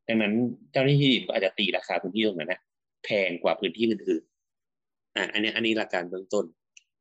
[0.09, 0.35] ดังนั้น
[0.73, 2.61] เจ้าหน้าที่ที่ดินก็อาจจะตีราคาพื้นที่ตรงนั้นนะ
[3.05, 6.45] แพงกว่าพื้นที่อื่นๆอะอันเนี้ยอันนี้หลักการเบื้องต้น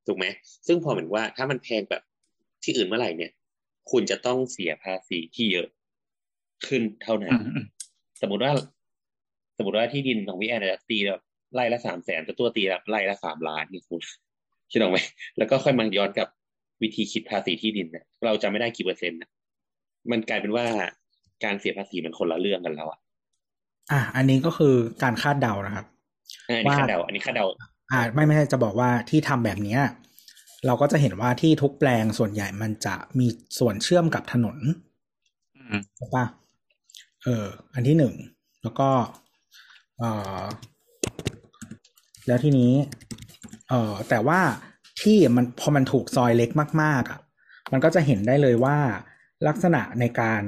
[0.07, 0.26] ถูกไหม
[0.68, 2.03] ซึ่งพอเหมือนว่าถ้ามันแพงแบบ
[2.63, 3.32] ที่อื่นเมื่อไหร่เนี่ย
[3.91, 5.68] คุณจะต้องเสียภาษีที่เยอะ
[6.67, 7.65] ขึ้นเท่านั้อืนมอืม
[8.21, 8.53] สมมติว่า
[9.57, 11.21] สมมติว่าที่ดินของพี่แอนอาจจะตีแบบ
[11.53, 14.01] ไร่ละสามแสนแต่ตัวตีแบบไร่ละสามล้านเนี่ยคุณ
[14.71, 14.97] คิดออกไหม
[15.37, 16.27] แล้วก็ค่อยมาย้อนกับ
[16.81, 19.29] วิธีคิดภาษีที่ดินเนี่ยเราจะไม่ได้กี่เปอร์เซ็นต์นะ
[20.11, 20.65] มันกลายเป็นว่า
[21.43, 22.99] การเสียภาษีมันคนละเรื่องกันแล้วอะ
[23.91, 25.85] อะอันนี้ก็คือการคาดเดานะครับ
[26.47, 27.45] อันนี้ว่าคาดเดา อันนี้คาดเดา
[27.91, 29.81] อ่า ไม่ไม่ใช่จะบอกว่าที่ทำแบบเนี้ย
[30.65, 33.27] เราก็จะเห็นว่าที่ทุกแปลงส่วนใหญ่มันจะมี
[33.59, 34.57] ส่วนเชื่อมกับถนน
[35.55, 36.25] อืมใช่ปะ
[37.26, 38.13] เออ อันที่หนึ่ง
[38.61, 38.89] แล้วก็
[39.99, 40.03] เอ
[40.39, 40.43] อ
[42.28, 42.73] แล้วทีนี้
[43.69, 44.39] เออแต่ว่า
[45.01, 46.49] ที่มันพอมันถูกซอยเล็ก
[46.82, 47.19] มาก ๆอะ
[47.71, 48.78] มันก็จะเห็นได้เลยว่า
[49.47, 50.41] ลักษณะในการ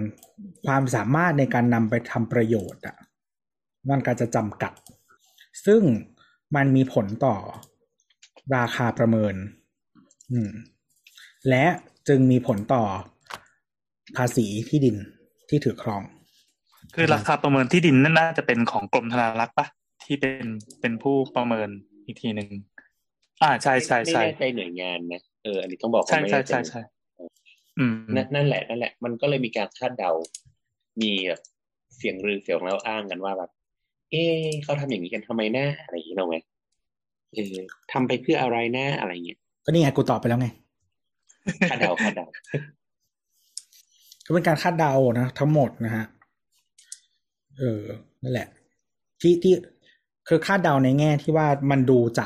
[0.65, 2.97] ความสามารถในการนำไปทำประโยชน์อะ
[3.89, 4.73] มันก็จะจำกัด
[5.65, 5.81] ซึ่ง
[6.55, 7.35] มันมีผลต่อ
[8.55, 9.35] ราคาประเมิน
[10.31, 10.51] อืม
[11.49, 11.65] และ
[12.07, 12.83] จึงมีผลต่อ
[14.15, 14.95] ภาษีที่ดิน
[15.49, 16.03] ที่ถือครอง
[16.95, 19.67] คือราคาประเมินที่ดินนั่นน่าจะเป็นของกรมธนารักษ์ปะ
[20.05, 20.45] ที่เป็น
[20.81, 21.69] เป็นผู้ประเมิน
[22.05, 22.49] อีกทีหนึ่ง
[23.43, 26.81] อ่าใช่ใช่ไม่ใช่แน่ใจหน่วยงานนะเอออันนี้ต้องบอกว่าใช่ไม่ใช่แน่ใจใช่ใช่
[27.79, 30.11] อืมนั่นนั่นแหละนั่นแหละ มันก็เลยมีการคาดเดา
[31.01, 31.41] มีแบบ
[31.97, 33.51] เสียงลือเสียงเล่าอ้างกันว่าแบบ
[34.11, 36.35] เอ๊ะเขาทำอย่างนี้กันทำไมนะอะไรอย่างนี้เนาะไหม
[37.33, 37.55] เออ
[37.91, 40.47] ทำไปเพื่ออะไรนะอะไรเงี้ยก็นี่ไงกูตอบไปแล้วไง
[41.69, 42.25] คาดเดาคาดเดา
[44.25, 46.05] ก็เป็นการคาดเดานะทั้งหมดนะฮะ
[47.59, 47.81] เออ
[48.23, 48.47] นั่นแหละ
[49.21, 49.53] ที่ที่
[50.27, 52.25] คือคาดเดาในแง่ที่ว่ามันดูจะ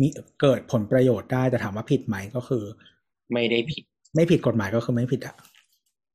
[0.00, 0.06] มี
[0.40, 2.64] เกิดผลประโยชน์ได้แต่ถามว่าผิดไหมก็คือ
[3.32, 3.82] ไม่ได้ผิด
[4.14, 5.34] ไม่ผิดกฎหมายก็คือไม่ผิดอะ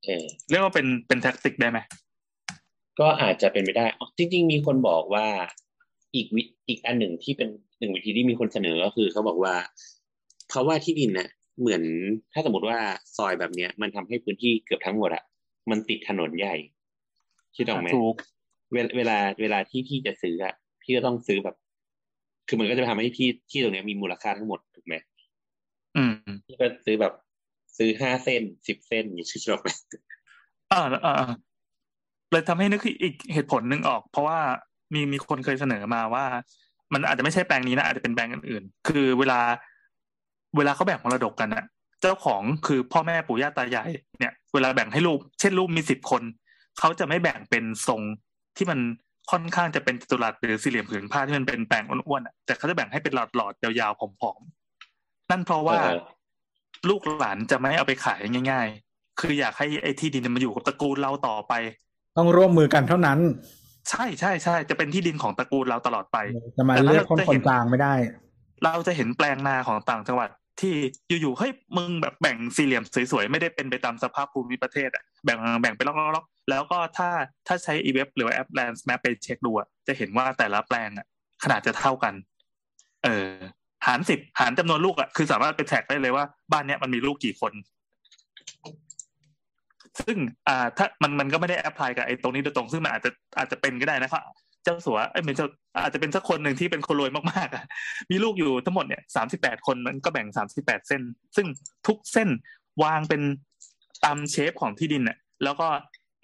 [0.04, 1.78] เออเรียกว่าเป็นเป็นแท็กติกได้ไหม
[3.00, 5.26] ก็อาจจะเป็นไปได้อ๋อจริง ๆ มีคนบอกว่า
[6.14, 7.48] อีกวิอีกอันหนึ่งที่เป็น
[7.78, 9.54] หนึ่งวิธีที่มีคนเสนอก็คือเขาบอกว่า
[10.48, 11.28] เพราะว่าที่ดินน่ะ
[11.60, 11.82] เหมือน
[12.32, 12.78] ถ้าสมมติว่า
[13.16, 15.22] ซอยแบบเนี้ย มันทำให้พื้นที่เกือบทั้งหมดอะ
[15.70, 16.56] มันติดถนนใหญ่
[17.56, 18.14] คิดออกไหมถูก
[18.72, 21.56] เวลาเวลาเวลาที่พี่จะซื้ออะพี่ก็ต้องซื้อแบบ
[22.48, 24.94] คือมันก็จะทำให้ที่ที่ตรงเนี้ยมีมูลค่าทั้งหมดถูกไหม
[25.96, 26.14] อืม
[26.46, 27.12] พี่ก็ซื้อแบบ
[27.78, 29.68] ซื้อห้าเส้นสิบเส้นอย่างนี้คิดออกไหม
[30.72, 31.32] อ่าอ่าอ่า
[32.30, 34.38] เลยทำให้นึกอีกเหตุผลหนึ่งออก เพราะว่า
[34.94, 36.24] มีมีคนเคยเสนอมาว่า
[36.92, 39.40] มันอาจจะไม่ใช่แปลงนี้นะอาจจะเป็นแปลงอื่นๆคือเวลา
[40.56, 41.64] เวลาเขาแบ่งมรดกกันอะ
[42.00, 46.22] เจ้าของคือพ่อแม่ปู่ย่าตายายเนี่ย เวลาแบ่งให้ลูก เช่นลูกมีสิบคน
[46.78, 48.00] เขาจะไม่แบ่งเป็นทรง
[48.58, 48.78] ที่มัน
[49.30, 55.98] ค่อนข้างจะเป็นจัตุรัสหรือสี่เหลี่ยมผืนผ้าที่มันเป็นแปลงอ้วนๆอะแต่เขาจะแบ่งให้เป็นหลอดๆยาวๆผอมๆนั่นเพราะว่าเออ
[56.88, 58.18] ลูกหลานจะไม่เอาไปขาย
[58.50, 61.52] ง่าย ๆ คืออยากให้ไอ้ที่ดินมันอยู่กับตระกูลเราต่อไป
[62.16, 63.18] ต้องร่วมมือกันเท่านั้น
[63.90, 66.18] ใช่ใช่ใช่จะเป็นที่ดินของตระกูลเราตลอดไป
[66.56, 67.94] จะมาแต่เรียกคนจะคนเห็นกลางไม่ได้
[68.64, 70.30] เราจะเห็นแปลงนาของต่างจังหวัด
[70.60, 70.74] ที่
[71.20, 77.08] อยู่ๆเฮ้ยมึงแบบแบ่งสี่เหลี่ยมสวยๆไม่ได้เป็นไปตามสภาพภูมิประเทศอะแบ่งแบ่งเป็นล็อกๆๆ แล้วก็ถ้า
[77.46, 79.52] ถ้าใช้อีเว็บหรือว่าแอป Land Map ไปเช็คดู
[79.86, 81.06] จะเห็นว่าแต่ละแปลงอะ
[81.44, 82.14] ขนาดจะเท่ากัน
[83.04, 83.30] เออ
[83.86, 87.52] หารสิบหารจำนวนลูกอะคือสามารถไป track ได้เลยว่าบ้านเนี้ยมันมีลูกกี่คน
[90.00, 90.16] ซึ่ง
[90.48, 94.22] อ่า ถ้ามันมันก็ไม่ได้ apply กับไอ้ตรงนี้โดยตรงซึ่งมันอาจจะอาจจะเป็นก็ได้นะครับ
[94.64, 95.48] เจ้าสัวเอ้ยไม่เจ้า
[95.82, 101.02] อาจจะเป็นสักคนหนึ่งที่เป็นคนรวยมากๆมีลูกอยู่ทั้งหมดเนี่ยสามสิบแปดคนมันก็แบ่งสามสิบแปดเส้น
[101.36, 101.46] ซึ่ง
[101.86, 102.28] ทุกเส้น
[102.82, 103.22] วางเป็น
[104.04, 105.68] ตาม shape ของที่ดินเนี่ยแล้วก็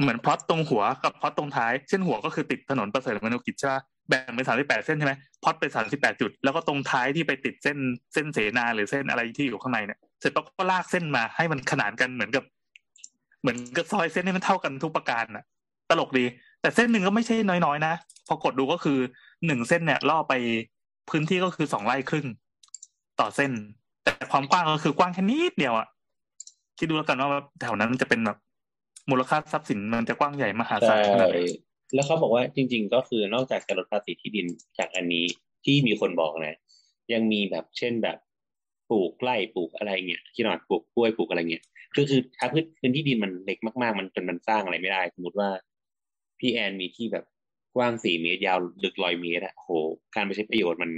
[0.00, 7.78] เหมือนพล็อตตรงหัวกับพล็อตตรงท้ายเส้นหัวก็คือติดถนนประเสริฐมนุกิจใช่ปะแบ่งเป็นสามสิบแปดเส้นใช่ไหมพลอตเป็นสามสิบแปดจุด แล้วก็ตรงท้ายที่ไปติดเส้น
[8.12, 12.44] เส้นเสนาหรือเส้นอะไรที่อยู่ข้างในเนี่ยเสร็จปั๊บก็ลากเส้นมาให้มันขนานกันเหมือนกับ
[13.40, 15.44] เหมือนกับซอยเส้นให้มันเท่ากันทุกประการน่ะ
[15.90, 16.24] ตลกดี
[16.60, 17.94] แต่เส้นหนึ่งก็ไม่ใช่น้อยๆนะ
[18.28, 18.98] พอกดดูก็คือ
[19.46, 20.34] หนึ่งเส้นเนี่ยล่อไป
[21.10, 22.26] พื้นที่ก็คือสองไร่ครึ่ง
[23.20, 23.52] ต่อเส้น
[24.04, 25.86] แต่ความกว้างก็คือกว้างแค่นิดเดียวอะ
[26.78, 28.38] คิดดูแล้วกันว่าแถวนั้นจะเป็นแบบ
[29.10, 31.38] มูลค่าทรัพย์สินมันจะกว้างใหญ่มหาศาใช่ลขนาดไหน
[31.94, 34.46] แล้วเขาบอกว่าจริง ๆ ก็คือนอกจากการลดภาษีที่ดิน
[34.78, 35.24] จากอันนี้
[35.64, 36.58] ที่มีคนบอกนะ
[37.12, 38.18] ยังมีแบบเช่นแบบ
[38.90, 45.50] ปลูกไร่ปลูกอะไรเงี้ยที่หนอดปลูกกล้วยปลูกอะไรเงี้ยคือคือถ้าพื้นพื้นที่ดินมันเล็กมากๆ มันจนมันสร้างอะไรไม่ได้ สมมติว่า
[46.38, 47.24] พี่แอนมีที่แบบ
[47.76, 49.70] กว้างสี่เมตรยาวลึกร้อยเมตรอะโห
[50.14, 50.90] การไปใช้ประโยชน์มัน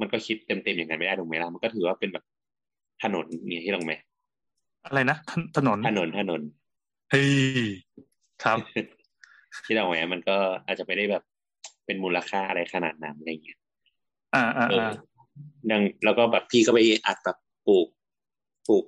[0.00, 2.24] มันก็คิดเต็มๆอย่างนั้นไม่ได้ถูกไหมล่ะมันก็ถือว่าเป็นแบบ
[3.02, 3.92] ถนนเนี่ยที่ลงไหม
[4.86, 6.40] อะไรนะถถนนถนนถนน
[7.10, 7.28] เฮ้ย
[8.44, 8.58] ครับ
[9.64, 10.36] ที่เราแหมมันก็
[10.66, 11.22] อาจจะไม่ได้แบบ
[11.86, 13.58] เป็นมูลค่าอะไรขนาดนั้นอะไรเงี้ย
[14.34, 14.92] อ่าอ่าเอออ่า
[15.70, 17.36] ดังแล้วก็แบบพี่ก็ไปอัดแบบ
[17.66, 17.86] ปลูก
[18.68, 18.84] ปลูก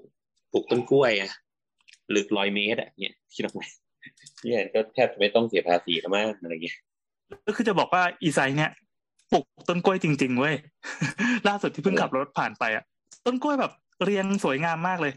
[0.53, 1.31] ปลูกต้นกล้วยอะ
[2.15, 3.63] ลึกร้อยเมตรอะเนี่ยคิดออกไหม
[4.45, 6.79] เนี่ยก็แทบจะไม่ต้องเสียภาษีแล้วมั้งอะไรเงี้ย
[7.47, 8.71] ก็คือจะบอกว่าอีไซเนี่ย
[9.33, 10.55] ปลูกต้นกล้วยจริง ๆ เว้ย
[11.49, 12.85] ล่าสุดที่เพิ่งขับรถผ่านไปอะ
[13.27, 13.73] ต้นกล้วยแบบ
[14.05, 15.13] เรียงสวยงามมากเลย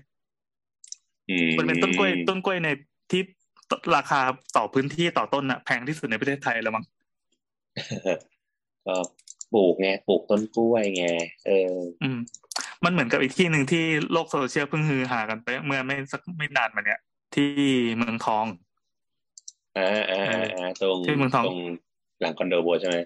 [1.30, 2.70] อืมมันเป็นต้นกล้วย ต้นกล้วยใน
[3.12, 3.22] ที่
[3.96, 4.20] ราคา
[4.58, 6.86] ต่อพื้นที่ต่อต้นอะแพงที่สุดในประเทศไทยแล้วมั้ง
[8.88, 8.96] ก็
[9.54, 11.06] ปลูกไงปลูกต้นกล้วยไง
[11.46, 12.20] เออ อืม
[12.84, 17.02] มันเหมือนกับอีกที่หนึ่งที่โลกโซเชียลเพิ่งฮือฮากันไป เมื่อไม่สักไม่นานมาเนี้ย
[17.36, 17.50] ที่
[17.98, 18.46] เมืองทอง
[19.78, 21.60] อ่าอ่าอ่าอ่าตรงที่เมืองทองตรง
[22.22, 22.98] หลังคอนโดโบใช่ไหม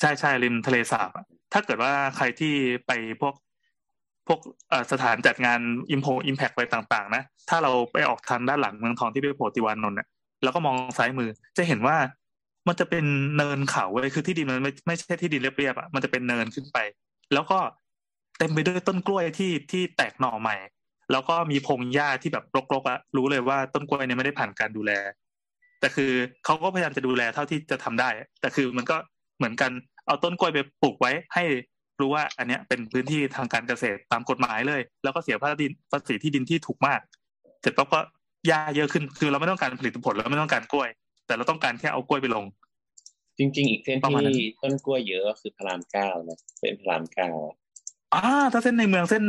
[0.00, 2.54] ใช่ใช่ริมทะเลสาบอะถ้าเกิดว่าใครที่
[2.86, 3.34] ไปพวก
[4.28, 4.40] พวก
[4.92, 5.60] สถานจัดงาน
[5.90, 10.08] อิมโพอิมแพกอะไรต่างๆ นะ ถ้าเราไปออกทางด้านหลังเมืองทองที่ไปโพธิวานนท์เนี่ย
[10.42, 11.96] แล้วก็มองซ้ายมือจะเห็นว่า
[12.68, 13.04] มันจะเป็น
[13.36, 16.78] เนินเขาเว้ยคือที่ดินมันไม่ไม่ใช่ที่ดินเรียบๆอะมันจะเป็นเนินขึ้นไป
[17.32, 17.58] แล้วก็
[18.38, 20.56] เต็มไปด้วยต้นกล้วยที่ที่แตกหน่อใหม่
[21.12, 24.92] แล้วก็มีพงหญ้าที่แบบรกๆอะรู้เลยว่าต้นกล้วยเนี่ยไม่ได้ผ่านการดูแล
[25.80, 26.12] แต่คือ
[26.44, 28.08] เขาก็พยายามจะดูแลเท่าที่จะทำได้
[28.40, 28.96] แต่คือมันก็
[29.38, 29.70] เหมือนกัน
[30.06, 31.44] เอาต้นกล้วยไปปลูกไว้ให้
[32.00, 37.00] รู้ว่าอันเนี้ยเป็นพื้นที่ทางการเกษตรตามกฎหมายเลย แล้วก็เสียภาษีภาษีที่ดินที่ถูกมาก
[37.60, 38.00] เสร็จปั๊บก็
[38.46, 40.88] หญ้าเยอะขึ้นคือเราไม่ต้องการผลิตผลเราไม่ต้องการกล้วย
[41.26, 42.44] แต่เราต้องการแค่เอากล้วยไปลง
[43.38, 47.30] จริง ๆ อีกเส้นประมาณนั้นที่ต้นกล้วยเยอะก็คือพระรามเก้านะเส้นพระรามเก้า
[48.14, 48.22] อ่า
[48.52, 49.24] ถ้าเส้นในเมืองเส้น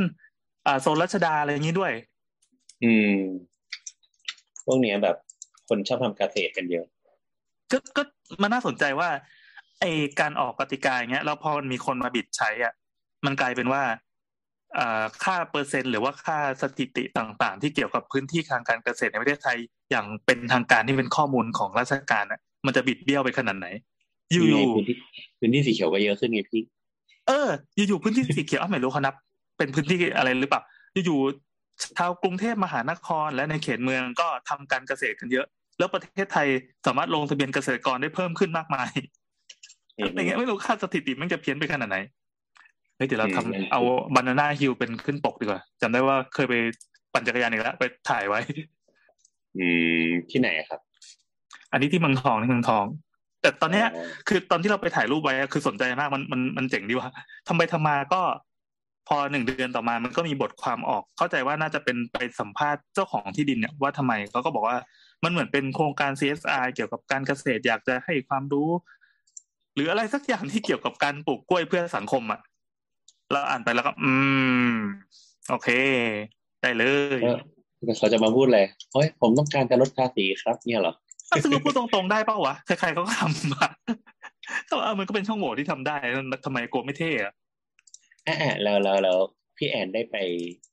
[0.66, 1.92] อ่าโซนรัชดาอะไรอย่างนี้ด้วย
[2.84, 3.18] อืม
[4.66, 5.18] พวกเนี้ยแบบ
[5.68, 6.86] คนชอบทำเกษตรกันเยอะ
[7.72, 8.02] ก็ก็
[8.42, 9.10] มันน่าสนใจว่า
[9.80, 9.86] ไอ
[10.20, 12.74] การออกกติกาอย่างเงี้ยแล้วพอมันมีคนมาบิดใช้อะ
[13.26, 13.84] มันกลายเป็นว่า
[14.78, 19.58] อ่าค่าเปอร์เซ็นต์หรือว่าค่าสถิติต่างๆ ที่เกี่ยวกับพื้นที่ทางการเกษตรในประเทศไทย
[19.92, 23.68] อย่างเป็นทางการที่เป็นข้อมูลของราชการอะมันจะบิดเบี้ยวไปขนาดไหน
[24.32, 24.96] อยู่นี่ไงพื้นที่
[25.40, 26.62] พื้นที่สีเขียวก็เยอะขึ้นไงพี่
[27.28, 29.16] เออ อยู่ๆพื้นที่สีเขียวอ้าวไม่รู้เขานับ
[29.58, 30.62] เป็นพื้นที่อะไรหรือเปล่า
[31.06, 35.46] อยู่ๆชาวกรุงเทพมหานครและในเขตเมืองก็ทำการเกษตรกันเยอะ
[35.80, 36.48] แล้วประเทศไทย
[36.86, 38.92] สามารถลงทะเบียนเกษตรกรได้เพิ่มขึ้นมากมาย
[39.98, 41.98] อืมอะไรเงี้ยไม่รู้ค่าสถิติมันจะเพี้ยนไปขนาดไหน
[42.96, 43.82] เฮ้ยเดี๋ยวเราทำอืมเอา
[44.16, 46.54] บานาน่าฮิลเป็นขึ้นปกดีกว่าจำได้ว่าเคยไป
[47.14, 48.40] ปั่นจักรยานอีกแล้วไปถ่ายไว้
[49.58, 49.68] อื
[50.00, 50.80] มที่ไหนอะครับ
[51.72, 52.86] อันนี้ที่เมืองทองที่เมืองทอง
[53.42, 57.10] แต่ตอนเนี้ยอ๋อคือตอนที่เราไปถ่ายรูปไว้อะคือสนใจมากมันมันมันเจ๋งดีว่ะ
[57.48, 58.22] ทำไปทำมาก็
[59.08, 64.78] พอหนึ่งเดือนต่อมามันก็มีบทความออก เข้าใจว่าน่าจะเป็นไปสัมภาษณ์เจ้าของที่ดินเนี่ยว่าทำไมเขาก็บอกว่า
[65.24, 68.70] มันเหมือนเป็นโครงการ CSR เกี่ยวกับการเกษตรอยากจะให้ความรู้
[69.78, 72.40] หรืออะไรสักอย่างที่เกี่ยวกับการปลูกกล้วยเพื่อสังคมอะ
[73.32, 74.12] เราอ่านไปแล้วก็ อื
[74.72, 74.74] ม
[75.50, 75.70] โอเค
[76.62, 76.84] ได้เล
[77.18, 80.94] ยก็เขาจะมาพูดเลยเฮ้ยผมต้องการจะลดภาษีครับ เนี่ยเหรอ
[81.32, 83.70] อะซึ่งเราพูดตรงๆได้เปล่าวะใครๆก็ทำอะ
[84.68, 85.98] แต่ว่ามันก็เป็นช่องโหว่ที่ทำได้
[86.30, 87.34] แล้วทำไมกลัวไม่เท่อะ
[88.28, 89.18] อ่าแล้วแล้วแล้ว
[89.58, 90.16] พี่แอนได้ไป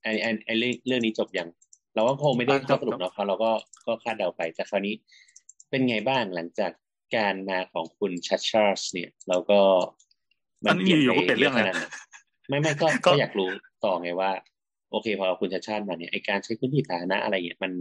[0.02, 1.48] ไอไอไอเรื่องเรื่องนี้จบยัง
[1.94, 3.50] เราก็คงไม่ได้ข้อสรุปเนาะเพราะเราก็
[3.86, 4.94] ก็คาดเดาไปแต่คราวนี้
[5.70, 6.70] เป็นไงบ้างหลังจาก
[7.16, 9.60] การมาของคุณชัดชาร์สเนี่ยเราก็
[10.66, 11.84] อันนี้อยู่ๆก็เปลี่ยนเรื่องเลยขนาดไหน
[12.48, 13.50] ไม่ไม่ก็ก็ก็อยากรู้
[13.84, 14.30] ต่อไงว่า
[14.90, 17.72] โอเคพอคุณชัดชาติมาเนี่ยไอการใช้พื้นที่สาธารณะอะไรเนี่ยมัน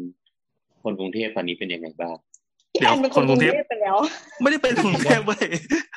[0.83, 2.15] คนกรุงเทพตอนนี้เป็นยังไงบ้าง
[2.71, 3.97] พี่แอนเป็นคนกรุงเทพไปแล้ว
[4.41, 5.47] ไม่ได้เป็นกรุงเทพเว้ย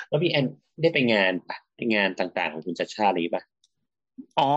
[0.08, 0.44] แล้วพี่แอน
[0.82, 3.44] ได้ไปงานปะไปงานต่างๆของคุณชัดชาติอะไรอย่างงี้ปะ
[4.40, 4.50] อ๋อ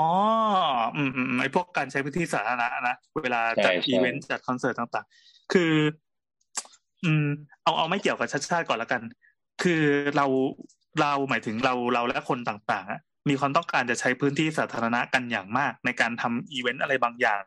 [0.96, 5.74] อืมอืมอืมไอพวกการใช้พื้นที่สาธารณะนะ เวลาจัดใช่ใช่อีเวนต์จัดคอนเสิร์ตต่าง ๆ คือ
[7.06, 7.26] อืม
[7.64, 9.02] เอาเอาไม่เกี่ยวกับชาติชาติก่อนละกัน
[9.64, 9.82] คือ
[10.16, 10.26] เรา
[11.02, 17.42] เราหมายถึงเราเราและคนต่างๆอะมีความต้องการจะใช้พื้นที่สาธารณะกันอย่างมาก ในการทำอีเวนต์อะไรบางอย่าง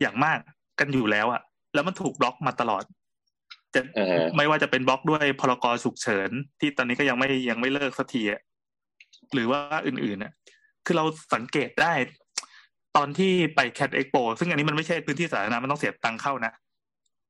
[0.00, 0.38] อย่างมาก
[0.80, 1.42] กันอยู่แล้วอะ
[1.74, 2.84] แล้วมันถูกบล็อกมาตลอด
[3.74, 6.30] จะเออไม่ว่าจะเป็นบล็อกด้วยพรกฉุกเฉิน
[6.60, 8.40] ที่ตอนนี้ก็ยังไม่ยังไม่เลิกสักทีอะ
[9.34, 10.32] หรือว่าอื่นๆน่ะ
[10.86, 11.92] คือเราสังเกตได้
[12.96, 16.52] ตอนที่ไป Cat Expo ซึ่งอันนี้มันไม่ใช่พื้นที่สาธารณะมันต้องเสียตังค์เข้านะ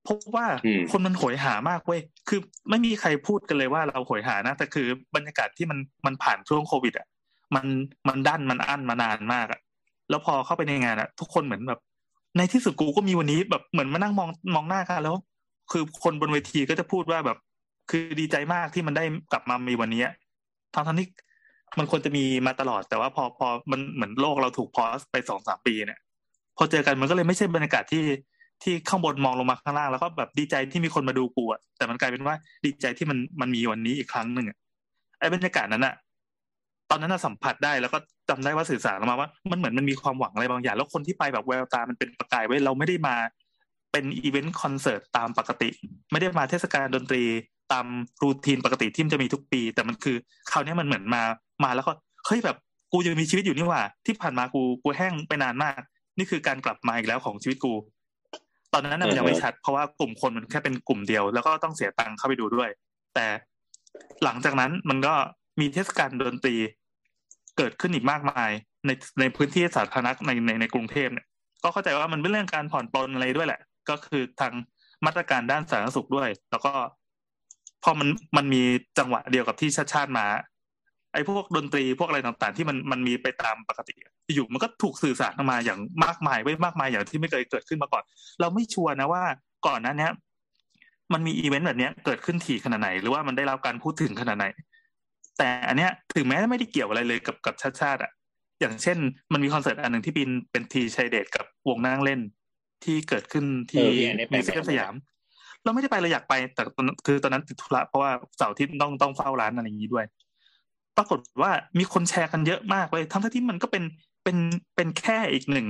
[0.09, 2.41] พบว่าอืมคนมันโหยหามากเว้ย คือ
[2.71, 7.07] ไม่มีใครพูดกันเลยว่าเราโหยหานะ แต่คือบรรยากาศที่มันมันผ่านช่วงโควิด อะ
[7.55, 7.67] มัน
[8.09, 9.61] มันดันมันอั้นมานานมากอะ
[10.11, 11.81] แล้วพอเข้าไปในงานอะ ทุกคนเหมือนแบบ
[12.37, 15.17] ในที่สุดกูก็มีวันนี้แบบเหมือนมานั่งมองมองหน้ากันแล้ว
[15.73, 17.39] คือคนบนเวทีก็จะพูดว่าแบบ
[17.91, 20.05] คือดีใจมากที่มันได้กลับมามีวันนี้
[20.75, 21.09] ทั้งทั้งที่
[21.79, 26.01] มันควรจะมีมาตลอดแต่ว่าพอพอมันเหมือนโลกเราถูกพอสไปสองสามปีเนี่ย
[26.57, 28.03] พอเจอกันมันก็เลยไม่ใช่บรรยากาศที่
[28.63, 32.35] ที่ข้างบนมองลงมาข้างล่าง แล้วก็แบบดีใจที่มีคนมาดูกูอะแต่มันกลายเป็นว่า
[32.65, 34.57] ดีใจที่มันมันมีวันนี้อีกครั้งหนึ่งอะ
[35.19, 35.95] ไอ้บรรยากาศนั้นอะ
[36.91, 37.99] ตอนนั้นน่ะสัมผัสได้แล้วก็
[38.29, 43.17] จำได้ว่าสื่อสารออกมาว่า มันเหมือนมันมีความหวังอะไรบางอย่าง แล้วคนที่ไปแบบแววตามันเป็นประกายไว้เราไม่ได้มา
[43.93, 45.69] เป็นอีเวนต์คอนเสิร์ตตามปกติ
[46.13, 47.23] ไม่ได้มาเทศกาลดนตรี
[47.73, 47.87] ตาม
[48.23, 50.17] routine ปกติที่มันจะมีทุกปี แต่มันคือ
[50.51, 51.23] คราวนี้มันเหมือนมา
[51.65, 51.93] มาแล้วก็
[52.27, 52.57] เฮ้ยแบบ
[52.93, 55.81] กูยังมีชีวิตอยู่นี่หว่า ที่ผ่านมากูกูแห้งไปนานมาก
[56.19, 57.73] นี่คือการกลับมาอีกแล้วของชีวิตกู
[58.73, 62.69] ตอนนั้นน่ะมันยังไม่ชัด เพราะว่ากลุ่มคนมันแค่เป็นกลุ่มเดียว แล้วก็ต้องเสียตังค์เข้าไปดูด้วย
[63.15, 63.27] แต่
[64.25, 65.15] หลังจากนั้นมันก็
[65.61, 66.57] มีเทศกาลดนตรี
[67.57, 68.51] เกิดขึ้นอีกมากมาย
[68.87, 71.27] ในในพื้นที่สาธารณะในในในกรุงเทพเนี่ย
[71.63, 73.61] ก็เข้าใจว่ามันเป็นเรื่องการผ่อนปลนอะไรด้วยแหละ
[73.91, 74.53] ก็คือทาง
[75.07, 76.73] มาตรการด้านสาธารณสุขด้วย แล้วก็
[77.85, 78.63] พอมันมันมี
[78.99, 80.27] จังหวะเดียวกับที่ชาติชาติมา
[81.13, 83.95] ไอ้พวกดนตรีพวกอะไรต่างๆ ที่มันมันมีไปตามปกติ
[84.35, 88.03] อยู่มันก็ถูกสื่อสารออกมาอย่างมากมายไว้มากมายอย่างที่ไม่เคยเกิดขึ้นมาก่อน
[88.41, 89.25] เราไม่ชัวร์นะว่า
[89.67, 90.13] ก่อนหนั้นเนี้ย
[91.13, 94.47] มันมีอีเวนต์แบบเนี้ยเกิดขึ้นถี่ขนาดไหน หรือว่ามันได้รับการพูดถึงขนาดไหน
[95.39, 98.13] แต่อันเนี้ยถึงแม้ไม่ได้เกี่ยวอะไรเลยกับกับชาติชาติอะ
[98.61, 98.99] อย่างเช่น
[99.33, 102.21] มันมีคอนเสิร์ตอันหนึ่งที่บินเป็นทีชัยเดชกับวงนั่งเล่น
[102.85, 104.95] ที่เกิดขึ้นที่เออพี่แอนได้ไปมิวเซียมสยาม
[105.65, 110.05] เราไม่ได้ไปเราอยากไปแต่ตอนคือตอนนั้นติดธุระเพราะว่าเสาร์อาที่ต้องต้องเฝ้าร้านอะไรอย่างนี้ด้วย
[110.97, 113.83] ปรากฏว่ามีคนแชร์กันเยอะมากเลยทั้งที่มันก็เป็น
[114.25, 114.37] เป็น
[114.77, 115.69] เป็นแค่อีกหนึ่ง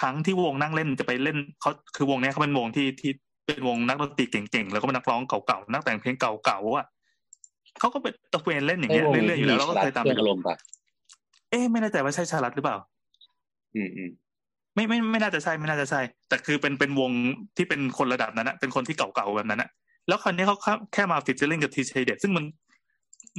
[0.00, 3.12] ครั้งที่วงนั่งเล่นจะไปเล่นเขาคือวงเนี้ยเขาเป็นวงที่ที่
[3.46, 6.86] เป็นวงนักดนตรีเก่งๆแล้วก็เป็นนักร้องเก่าๆนักแต่งเพลงเก่าๆอะ
[7.80, 10.56] เขาก็เป็นตะเวนเล่นอย่างเงี้ยเรื่อยๆอยู่แล้วเราก็เคยตามเพื่ไปอนอารมณ์ปะ
[11.50, 12.76] เอ๊ะไม่แน่ใจว่าใช่ชาลัดหรือเปล่า
[13.74, 14.10] อืมอืม
[14.74, 17.10] ไม่ไม่ไม่น่าจะใช่ไม่น่าจะใช่ แต่คือเป็นเป็นวง
[17.56, 19.70] ที่เป็นคนระดับนั้นนะเป็นคนที่เก่าๆแบบนั้นนะ
[20.08, 22.44] แล้วคราวนี้เขาแค่แค่มา featuring กับทีเชเดตซึ่งมัน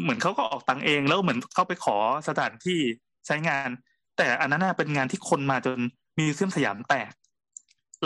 [0.01, 1.97] เหมือนเขาก็ออกตังค์เองแล้วเหมือนเข้าไปขอ
[2.29, 2.79] สถานที่
[3.27, 3.69] ใช้งาน
[4.17, 5.79] แต่อันนั้นน่ะเป็นงานที่คนมาจน
[6.19, 7.11] มีเสื่อมสยามแตก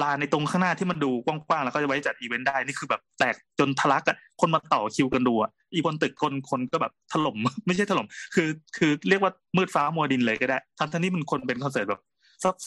[0.01, 12.01] ลานในตรงข้างหน้าที่มันดูกว้างๆแล้วก็จะไว้จัดอีเวนต์ได้นี่คือแบบแตกจนทะลักอะคนมาต่อคิวกันดูอะอีบนตึกคนคนก็แบบถล่มไม่ใช่ถล่มคือ คือเรียกว่ามืดฟ้ามัวดินเลยก็ได้ทั้งทั้งที่มันคนเป็นคอนเสิร์ตแบบ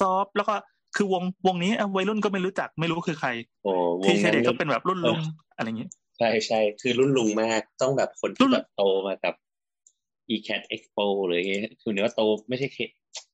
[0.01, 0.55] ซอฟๆแล้วก็
[0.97, 3.28] คือวงวงนี้อะวัยรุ่นก็ไม่รู้จักไม่รู้คือใคร
[3.64, 3.72] โอ้
[4.03, 5.20] วที่งเชนั้นเด็กก็เป็นแบบรุ่นลุง
[5.57, 5.88] อะไรอย่างงี้
[6.18, 9.34] ใช่ใช่คือรุ่นลุงมากต้องแบบคนรุ่ที่นแบบโตมากับ
[10.34, 12.68] e cat expo หรือไงคือเนื้อว่าโตไม่ใช่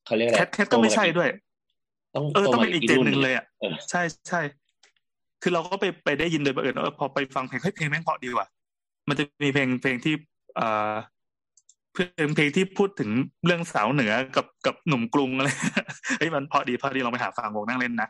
[0.09, 1.29] เคเขาเรียกอะไรแคทแคทก็ไม่ใช่ด้วย
[2.15, 4.41] ต้องเออโตต้องมาเป็นอีกเจนหนึ่งเลยอะเออใช่ใช่
[5.41, 8.47] คือเราก็ไปไปได้ยินโดยบังเอิญว่าเออพอไปฟังเพลงเฮ้ยเพลงแม่งเพราะดีว่ะ
[9.07, 10.13] มันจะมีเพลงเพลงที่
[10.55, 10.93] เอ่อ
[11.93, 13.09] เพลงเพลงที่พูดถึง
[13.45, 15.47] เรื่องสาวเหนือกับกับหนุ่มกรุงอะไร
[16.19, 18.09] เฮ้ยมันเพราะดีเพราะดีลองไปหาฟังวงนั่งเล่นนะ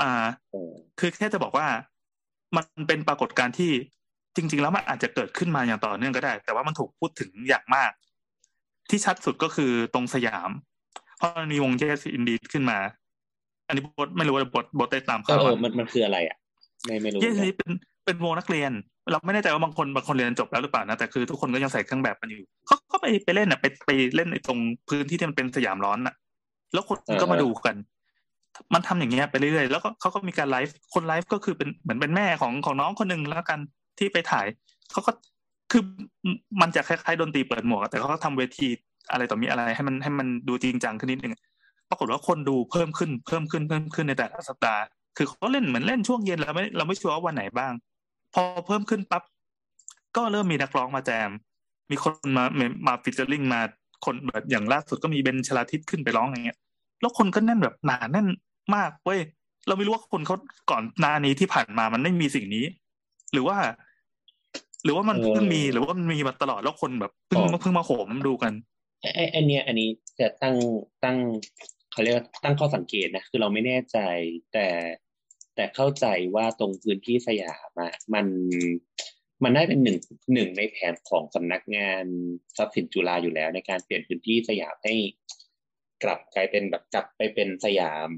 [0.00, 0.10] อ่า
[0.52, 1.66] เออคือแค่จะบอกว่า
[2.56, 3.70] มันเป็นปรากฏการณ์ที่
[4.36, 7.90] จริง ๆ แล้วมันอาจจะเกิดขึ้นมาอย่างต่อเนื่องก็ได้ แต่ว่ามันถูกพูดถึงอย่างมาก
[8.90, 10.50] ที่ชัดสุดก็คือตรงสยาม
[11.16, 12.78] เพราะมันมีวงเจสอินดีขึ้นมา
[13.66, 16.36] อันนี้บทไม่รู้ว่าบทบทได้ตามเอข่าวอเอออะมันมันคืออะไรอะ
[16.84, 17.70] ไม่ไม่รู้เยสเหมือนนี้กันเป็น
[18.04, 18.72] เป็นวงนักเรียน
[19.10, 24.58] เราไม่แน่ใจว่าบางคนบางคนเรียนจบแล้วหรือเปล่านะแต่คือทุกคนก็ยังใส่เครื่องแบบกันอยู่เขาก็ไปไปเล่นอะไปไปเล่นในตรง
[24.88, 26.14] พื้นที่ที่มันเป็นสยามร้อนอะ
[26.72, 27.76] แล้วคนก็มาดูกัน
[28.74, 33.60] มันทำอย่างเงี้ยไปเรื่อยๆ แล้วก็เขาก็มีการไลฟ์ คนไลฟ์ก็คือเป็นเหมือนเป็นแม่ของของน้องคนหนึ่งแล้วกัน
[33.98, 34.46] ที่ไปถ่าย
[34.92, 35.12] เขาก็
[35.72, 35.82] คือ
[36.60, 38.68] มันจะคล้ายๆดนตรีเปิดหมวกอะแต่เขาก็ทำเวที
[39.12, 41.34] อะไรต่อมีอะไรให้มันให้มันดูจริงจังขึ้นนิดนึง
[41.90, 44.82] ปรากฏว่าคนดูเพิ่มขึ้นเพิ่มขึ้นเพิ่มขึ้นในแต่ละสัปดาห์
[45.16, 47.72] คือเขาเล่นเหมือนเล่นช่วงเย็นเราไม่เราไม่ชัวร์ว่าวันไหนบ้าง
[48.34, 49.22] พอเพิ่มขึ้นปั๊บ
[50.16, 51.30] ก็เริ่มมีนักร้องมาแจม
[51.90, 53.60] มีคนมามามาฟิชเจอริงมา
[54.04, 56.58] คนแบบอย่างล่าสุดก็มีเบนชลาทิศขึ้นไปร้องอย่างเงี้ย
[57.00, 58.26] แล้วคนก็แน่นแบบหนาแน่น
[58.74, 59.20] มากเว้ย
[59.66, 60.36] เราไม่รู้ว่าคนเขา
[60.70, 62.64] ก่อนหน้านี้ที่ผ่านมามันไม่มีสิ่งนี้
[63.32, 63.56] หรือว่า
[64.84, 68.52] หรือว่ามันเพิ่งมีหรือว่ามันมีมาตลอดแล้วคนแบบเพิ่งเพิ่งมาโหมดูกัน
[69.04, 69.88] ไอ้ไอ้ไอ้เนี้ยอันนี้
[70.20, 70.56] จะตั้ง
[71.04, 71.18] ตั้ง
[71.92, 73.98] เขาเรียกว่าตั้งข้อสังเกตนะคือเราไม่แน่ใจ
[74.52, 74.66] แต่
[75.54, 78.26] แต่เข้าใจว่าตรงพื้นที่สยามอะมัน
[79.44, 79.98] มันได้เป็นหนึ่ง
[80.34, 82.04] หนึ่งในแผนของสำนักงาน
[82.56, 84.94] ทรัพย์สินจุฬาอยู่แล้ว ในการเปลี่ยนพื้นที่สยามให้
[86.02, 88.10] กลับกลายเป็นแบบกลับไปเป็นสยาม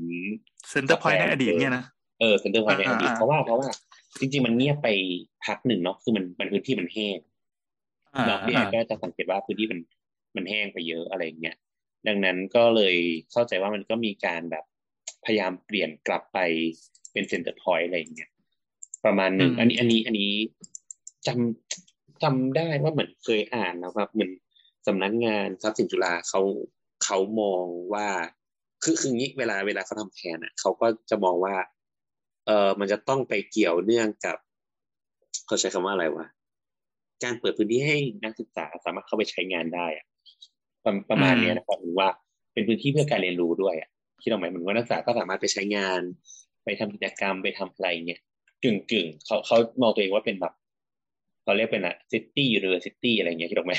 [0.70, 1.84] Center Point ในอดีตเนี่ยนะ
[2.20, 3.68] เออ Center Point ในอดีตอ่าเพราะว่าเพราะว่า
[4.20, 4.88] จริง ๆ มันเงียบไป
[5.44, 7.18] พักหนึ่งเนาะคือมันมันพื้นที่มันแห้ง
[8.14, 9.78] อ่าเนาะพี่แอนก็จะสังเกตว่าพื้นที่มัน
[10.36, 11.56] มันแห้งไปเยอะอะไรอย่างเงี้ย
[12.06, 12.96] ดังนั้นก็เลย
[13.32, 14.64] เข้าใจว่ามันก็มีการแบบ
[15.24, 16.38] พยายามเปลี่ยนกลับไป
[17.12, 18.30] เป็นเซ็นเตอร์พอยต์อะไรอย่างเงี้ย
[19.04, 20.32] ประมาณหนึ่งอันนี้อันนี้อันนี้
[21.26, 24.32] จำจำได้ว่าเหมือนเคยอ่านนะว่าเหมือน
[24.86, 26.40] สำนักงานทรัพย์สินจุฬาเขา
[27.04, 28.08] เขามองว่า
[28.82, 31.56] คือคืองี้เวลาเวลาเขาทำแผนอะเขาก็จะมองว่า
[32.46, 34.36] เออมันจะต้องไปเกี่ยวเนื่องกับ
[35.46, 36.26] เขาใช้คำว่าอะไรวะ
[37.24, 40.06] การเปิดพื้นที่ให้นักศึกษาสามารถเข้าไปใช้งานได้อะ
[40.86, 42.08] ประประมาณเนี้ยนะครับหรือว่า
[42.52, 43.88] เป็นพื้นที่เพื่อการเรียนรู้ด้วยอะ
[44.22, 46.00] ที่เราหมายถึงว่านักศึกษาก็สามารถไปใช้งาน
[46.64, 48.20] ไปทำกิจกรรมไปทำอะไรเงี้ย
[48.64, 50.52] กึ่งกึ่งๆเขาเขามองตัวเองว่าเป็นแบบ
[51.42, 53.74] เขาเรียกเป็นอะซิตี้หรือซิตี้อะไรเงี้ยที่ถูกไหม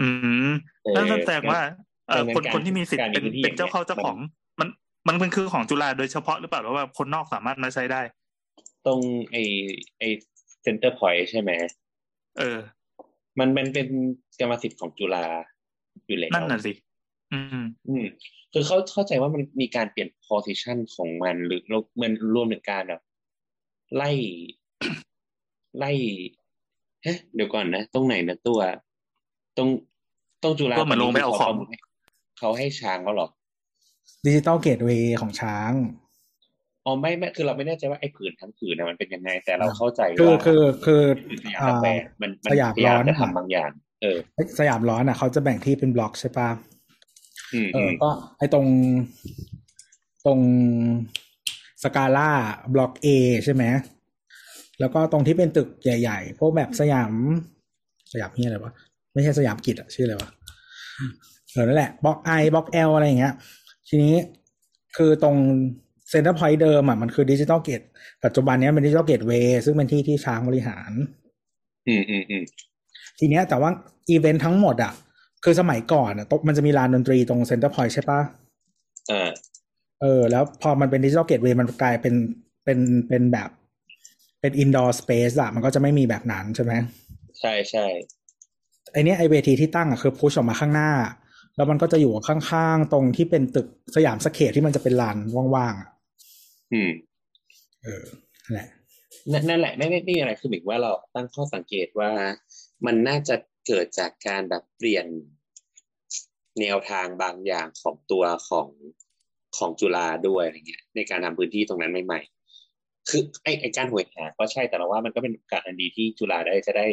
[0.00, 0.08] อื
[0.48, 0.50] ม
[0.82, 1.60] เออนั่นแสดงว่า
[2.08, 4.18] เอ่อดังนั้นคนการคนที่มีสิทธิ์การมีเป็นพื้นที่เป็นเจ้าเข้าอย่างเงี้ยเจ้าของ
[4.60, 4.68] มัน
[5.08, 8.00] มันเป็นคือของจุฬาโดยเฉพาะหรือเปล่าหรือว่าคนนอกสามารถมาใช้ได้
[8.86, 9.00] ตรง
[9.30, 9.36] ไอ
[9.98, 10.02] ไอ
[10.62, 11.50] Center Point์ใช่ไหม
[12.38, 12.58] เออ
[13.38, 13.88] มันมันเป็น
[14.40, 15.24] กรรมสิทธิ์ของจุฬา
[16.06, 16.72] อยู่แล้วนั่นน่ะสิ
[17.32, 18.06] อืม อืม
[18.52, 21.60] คือเขาเข้าใจว่ามันมีการเปลี่ยน position ของมันหรือ
[22.02, 23.02] มันรวมถึงการแบบ
[23.96, 24.10] ไล่
[25.78, 25.92] ไล่
[27.02, 28.60] เฮ้เดี๋ยวก่อนนะ ตรงไหนนะตัว
[29.56, 29.68] ตรง
[30.42, 31.54] ตรงจุฬาก็เหมือนลงไปเอาของ
[32.38, 33.28] เขาให้ช้างเช่าเหรอ
[34.24, 35.72] Digital Gateway ของช้าง
[36.84, 41.02] อ๋อไม่ไม่คือเราไม่แน่ใจว่าไอ้ผืนทั้งผืนนะมันเป็นยังไง แต่เราเข้าใจคือว่าคือคือ
[41.44, 41.86] สยามกาแฟ
[42.22, 43.85] มันมันสยามพยายามร้อนจะอะทำบางอย่างเออ
[44.58, 46.48] สยามร้อนอะเขาจะแบ่งที่เป็นบล็อกใช่ปะ
[47.54, 48.66] อืมเออือมก็ไอตรง
[50.26, 50.40] ตรง
[51.82, 52.30] สกาล่า
[52.74, 53.06] บล็อก A
[53.44, 53.64] ใช่ไหม
[54.80, 57.12] แล้วก็ตรงที่เป็นตึกใหญ่ๆพวกแบบสยาม
[58.12, 58.72] สยามนี่อะไรวะ
[59.14, 60.30] ไม่ใช่สยามกิจอะชื่ออะไรวะ
[61.52, 63.34] เออนั่นแหละ block I block L อะไรอย่างเงี้ย
[63.88, 64.14] ทีนี้
[64.96, 65.36] คือตรง
[66.10, 67.80] Center Point เดิมอะมันคือ Digital Gate
[68.24, 70.92] ปัจจุบันเนี้ยเป็น Digital Gateway ซึ่งเป็นที่ที่ช้างบริหาร
[71.88, 72.44] อืมอืมอืม
[73.18, 73.70] ทีเนี้ยแต่ว่า
[74.08, 74.92] อีเวนต์ทั้งหมดอะ
[75.44, 78.20] คือสมัยก่อนอะตมันจะมีลานดนตรีตรง Center Point ใช่ปะ
[79.10, 79.30] อ่า
[80.00, 82.14] เออ แล้วพอมันเป็นดิจิ t a ลเกตเวย์มันกลายเป็น
[82.64, 83.50] เป็นเป็นแบบ
[84.40, 86.72] เป็น indoor space อะมันก็จะไม่มีแบบนั้นใช่ไหม
[87.40, 87.86] ใช่ใช่
[88.92, 90.90] ไอเนี้ยไอเวทีที่ตั้งอะคือพุชออกมาข้างหน้า
[91.56, 95.16] แล้วมันก็จะอยู่ข้างๆ ตรงที่เป็นตึกสยามสเคปที่มันจะเป็นลาน
[95.54, 95.88] ว่างๆอะ
[96.72, 96.90] อืม
[97.82, 98.04] เออ
[98.44, 98.68] นั่นแหละ
[99.32, 102.10] นั่นนั่นแหละไม่ไม่ไม่มีอะไรคือหมายถึงว่าเราตั้งข้อสังเกตว่า
[102.84, 105.06] มันน่าจะเกิดจากการแบบเปลี่ยน
[106.60, 108.68] แนวทางบางอย่างของตัวของ
[109.56, 116.86] ของจุฬาด้วยอะไรเงี้ย ในการทำพื้นที่ตรงนั้นใหม่ๆ คือไอไอการโหยหาก็ใช่แต่เราว่ามันก็เป็นโอกาสอันดีที่จุฬาได้จะได้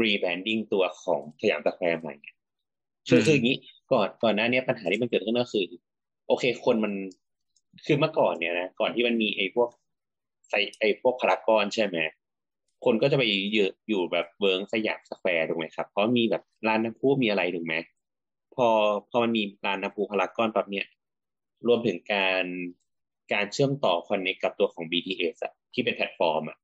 [0.00, 2.14] rebranding ตัวของสยามสแควร์ใหม่
[3.08, 3.56] คือคืออย่างนี้
[3.92, 5.64] ก่อนก่อนหน้านี้ปัญหาที่มันเกิดขึ้นก็คือ
[6.26, 6.92] โอเคคนมัน
[7.86, 9.68] คือเมื่อก่อนเนี่ยนะก่อนที่มันมีไอ้พวก
[10.48, 11.96] ไซไอ้พวกพารากอนใช่ไหม
[12.88, 13.22] คนก็จะไป
[13.52, 17.74] อยู่อยู่แบบเวิ้งสยามสแควร์ถูกไหมครับ เพราะมีแบบร้านน้ำพุมีอะไรถูกไหม
[18.54, 18.68] พอ
[19.10, 20.86] พอมันมีร้านน้ำพุพารากอนแบบเนี้ย
[21.66, 22.44] รวมถึงการ
[23.32, 26.58] การเชื่อมต่อ connect กับตัวของ BTS อะที่เป็นแพลตฟอร์มอะ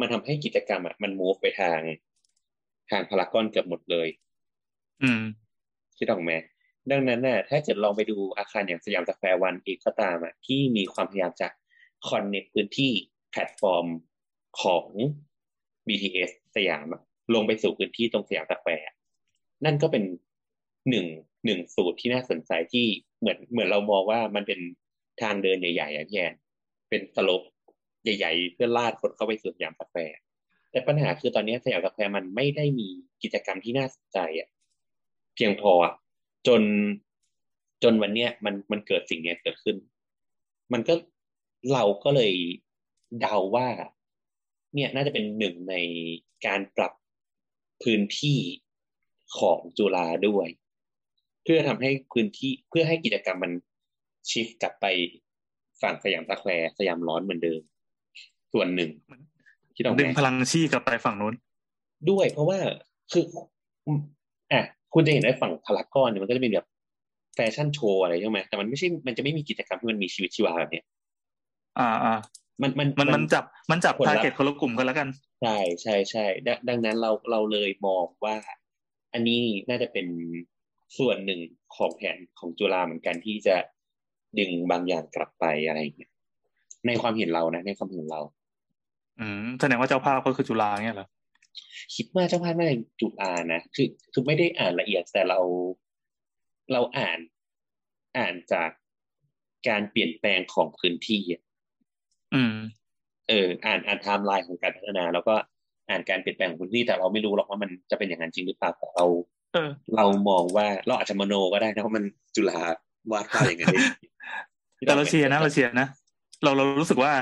[0.00, 1.78] มันทำให้กิจกรรมอะมัน move ไปทาง
[2.90, 4.08] ทางพารากอนเกือบหมดเลย
[5.02, 5.22] อืม
[5.98, 6.32] คิดออกไหม
[6.90, 11.48] ดังนั้นน่ะถ้าเกิดลองไปดูอาคารอย่างสยามสแควร์วันเองก็ตามอะที่มีความพยายามจะ
[12.08, 12.92] connect พื้นที่
[13.30, 13.86] แพลตฟอร์ม
[14.62, 14.88] ของ
[15.90, 16.86] BTS สยาม
[17.34, 18.90] ลงไปสู่พื้นที่ตรงสยามสแควร์
[19.64, 20.04] นั่นก็เป็น
[20.90, 21.06] หนึ่ง
[21.44, 22.86] หนึ่งสูตรที่น่าสนใจที่
[23.20, 24.60] เหมือนเหมือนเรามองว่ามันเป็น
[25.20, 26.34] ทางเดินใหญ่ๆอะพี่แอน
[26.88, 27.42] เป็น slope
[28.04, 30.18] ใหญ่ ๆ เพื่อลาดคนเข้าไปสู่สยามสแควร์
[30.70, 32.88] แต่ปัญหาคือตอนนี้สยามสแควร์มันไม่ได้มี
[33.22, 34.48] กิจกรรมที่น่าสนใจอะ
[35.34, 35.72] เพียงพอ
[36.46, 36.62] จน
[37.82, 39.76] จนวันเนี้ยมันมันเกิดสิ่งเนี้ยเกิดขึ้น
[40.72, 40.94] มันก็
[41.72, 42.32] เราก็เลย
[43.20, 43.68] เดาว่า
[44.74, 45.74] เนี่ยน่าจะเป็นหนึ่งใน
[46.46, 46.92] การปรับ
[47.82, 48.38] พื้นที่
[49.38, 50.48] ของจุฬาด้วย
[51.42, 53.52] เพื่อทำให้พื้นที่เพื่อให้กิจกรรมมัน
[54.30, 54.86] shift กลับไป
[55.82, 57.60] ฝั่งสยามสแควร์สยามร้อนเหมือนเดิม
[58.52, 58.90] ส่วนหนึ่ง
[59.74, 61.34] ที่ต้องดึงพลังชีวิตกลับไปฝั่งนู้น
[62.10, 62.58] ด้วยเพราะว่า
[63.12, 63.24] คือ
[64.52, 64.62] อะ
[64.94, 66.66] คุณจะเห็นในฝั่งพารากอนเนี่ยมันก็จะเป็นแบบ
[67.34, 70.84] แฟชั่นโชว์อะไรใช่ไหมแต่มันไม่ใช่มันจะไม่มีกิจกรรมที่มันมีชีวิตชีวาแบบเนี้ย
[71.78, 72.14] อ่าอ่า
[72.62, 75.08] มันมันมันมันจับมันจับคนละทาร์เก็ตคนละกลุ่มกันแล้วกัน
[75.42, 78.36] ใช่ใช่ใช่ดังดังนั้นเราเราเลยมองว่า
[79.12, 80.06] อันนี้น่าจะเป็น
[80.98, 81.40] ส่วนหนึ่ง
[81.76, 83.56] ของแผนของจุฬาเหมือนกันที่จะ
[84.38, 86.12] ดึงบางอย่างกลับไปอะไรอย่างเงี้ย
[86.86, 88.20] ในความเห็นเรานะในความเห็นเรา
[89.20, 91.08] อืมแสดงว่าเจ้าภาพก็คือจุฬาเนี่ยเหรอ
[91.96, 95.40] คิดว่าเจ้าภาพน่าจะจุฬานะคือคือไม่ได้อ่านละเอียดแต่เรา
[96.72, 97.18] เราอ่าน
[98.18, 98.70] อ่านจาก
[99.68, 101.42] การเปลี่ยนแปลงของพื้นที่อะ
[102.34, 102.54] อืม
[103.28, 105.34] เออ อ่านอ่านไทม์ไลน์ของการพัฒนา แล้วก็
[105.88, 109.06] อ่านการเปลี่ยนแปลงของพื้นที่แต่เราไม่รู้หรอกว่ามันจะเป็นอย่างนั้นจริงหรือเปล่าแต่เรา
[109.54, 112.04] เออเรามองว่าเราอาจจะมโนก็ได้นะว่ามัน
[112.36, 112.60] จุฬา
[113.12, 113.82] วาดภาพอย่างนั้นได้
[114.86, 115.88] แต่เราเชียร์นะเราเชียร์นะ
[116.42, 117.12] เราเรารู้สึกว่า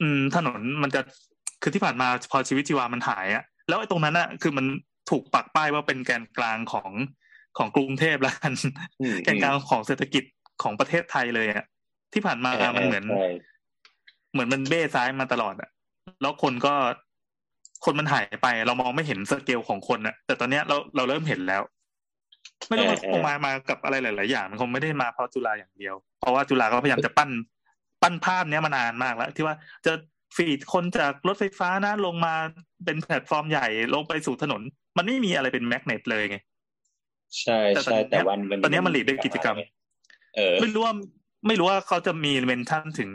[0.00, 1.00] อืม ถนนมันจะ
[1.62, 4.66] คือที่ผ่านมาพอชีวิตชีวามันหายอะแล้วไอ้ตรงนั้นอะคือมัน
[5.10, 6.90] ถูกปักป้ายว่าเป็นแกนกลางของ
[7.58, 8.52] ของกรุงเทพแล้วกัน
[9.00, 10.24] อืมแกนกลางของเศรษฐกิจ
[10.62, 11.64] ของประเทศไทยเลยอะ
[12.12, 13.28] ที่ผ่านมามันเหมือนใช่
[14.32, 15.70] เหมือนมันเบ้ซ้ายมาตลอดอะ
[16.22, 16.74] แล้วคนก็
[17.84, 21.62] คนมันหายไป เรามองไม่เห็นสเกลของคนอะแต่ตอนเนี้ยเราเราเริ่มเห็นแล้ว
[22.68, 27.30] ไม่รู้มันคงมามากับอะไรหลาย ๆ อย่าง มันคงไม่ได้มาเพราะจุฬาอย่างเดียว เพราะว่าจุฬาก็พยายามจะปั้น
[28.02, 29.54] ปั้นภาพเนี้ยมานานมากแล้ว ที่ว่า
[29.86, 29.92] จะ
[30.36, 32.34] ฟีดคนจากรถไฟฟ้านะลงมา
[32.84, 34.62] เป็นแพลตฟอร์มใหญ่ลงไปสู่ถนน
[34.96, 36.38] มันไม่มีอะไรเป็นแมกเนตเลยไง
[37.42, 39.56] ใช่แต่ตอนใช่เนี้ยแต่วันตอนเนี้ยมันหลีดด้วยกิจกรรม
[40.36, 40.94] เออไม่รู้ว่า
[41.46, 43.10] ไม่รู้ว่าเขาจะมีเมนชั่นถึง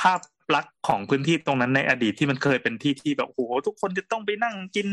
[0.00, 0.20] ภาพ
[0.54, 4.88] ลักษณ์ของพื้นที่ตรงนั้นในอดีตที่มันเคยเป็นที่ที่แบบโอ้โหทุกคนจะต้องไปนั่งกิน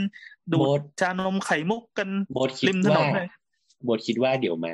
[0.51, 3.27] ดูโมดดชานมไข่มุกกันโบทคิดริมถนว่านเลย
[3.83, 4.73] โบทคิดว่าเดี๋ยวมา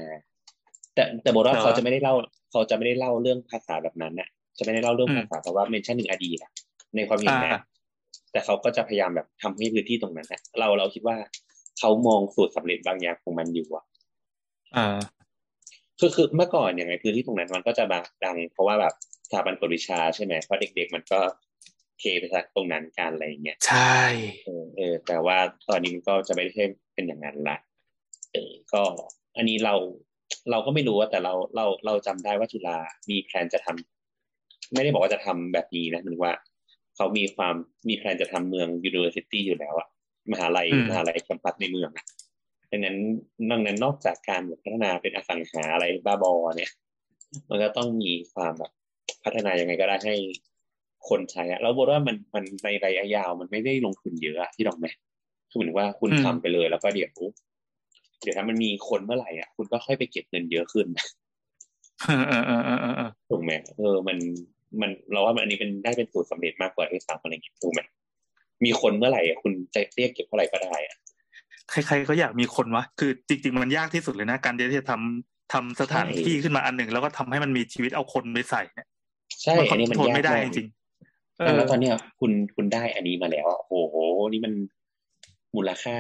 [0.96, 2.14] แต่แต่โบทว่าเหรอเขาจะไม่ได้เล่า
[2.52, 6.52] เขาจะไม่ได้เล่าเรื่องภาษาแบบนั้นน่ะ จะไม่ได้เล่าเรื่องอืมภาษาเพราะว่าเมนชั่นหนึ่งอดีตอะ
[6.96, 7.62] ในความเห็นอ่านะ
[8.32, 11.18] แต่เขาก็จะพยายามแบบทำให้พื้นที่ตรงนั้นน่ะเราเราคิดว่า
[11.80, 13.86] เขามองสูตรสำเร็จบางอย่างของมันอยู่อะ
[14.76, 14.98] อ่า
[16.00, 18.94] คือคือเมื่อก่อนอย่างไรพื้นที่ตรงนั้นมันก็จะมาดัง เพราะว่าแบบ
[19.26, 21.20] สถาบันกวดวิชาใช่ไหมเพราะเด็ก ๆ มันก็
[22.00, 24.02] เทไปทางตรงนั้นกันอะไรอย่างเงี้ยใช่
[24.46, 25.38] เออเออแต่ว่า
[25.70, 27.58] ตอนนี้มันก็จะไม่ได้เป็นอย่างนั้นละ
[28.34, 28.82] เออก็
[29.38, 29.76] อันนี้เรา
[30.52, 32.78] เราก็ไม่รู้ว่าแต่เราเราเราจำได้ว่าจุฬา
[33.10, 36.34] มีแพลนจะทำไม่ได้บอกว่าจะทำแบบนี้นะหมายถึงว่า
[36.96, 37.56] เขามีความ
[37.88, 39.88] มีแพลนจะทำเมือง university อยู่แล้วอะ
[40.32, 42.06] มหาลัยอืมมหาลัยแคมปัสในเมืองอะ
[42.72, 42.98] ดังนั้น
[43.52, 46.72] ดังนั้นนอกจากการแบบพัฒนาเป็นอสังหาอะไรบ้าบอเนี่ย
[47.50, 48.72] มันก็ต้องมีความแบบ
[49.24, 50.16] พัฒนายังไงก็ได้ให้
[51.10, 54.88] คนใช้อะแล้วบอกว่ามันมันในระยะยาวมันไม่ได้ลงทุนเยอะอะที่ดอกไหม
[55.50, 57.12] คือเหมือนว่าคุณอืมทำไปเลย แล้วก็เดี๋ยว
[58.22, 60.88] เดี๋ยวถ้ามันมีคนเมื่อไหร่อะคุณก็ค่อยไปเก็บเงินเยอะขึ้น
[62.06, 64.18] เออเออเออเออเออเออถูกไหมเออมัน
[64.82, 67.82] มันเราว่ามันอันนี้เป็นได้เป็นสูตรสำเร็จมากกว่าที่สามอะไรอย่างเงี้ยถูกไหม
[68.66, 70.98] มีคนเมื่อไหร่อะคุณจะเรียกเก็บเท่าไหร่ก็ได้อะ
[71.70, 78.88] ใครๆก็อยากมีคนวะคือจริง ๆ มันยากที่สุดเลยนะ การที่จะทำทำสถานที่ขึ้นมาอันหนึ่ง แล้วก็ทำให้มันมีชีวิตเอาคนไปใส่เนี่ย
[79.42, 83.96] ใช่มันคอัอนนนี้มันโทรลยากไม่ได้มากจริงๆเออะอแล้วตอนเนี้ยคุณคุณได้อันนี้มาแล้วอะโอ้โห
[84.30, 84.54] นี่มัน
[85.56, 85.98] มูลค่า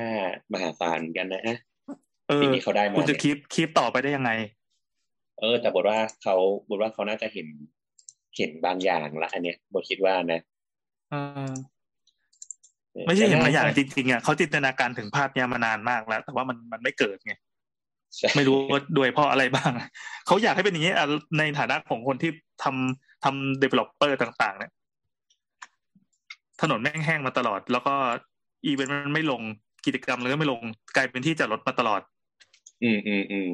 [0.53, 1.57] มหาศาลเหมือนกันนะฮะ
[2.29, 4.31] เออสิ่งที่เขาได้มาคุณจะเนี่ยคีปคีปต่อไปได้ยังไง
[5.39, 6.35] เเออ แต่บทว่าเขา
[6.69, 7.47] บทว่าเขาน่าจะเห็น
[8.37, 10.39] เห็นบางอย่างละอันเนี้ยบทคิดว่านะ
[11.11, 11.15] เอ
[11.49, 11.51] อ
[13.07, 17.33] ไม่ใช่เห็นบางอย่างจริงๆอะเขาจินตนาการถึงภาพเนี้ยมานานมากแล้ว แต่ว่ามันมันไม่เกิดไง
[18.17, 19.71] ใช่ไม่รู้ว่าด้วยเพราะอะไรบ้าง
[20.27, 21.07] เขาอยากให้เป็นอย่างนี้อะ
[21.37, 22.31] ในฐานะของคนที่
[22.63, 24.71] ทำ ทำ developer ต่างๆ เนี่ย
[26.61, 27.93] ถนนแม่งแห้งมาตลอด แล้วก็
[28.65, 29.41] อีเวนต์มันไม่ลง
[29.85, 30.61] กิจกรรมเลยก็ไม่ลง
[30.95, 32.01] กลายเป็นที่จอดรถมาตลอด
[32.83, 33.49] อืมอืมอืม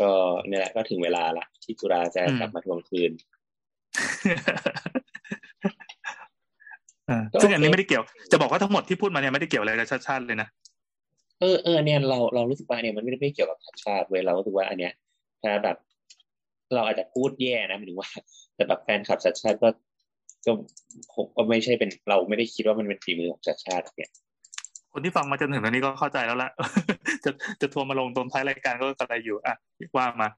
[0.00, 0.10] ก็
[0.46, 3.10] เนี่ยแหละก็ถึงเวลาละที่จุฬาจะอืมกลับมาทวงคืน
[7.10, 10.48] อ่าก็ซึ่งอันนี้โอเคไม่ได้เกี่ยว จะบอกว่าทั้งหมดที่พูดมาเนี่ยไม่ได้เกี่ยวอะไรกับชาติชาติเลยนะ
[11.40, 14.92] เออเออเนี่ยเราเรารู้สึกว่าเนี่ยมันไม่ได้ไม่เกี่ยวกับชาติชาติเว้ยเรารู้สึกว่าอันเนี้ย
[15.42, 15.76] ถ้าแบบ
[16.74, 18.10] เราอาจจะพูดแย่นะหมายถึงว่า
[18.54, 19.68] แต่แบบแฟนคลับชาติชาติก็
[20.44, 20.52] ก็
[21.14, 24.10] ผมก็ไม่ใช่เป็นเราไม่ได้คิดว่ามันเป็นฝีมือของชาติชาติเนี่ย
[24.92, 26.50] คนที่ฟังมาจนถึงตอนนี้ก็เข้าใจแล้วละ
[27.24, 27.30] จะ
[27.60, 29.56] จะทัวร์มาลงตรงท้ายรายการก็กระไรอยู่อะ
[29.96, 30.28] ว่ามา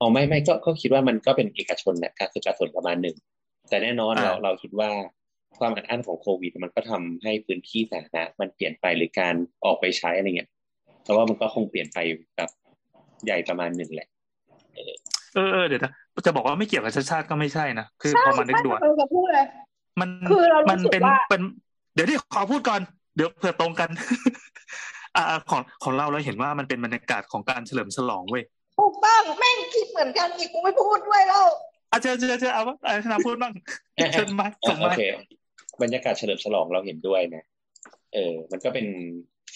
[0.00, 3.16] อ๋อไม่ไม่ก็ก็คิดว่ามันก็เป็นเอกชนเนี่ยการศึกษาส่วนประมาณหนึ่ง
[3.68, 4.90] แต่แน่นอนอ่าเราเราคิดว่า
[5.58, 9.34] ความอัดอั้นของโควิด มันก็ทำให้พื้นที่สาธารณะมันเปลี่ยนไปหรือการ
[9.64, 10.50] ออกไปใช้อะไรเงี้ย
[11.04, 11.98] แต่ว่ามันก็คงเปลี่ยนไป
[12.36, 12.50] แบบ
[13.24, 14.08] ใหญ่ประมาณหนึ่งแหละ
[15.36, 15.92] เออเออเดี๋ยวนะ
[16.26, 19.46] จะบอกว่าไม่เกี่ยวกับชาติชาติก็ไม่ใช่นะคือใช่พอมานึกใช่ดูอะเราจะพูดเลย
[20.00, 21.42] มันคือเรารู้มันสึกเป็นว่าเป็น
[21.94, 22.80] เดี๋ยวที่ขอพูดก่อน
[23.16, 23.90] เดี๋ยวเผื่อตรงกัน
[25.16, 28.44] อ่าของของเราเราเห็นว่ามันเป็นบรรยากาศของการเฉลิมฉลองเว้ย
[28.78, 31.46] ถูกต้องแม่งคิดเหมือนกันอีกกูไม่พูดด้วยแล้ว
[31.90, 33.52] อะเจอเจอเจอเอาว่าอาชนะพูดบ้าง
[33.96, 35.02] อะเชิญมาส่งโอมาเค
[35.82, 37.44] บรรยากาศเฉลิมฉลองเราเห็นด้วยนะ
[38.14, 38.86] เออ มันก็เป็น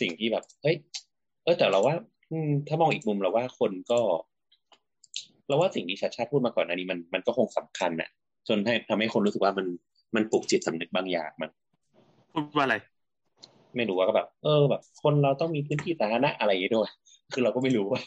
[0.01, 0.77] สิ่งที่แบบ เฮ้ย
[1.45, 1.95] เออแต่เราว่า
[2.33, 3.99] อืมถ้ามองอีกมุมเราว่าคนก็
[5.51, 8.09] เราว่าสิ่งที่ชาติชาติพูดมาก่อนอันนี้มันมันก็คงสำคัญน่ะ
[8.49, 9.67] จนให้ทำให้คนรู้สึกว่ามัน
[10.15, 11.51] มันปลุกจิตสำนึกบางอย่างมัน
[12.33, 12.77] พูดว่าอะไร
[13.77, 16.91] ไม่รู้ว่าก็แบบ เออแบบ คนเราต้องมีพื้นที่สาธารณะอะไรอย่างนี้ด้วย
[17.33, 18.01] คือเราก็ไม่รู้ว่า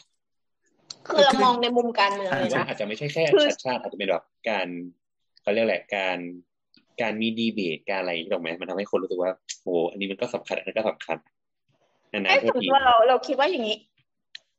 [1.06, 4.66] คือเรามองในมุมการเมืองอ่าเลยว่านะอาจจะไม่ใช่แค่คือชาติชาติอาจจะเป็นแบบการ
[5.42, 6.18] เขาเรียกอะไรการ
[7.02, 9.30] การมีดีเบตการอะไรอย่างนี้ถูกไหมมันทำให้คนรู้สึกว่า
[9.62, 11.16] โอ้โหอันนี้มันก็สำคัญอันนั้นก็สำคัญ
[12.12, 13.76] นาไอ้นๆส่เท่าวนทีตัวเราเราคิดว่าอย่างนี้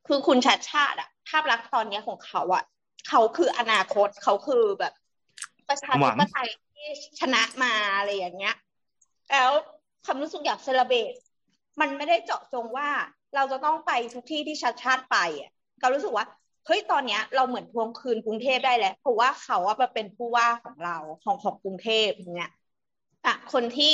[0.07, 2.64] คือคุณชาติชาติอะภาพลักษณ์ตอนเนี้ยของเขาอะ
[3.10, 4.94] เขาคืออนาคตเขาคือแบบ
[5.69, 6.88] ประชาธิปไตยที่
[7.19, 8.56] ชนะมาอะไรอย่างเงี้ย
[9.32, 9.52] แล้ว
[10.06, 11.14] ความรู้สึกอยากเซเลเบต
[11.82, 12.90] มันไม่ได้เจาะจงว่า
[13.36, 15.52] เราจะต้องไปทุกที่ที่ชาติชาติไปอะ
[15.82, 16.26] เรารู้สึกว่า
[16.65, 22.52] เฮ้ยตอนเนี้ยเราเหมือนทวงคืนกรุงเทพได้แล้วเพราะว่าเขาอะมาเป็นผู้ว่าของเราของของกรุงเทพอย่างเงี้ย
[23.26, 23.91] อะคนที่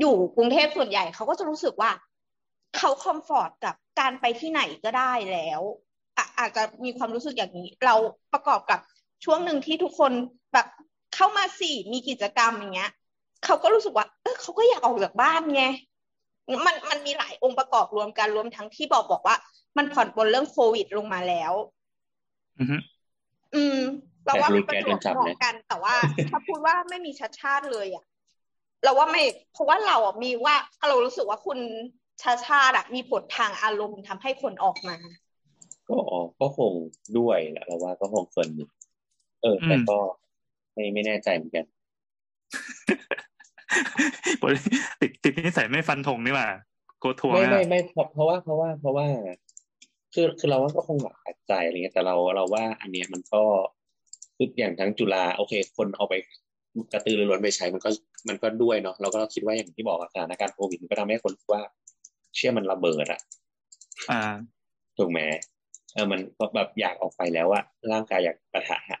[0.00, 1.90] อยู่กรุงเทพส่วนใหญ่เขาก็จะรู้สึกว่า
[2.76, 5.60] เขาคอมฟอร์ตกับการไปที่ไหนก็ได้แล้ว
[6.16, 7.94] อะอาจจะมีความรู้สึกอย่างนี้ เรา
[8.32, 8.80] ประกอบกับ
[9.24, 10.12] ช่วงหนึ่งที่ทุกคน
[10.52, 10.66] แบบ
[11.14, 12.90] เข้ามาสี่มีกิจกรรมอย่างเงี้ย
[13.44, 15.64] เขาก็รู้สึกว่า เออเขาก็อยากออกจากบ้านไง
[16.66, 19.36] มันมันมีหลายองค์ประกอบรวมกันรวมทั้งที่บอกบอกว่า
[19.76, 21.52] มันผ่อนปลนเรื่องโควิดลงมาแล้ว
[22.58, 22.76] อือฮึ
[23.54, 23.78] อืม
[24.26, 25.96] เราว่าแต่มันดูประแกจโดวบนจับเหมาะนะกัน แต่ว่า
[26.28, 28.04] ถ้าพูดว่าไม่มีชัดชาติเลยอะ
[28.84, 29.22] เราว่าไม่
[29.52, 30.54] เพราะว่าเราอะมีว่า
[30.88, 31.58] เรารู้สึกว่าคุณ
[32.22, 34.96] ชาติชาติอะมีผลทางอารมณ์ทำให้คนออกมา
[35.90, 35.98] ก็
[36.40, 36.72] ก็คง
[37.18, 38.70] ด้วยแหละเราว่าก็คงส่วนหนึ่ง
[39.42, 39.98] เออ แต่ก็
[40.74, 41.64] ไม่ไม่แน่ใจเหมือนกัน
[45.00, 46.48] ติดติดนิสัยไม่ฟันธงนี่หว่า
[47.00, 49.06] โกทัวร์ไม่นะไม่ไม่เพราะเพราะว่าเพราะว่าเพราะว่า
[50.14, 53.42] คือคือเราว่าก็คงหลากใจอะไรเงี้ยแต่เราเราว่า อันเนี้ยมันก็
[54.36, 56.14] คืออย่างทั้งจุฬาโอเค คนเอาไป
[56.92, 57.90] กระตือรือร้นไปใช้มันก็
[58.28, 61.62] มันก็ด้วยเนาะเราก็คิดว่าอย่างที่บอกอะสถานการณ์โควิดมันก็ทำให้คนรู้สึกว่า
[62.34, 63.20] เชื่อมันระเบิดอะ
[64.10, 64.22] อ่า
[64.98, 65.20] ถูกไหม
[65.96, 69.00] เออมันก็แบบอยากออกไปแล้วอะร่างกายอยากปะทะอะ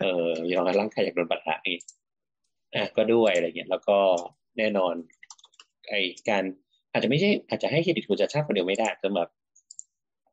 [0.00, 1.70] เออยอมรับร่างกายอยากโดนปะทะไง
[2.74, 3.98] อะก็ด้วยอะไรเงี้ยแล้วก็
[4.58, 4.94] แน่นอน
[5.88, 5.94] ไอ้
[6.28, 6.42] การ
[6.92, 9.28] อาจจะไม่ใช่ อาจจะให้เครดิตคุณชัชชาติคนเดียวไม่ได้สำหรับ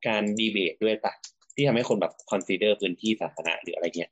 [0.08, 1.14] การดีเบตด้วยปะ
[1.56, 4.12] ที่ทำให้คนแบบ consider พื้นที่สาธารณะหรืออะไรเงี้ย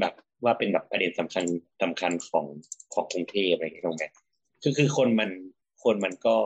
[0.00, 1.44] แบบว่าเป็นแบบประเด็นสำคัญ
[1.82, 2.46] สำคัญของ
[2.94, 4.04] ของกรุงเทพอะไรเงี้ยตรงไหม
[4.62, 5.30] คือคือคนมัน
[5.84, 6.36] คนมันก็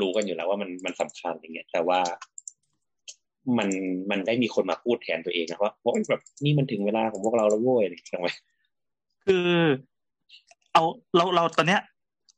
[0.00, 2.00] รู้กันอยู่แล้วว่ามันมันสำคัญอย่างเงี้ย แต่ว่า
[3.58, 3.68] มัน
[4.10, 8.36] มันได้มีคนมาพูดแทนตัวเองนะว่าโอ้ยแบบนี่มันถึงเวลาของพวกเราแล้วโว้ยอะไรอย่างเงี้ย
[9.26, 9.50] คือ
[10.72, 10.82] เอา
[11.16, 11.80] เราเราตอนเนี้ย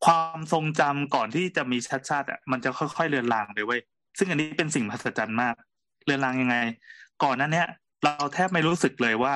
[0.07, 3.81] ความทรงจำก่อนที่จะมีชาติชาติอะมันจะค่อยๆเลือนลางไปเว้ย
[4.19, 5.55] ซึ่งอันนี้เป็นสิ่งมหัศจรรย์มาก
[6.05, 6.57] เลือนลางยังไง
[7.23, 7.69] ก่อนนั้นเนี้ย
[8.05, 9.35] เราแทบไม่รู้สึกเลยว่า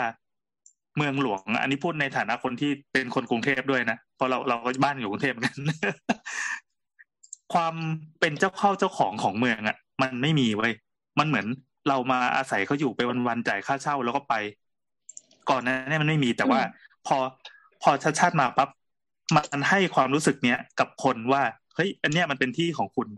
[0.96, 5.56] เมืองหลวง อันนี้พูดในฐานะคนที่เป็นคนกรุงเทพด้วยนะเพราะเราเราก็บ้านอยู่กรุงเทพเหมือนกัน
[7.54, 7.74] ความ
[8.20, 10.72] เป็นเจ้าเข้าเจ้าของของเมืองอะ มันไม่มีเว้ย
[11.18, 11.46] มันเหมือน
[11.88, 14.34] เรามาอาศัยเขาอยู่ไปวันๆจ่ายค่าเช่าแล้วก็ไป
[15.50, 16.60] ก่อนหนั้นเนี่ยมันไม่มีแต่ว่า
[17.06, 17.16] พอ
[17.82, 18.68] พอชาติชาติมาปั๊บ
[19.36, 21.42] มันให้ความรู้สึกเนี้ยกับคนว่า
[21.74, 23.08] เฮ้ยอันเนี้ยมันเป็นที่ของคุณ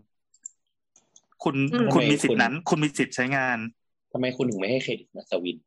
[1.43, 3.57] คุณอืมคุณทำไมมีสิทคุณธินั้น คุณมีสิทธิ์ใช้งาน
[4.13, 5.57] ทำไมคุณถึงไม่ให้เครดิตนัสวิน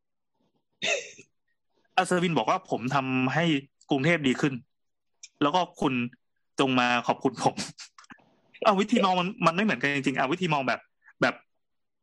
[1.96, 3.44] อัศวินบอกว่าผมทำให้
[3.90, 4.54] กรุงเทพดีขึ้น
[5.42, 5.92] แล้วก็คุณ
[6.60, 7.54] จงมาขอบคุณผม
[8.64, 10.80] เอาวิธีมองมันมันไม่เหมือนกันจริงๆเอาวิธีมองแบบ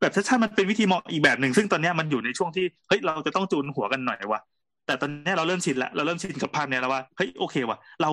[0.04, 4.40] แบบชัดๆมันเป็นวิธีมองอีกแบบหนึ่งซึ่งตอนนี้มันอยู่ในช่วงที่เฮ้ยเราจะต้องจูนหัวกันหน่อยว่ะ
[4.86, 8.10] แต่ตอนนี้เราเริ่มชินละเราเริ่มชินกับภาพเนี้ยแล้วว่าเฮ้ยโอเคว่ะเรา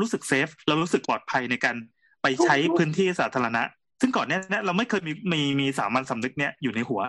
[0.00, 1.76] รู้สึกเซฟเรารู้สึกปลอดภัยในการ
[2.22, 3.62] ไปใช้พื้นที่สาธารณะ
[4.00, 7.00] ซึ่งก่อนเนี้ยนะเราไม่เคยมีมีมีสามัญสำนึกเนี้ยอยู่ในหัว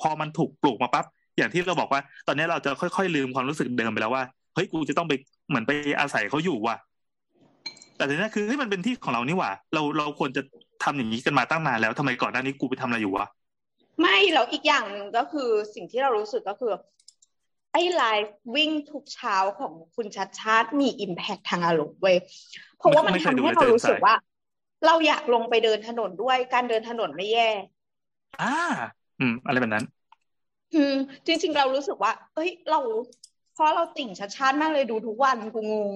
[0.00, 1.04] พอมันถูกปลูกมาปั๊บ
[1.36, 4.24] อย่างที่เราบอกว่า ตอนนี้เราจะค่อยๆลืมความรู้สึกเดิมไปแล้วว่า
[4.54, 5.12] เฮ้ยกูจะต้องไป
[5.48, 6.76] เหมือนไปอาศัยเขาอยู่ว่ะ
[7.96, 10.42] แต่ทีนี้คือเฮ้ยมันเป็นที่ของเรานี่หว่า เราเราควรจะ
[10.84, 13.26] ทำอย่างนี้กันมาตั้งนานแล้วทำไมก่อนหน้านี้กูไปทำอะไรอยู่วะ
[14.00, 16.72] ไม่แล้วอีกอย่างหนึ่งก็คือสิ่งที่เรารู้สึกก็คือ
[17.72, 22.16] ไอ้ไลฟ์วิ่งทุกเช้าของคุณชัดชาติมีอิมแพคทางอารมณ์เว้ย
[22.78, 24.14] เพราะว่ามันทำให้เรารู้สึกว่า
[24.86, 27.50] เราอยากลงไปเดินถนนด้วยการเดินถนนไม่แย่
[28.42, 28.56] อ่า
[29.20, 29.84] อืม อะไรแบบนั้น
[30.74, 30.94] อืม
[31.26, 32.80] จริง ๆ เรารู้สึกว่า เอ้ย เรา
[33.54, 35.92] เพราะเราติ่งชัดชาติมากเลยดูทุกวันกูงง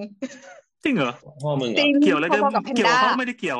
[0.84, 1.12] จริงเหรอ
[1.42, 3.58] พ่อมึงเหรจริองเกี่ยวอะไรกันพอๆกับแพนเกี่ยวด้าเขาไม่ได้เกี่ยว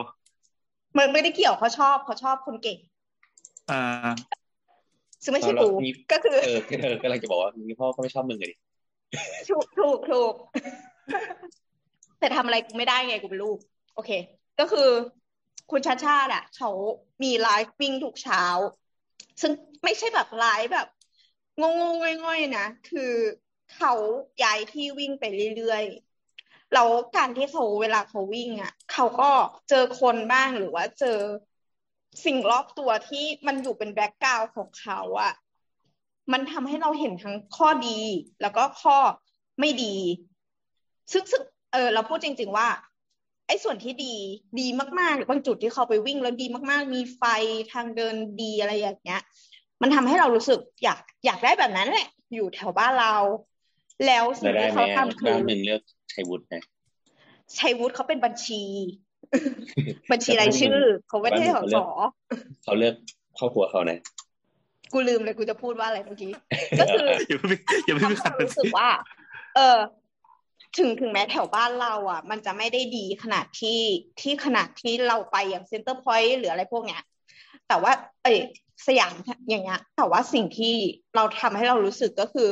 [0.98, 2.78] มันไม่ได้เกี่ยวเขาชอบเขาชอบคนเก่ง
[3.70, 4.10] อ่า
[5.22, 8.56] ซึ่งไม่ใช่แล้วกูมีก็คือเออเออกำลังจะบอกว่ามีพ่อก็ไม่ชอบมึงเลยดิ
[9.48, 10.34] ถูกถูกถูก
[12.18, 13.58] แต่ทำอะไรกูไม่ได้ไงกูเป็นลูก
[13.94, 14.10] โอเค
[14.60, 14.88] ก็คือ
[15.70, 16.70] คุณชาชาติอะ เขา
[17.22, 18.44] มีไลฟ์วิ่งทุกเช้า
[19.40, 19.52] ซึ่ง
[19.84, 20.88] ไม่ใช่แบบไลฟ์แบบ
[21.60, 23.12] งงๆง่อยๆนะคือ
[23.76, 23.92] เขา
[24.42, 25.24] ย้ายที่วิ่งไป
[25.56, 29.30] เรื่อยๆแล้วการที่เขาเวลาเขาวิ่งอะเขาก็
[29.68, 31.18] เจอคนบ้างหรือว่าเจอ
[32.24, 35.32] สิ่งรอบตัวที่มันอยู่เป็น background ของเขาอะ
[36.32, 38.00] มันทำให้เราเห็นทั้งข้อดี
[38.42, 38.96] แล้วก็ข้อ
[39.60, 39.96] ไม่ดี
[41.12, 42.68] ซึ่งซึ่งเออเราพูดจริง ๆ ว่า
[43.46, 44.14] ไอ้ส่วนที่ดี
[44.60, 44.66] ดี
[44.98, 47.22] มากๆบางจุดที่เขาไปวิ่งแล้วดีมากๆ มีไฟ
[47.72, 49.22] ทางเดินดีอะไรอย่างเงี้ย
[49.82, 53.16] มันทำให้เรารู้สึกอยากอยากได้แบบนั้นแหละ อยู่แถวบ้านเรา
[54.06, 55.82] แล้วสิ่แล้งวได้ที่ไหมเขาอะทำคืด้าอนหนึ่งเลือก
[56.12, 56.62] ชัยวุฒินะ
[57.58, 58.62] ชัยวุฒิเขาเป็นบัญชี
[60.10, 60.78] บัญชีรายชื่อ
[61.08, 61.76] เขาไม่ได้สส
[62.64, 62.94] เขาเลือก
[63.38, 63.98] ครอบครัวเขานะ
[64.92, 66.32] กูลืมเลยกูจะพูดว่าอะไรเมื่อกี้
[66.80, 67.52] ก็คืออย่าเพิ่ง
[67.86, 68.88] อย่าเพิ่งทำให้ขัดเราเป็นรู้สึกว่า
[69.56, 69.78] เออ
[70.78, 73.80] ถึงถึงแม้แถวบ้านเราอะ มันจะไม่ได้ดีขนาดที่
[74.20, 77.02] ที่ขนาดที่เราไปอย่างเซ็นเตอร์พอยต์หรืออะไรพวกเนี้ย
[77.68, 77.92] แต่ว่า
[78.22, 78.38] เอย
[78.86, 79.12] สยาม
[79.50, 80.74] อย่างเงี้ย แต่ว่าสิ่งที่
[81.16, 82.48] เราทำให้เรารู้สึกก็คือ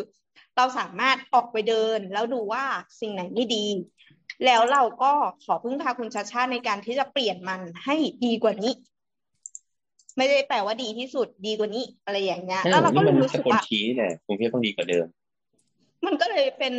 [0.57, 2.65] เราสามารถออกไปเดินแล้วดูว่า
[3.01, 3.66] สิ่งไหนไม่ดี
[4.44, 5.12] แล้วเราก็
[5.44, 8.72] ขอพึ่งพาคุณชาชาติในการที่จะเปลี่ยนมันให้ดีกว่านี้
[10.16, 15.06] ไม่ได้แปลว่าดีที่สุดดีกว่านี้ อะไรอย่างเงี้ยแล้วเราก็นี่เลมันยรู้สสึกกลว่าชี้เนี่ยกรุงเทพต้องดีกว่าเดิม
[16.06, 16.74] มันก็เลยเป็น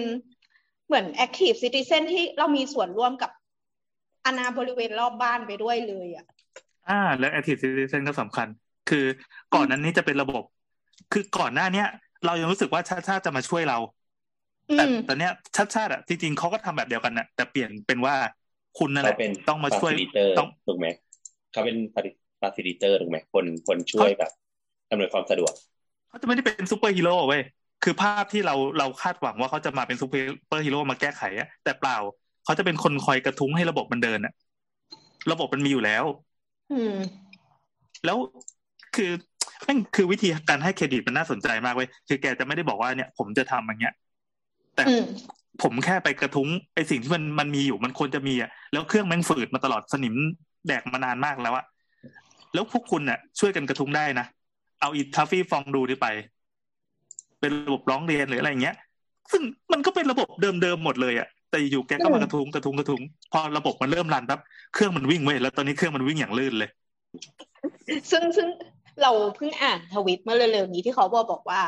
[0.88, 3.32] เหมือน active citizen ที่เรามีส่วนร่วมกับ
[4.26, 6.26] อาณาบริเวณรอบบ้านไปด้วยเลยอะ
[6.90, 8.48] อ่า แล้ว active citizen ก็สำคัญ
[8.90, 9.06] คือ
[9.54, 10.44] ก่อนนั้นนี้จะเป็นระบบ
[11.12, 11.88] คือก่อนหน้าเนี้ย
[12.26, 14.01] เรายังรู้สึกว่าชัชชาติจะมาช่วยเราอื
[14.78, 18.16] แต่ตอนเนี้ยชัชชาติอะจริงๆเขาก็ทำแบบเดียวกันนะแต่เปลี่ยนเป็นว่า
[18.80, 20.88] คุณนั่นแหเขาเป็นต้องมาช่วย facilitator ต้องถูกไหม
[21.52, 21.78] เขาเป็น
[22.42, 24.32] facilitator ถูกไหมคนคนช่วยแบบ
[24.90, 25.54] อำนวยความสะดวก
[26.10, 27.42] เขาจะไม่ได้เป็นซูเปอร์ฮีโร่เว้ย
[27.84, 31.98] คือภาพที่เราเราคาดหวังว่าเขาจะมาเป็นซูเปอร์ฮีโร่มาแก้ไขอะแต่เปล่า
[32.46, 34.34] เขาจะเป็นคนคอยกระทุ้งให้ระบบมันเดินอะ
[35.32, 36.04] ระบบมันมีอยู่แล้ว
[36.72, 36.96] อืม
[38.06, 38.18] แล้ว
[38.96, 39.12] คือ
[39.64, 43.94] แม่งคือวิธีการให้เครดิตมันน่าสนใจมากเว้ยคือแกจะไม่ได้บอกว่าเนี่ย ผมจะทำอย่างเงี้ย
[44.76, 45.04] แต่อืม
[45.62, 50.16] ผมแค่ไปกระทุ้งไอ้สิ่งที่มันมันมีอยู่มันควรจะมีอะแล้วเครื่องแม่งฝืดมาตลอดสนิม
[50.68, 51.66] แดกมานานมากแล้วอะ
[52.54, 54.26] แล้วพวกคุณน่ะ ช่วยกันกระทุ้งได้นะ
[54.82, 56.08] เอาอีทัฟฟี่ฟองดูนี่ไป
[57.40, 58.76] เป็นระบบร้องเรียนหรืออะไรอย่างเงี้ย
[59.32, 59.42] ซึ่ง
[59.72, 64.40] มันก็เป็นระบบเดิมๆหมดเลยอะแต่อยู่แกก็มากระทุ้งกระทุ้งกระทุ้งพอระบบมันเริ่มรันปั๊บ
[64.74, 66.70] เครื่องมันวิ่งเว้ยแล้วตอนนี้เครื่องมันวิ่งอย่างลื่นเลย
[68.12, 68.48] ซึ่งซึ่ง
[69.02, 71.62] เราเพิ่งอ่านทวิตเมื่อเร็วๆนี้ที่เขาบอกบอกว่า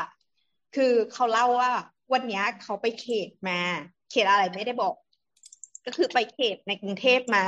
[0.76, 1.72] คือเขาเล่าว่า
[2.12, 3.60] วันเนี้ยเขาไปเขตมา
[4.10, 4.94] เขตอะไรไม่ได้บอก
[5.86, 7.44] ก็คือไปเขตในกรุงเทพมา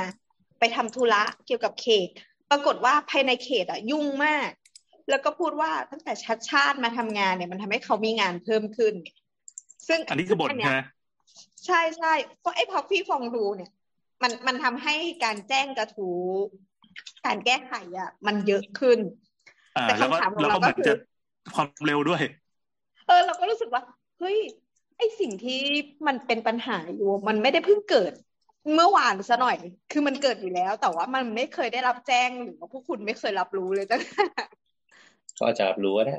[0.59, 2.07] ไปทำธุระเกี่ยวกับเขต
[2.49, 4.49] ปรากฏว่าภายในเขตอะยุ่งมาก
[5.09, 8.93] แล้วก็พูดว่าตั้งแต่ชัดชาติมาทำงานเนี่ยมันทำให้เขามีงานเพิ่มขึ้น
[9.87, 10.79] ซึ่งอันนี้คือบ่นเยใช่ไหม
[11.65, 13.71] ใช่ใช่เพราะไอ้พอพี่ฟองดูเนี่ย
[14.23, 16.21] มันมันทำให้การแจ้งกระทู้
[17.25, 18.99] การแก้ไขอะมันเยอะขึ้น
[19.77, 20.95] อ่าแต่แล้วก็คำถามของแล้วเราก็เหมือนก็คือจะ
[21.55, 22.21] ความเร็วด้วย
[23.07, 23.81] เออ เราก็รู้สึกว่า
[24.19, 24.37] เฮ้ย
[24.97, 25.61] ไอ้สิ่งที่
[26.07, 28.13] มันเป็นปัญหาอยู่ มันไม่ได้เพิ่งเกิด
[28.75, 29.57] เมื่อวานซะหน่อย
[29.91, 34.01] คือมันเกิดอยู่แล้ว แต่ว่ามันไม่เคยได้รับแจ้งหรือว่าพวกคุณไม่เคยรับรู้เลยตั้ง
[35.37, 36.17] ก็อาจจะรู้ก็ได้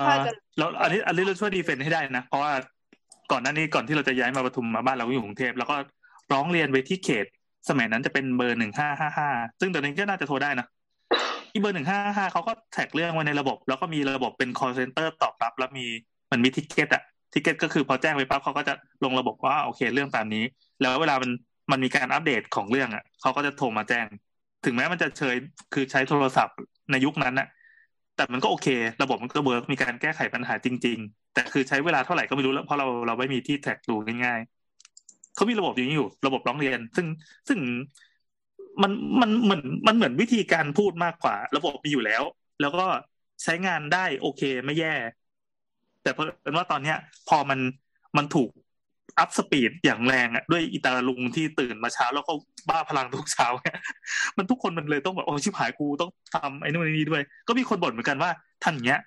[0.00, 2.52] ใช่จะแล้วอันนี้อันนี้เราช่วย defend ให้ได้นะ เพราะว่า
[3.32, 5.76] ก่อนหน้านี้ก่อนที่เราจะย้ายมาปทุมมาบ้านเราอยู่กรุงเทพแล้วก็
[6.32, 7.26] ร้องเรียนไปที่เขต
[7.68, 9.28] สมัยนั้นจะเป็นเบอร์หนึ่งห้าห้าห้า
[9.60, 10.66] ซึ่งตอนนี้ก็น่าจะโทรได้นะ
[11.52, 15.86] อีเบอร์หนึ่งห้าห้าเขาก็ track เรื่องไว้ในระบบ แล้วก็มีระบบเป็น call center ตอบรับ แล้วมี
[16.32, 17.02] มันมี ticket อะ
[17.32, 20.44] ticket ก็คือพอแจ้งไปปั๊บเขาก็จะลงระบบว่าโอเคเรื่องตามนี้
[20.80, 21.30] แล้วเวลามัน
[21.70, 24.06] มันมีการอัปเดตของเรื่องอะเขาก็จะโทรมาแจ้ง
[24.64, 25.36] ถึงแม้มันจะเชย
[25.72, 26.56] คือใช้โทรศัพท์
[26.90, 27.48] ในยุคนั้นอะ
[28.16, 28.68] แต่มันก็โอเค
[29.02, 33.94] ระบบมันก็ work มีการแก้ไขปัญหาจริง ๆ แต่คือใช้เวลาเท่าไหร่ก็ไม่รู้แล้วเพราะเราเราไม่มีที่ track ดู
[34.24, 37.06] ง่ายๆเขามีระบบอย่างนี้อยู่ ระบบร้องเรียน ซึ่ง
[37.48, 37.58] ซึ่ง
[38.82, 42.22] มันมันเหมือนมันเหมือนวิธีการพูดมากกว่า ระบบมีอยู่แล้ว
[42.60, 42.84] แล้วก็
[43.42, 44.94] ใช้งานได้โอเคไม่แย่
[46.02, 46.96] แต่เพราะเป็นว่าตอนเนี้ย
[47.28, 47.58] พอมัน
[48.16, 48.50] มันถูก
[49.18, 52.32] up speed อย่างแรงอะด้วยอิตาลุงที่ตื่นมาเช้าแล้วก็
[52.68, 53.78] บ้าพลังทุกเช้าเนี่ย
[54.36, 58.30] มันทุกคนมันเลยต้องแบบโอ้ชิบหายกูต้องทำไอ้นู่นไอ้นี่ด้วย ก็มีคนบ่นเหมือนกันว่า
[58.64, 59.00] ท่านเนี้ย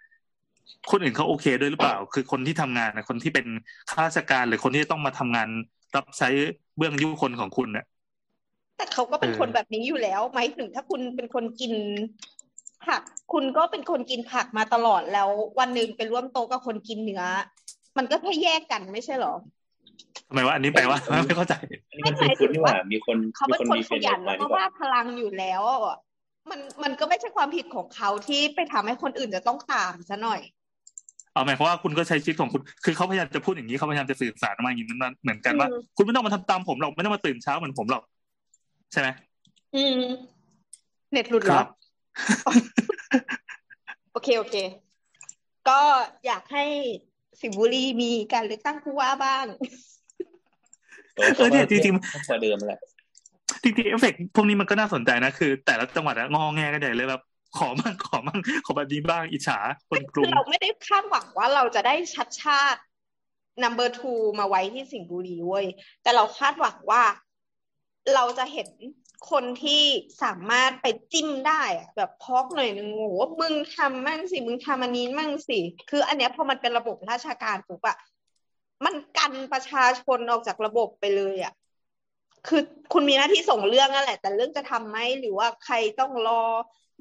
[0.92, 3.46] คนอื่นเขาโอเคด้วยหรือเปล่า คือคนที่ทำงานนะคนที่เป็น
[3.90, 5.50] ข้าราชการหรือคนที่ต้องมาทำงาน
[5.96, 6.30] รับใช้
[6.78, 7.86] เบื้องยุคนของคุณเนี่ย
[8.78, 11.74] แต่เขาก็เป็นเออคนแบบนี้อยู่แล้วหมายถึงถ้าคุณเป็นคนกิน
[12.88, 13.02] ผัก
[13.34, 15.30] คุณก็เป็นคนกินผักมาตลอดแล้ว
[15.60, 17.24] วันหนึ่งไปร่วมโต๊ะกับคนกินเนื้อ
[17.98, 19.34] มันก็แค่แยกกันไม่ใช่เหรอ
[20.28, 21.54] ทำไมว่าอันนี้แปลว่าไม่เข้าใจ
[21.90, 25.98] อันนี้มันคือคุณนี่หว่ามีคนเขามีเป็นคนคนมีขเฟนยันมาแล้วดีก็กว่าว่าพลังอยู่แล้วอะ
[26.50, 30.42] มันมันก็ไม่ใช่ความผิดของเขาที่ไปทำให้คนอื่นจะต้องตามซะหน่อย
[31.34, 38.04] เอาหมายความว่าคุณก็ใช้ชีวิตของคุณ คือเขาพยายามจะพูดอย่างนี้เขาพยายามจะสื่อสารมาอย่างนี้มันเหมือนกันว่าอืมคุณไม่ต้องมาทำตามผมหรอกไม่ต้องมาตื่นเช้าเหมือนผมหรอก
[38.92, 39.08] ใช่ไหม
[39.76, 40.02] อืม
[41.12, 41.68] เน็ตหลุดเหครอรับ
[44.12, 44.56] โอเค โอเค
[45.70, 45.80] ก็
[46.26, 46.66] อยากให้
[47.42, 49.46] สิงห์บุรีมีการเลือกตั้งผู้ว่าบ้าง
[51.16, 57.22] โอ้เออเนี่ยจริงๆพอเดิมแหละๆจริงๆเอฟเฟกต์พวกนี้มันก็น่าสนใจนะคือ แต่ละจังหวัดอะงอแงกันใหญ่เลยแบบ
[57.58, 59.58] ขอมั่งขอมั่งขอแบบนี้บ้างอิจฉา
[59.90, 62.82] คนกคืรุองเราไม่ได้คาดหวังว่าเราจะได้ชัชชาติ
[63.64, 65.66] number two มาไว้ที่สิงห์บุรีเว้ย
[66.04, 67.04] แต่เราคาดหวังว่า
[68.14, 68.70] เราจะเห็น
[69.32, 69.84] คนที่
[70.24, 71.62] สามารถไปจิ้มได้
[71.98, 73.04] แบบพอกหน่อยนึงโห
[73.42, 77.98] มึงทำมั่งสิมึงทำอันนี้มั่งสิคือ อันเนี้ยพอมันเป็นระบบราชการปุ๊บอะ
[78.86, 81.54] มันกันประชาชนออกจากระบบไปเลยอะ
[82.48, 82.62] คือ
[82.94, 86.44] คุณมีหน้าที่ส่งเรื่องนั่นแหละ แต่เรื่องจะทำไหมหรือว่าใครต้องรอ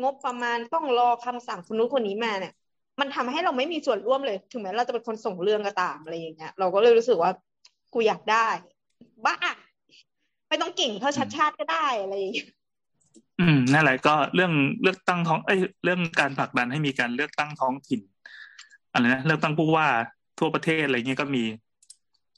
[0.02, 2.55] งบประมาณต้องรอคำสั่งคนนู้นคนนี้มาเนี่ย
[3.01, 7.32] มันทำให้เราไม่มีส่วนร่วมเลย ถึงแม้เราจะเป็นคนส่งเรื่องก็ตามอะไรอย่างเงี้ยเราก็เลยรู้สึกว่า
[7.94, 8.48] กูอยากได้
[9.24, 9.36] บ้า
[10.55, 12.48] ไม่ต้องเก่งเท่าชัดชาติก็ได้อะไรอย่างเงี้ย
[13.40, 14.52] อืมนั่นแหละก็เรื่อง
[14.82, 18.01] เลือกตั้งท้องเอ้ยเรื่องการผลักดันให้มีการเลือกตั้งท้องถิ่น
[18.93, 19.86] อะไรนะเลือกตั้งผู้ว่า
[20.39, 21.44] ทั่วประเทศอะไรเงี้ยก็มี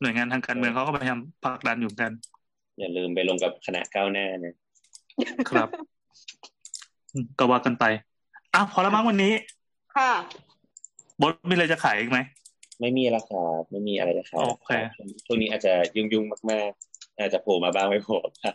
[0.01, 2.13] หน่วยงานทางการเมืองเขาก็พยายามผลักดันอยู่เหมือนกัน
[2.79, 4.55] อย่าลืมไปลงกับคณะก้าวหน้านะ
[5.51, 5.69] ครับ
[7.13, 7.85] อืมก็ว่ากันไป
[8.55, 9.33] อะพอแล้วมั้งวันนี้
[9.97, 10.11] ค่ะ
[11.21, 12.19] บดมีอะไรจะขายอีกไหม
[12.81, 14.71] ไม่มีแล้วครับไม่มีอะไรจะขายโอเค
[15.27, 18.55] ช่วงนี้อาจจะยุ่งๆมากๆ อาจจะโผล่มาบ้างไม่โผล่ครับ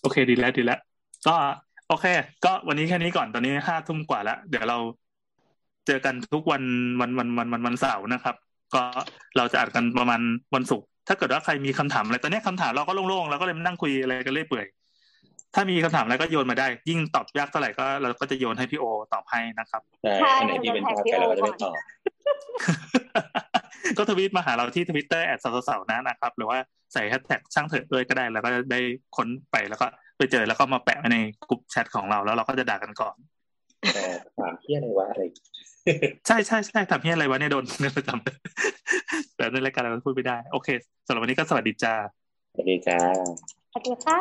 [0.00, 0.80] โอเคดีแล้วดีแล้ว
[1.26, 1.34] ก็
[1.88, 2.06] โอเค
[2.44, 4.78] ก็วันนี้แค่นี้ก่อนตอนนี้ห้าทุ่มกว่าแล้วเดี๋ยวเรา
[5.86, 6.62] เจอกันทุกวัน
[7.00, 8.36] วันวันวันวันวันเสาร์นะครับ
[8.74, 8.82] ก็
[9.36, 10.20] เราจะอัดกันประมาณ
[10.54, 14.66] วันศุกร์ถ้าเกิดว่าใครมีคำถามอะไรตอนนี้คำถามเราก็โล่งๆเราก็เลยมานั่งคุยอะไรกันเรื่อยเปื่อย
[15.54, 21.74] ถ้ามีคำถามอะไรก็โยนมาได้ ยิ่งตอบยากเท่าไหร่ก็เราก็จะโยนให้พี่โอตอบให้นะครับใช่ใช่อันไหนที่เป็นภาพไปเราก็จะไม่ตอบ
[23.98, 26.58] ก็ทวีตมาหาเราที่ทวิตเตอร์แอดเสาเสานะนะครับ หรือว่า
[26.92, 28.80] ใส่แฮชแท็กช่างเถอะด้วยก็ได้ แล้วก็ได้
[29.16, 29.86] ค้นไปแล้วก็
[30.18, 31.18] ไปเจอแล้วก็มาแปะไว้ใน
[31.50, 33.16] กลุ่มแชทของเราแล้วเราก็จะด่ากันก่อน
[33.94, 34.04] แต่
[34.38, 35.22] ถามที่อะไรวะอะไร
[36.26, 40.68] ใช่ใช่ใช่ทำเฮียอะไรวะเนี่ยโดนเงินประจำแต่ในรายการเราพูดไม่ได้ โอเค
[41.06, 41.94] สำหรับวันนี้ก็สวัสดีจ้า
[42.52, 42.98] สวัสดีจ้า
[43.70, 44.18] สวัสดีค่ะ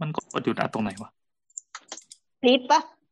[0.00, 1.10] มันกดหยุดอัดตรงไหนวะ
[2.46, 2.80] ลิฟต์ปะ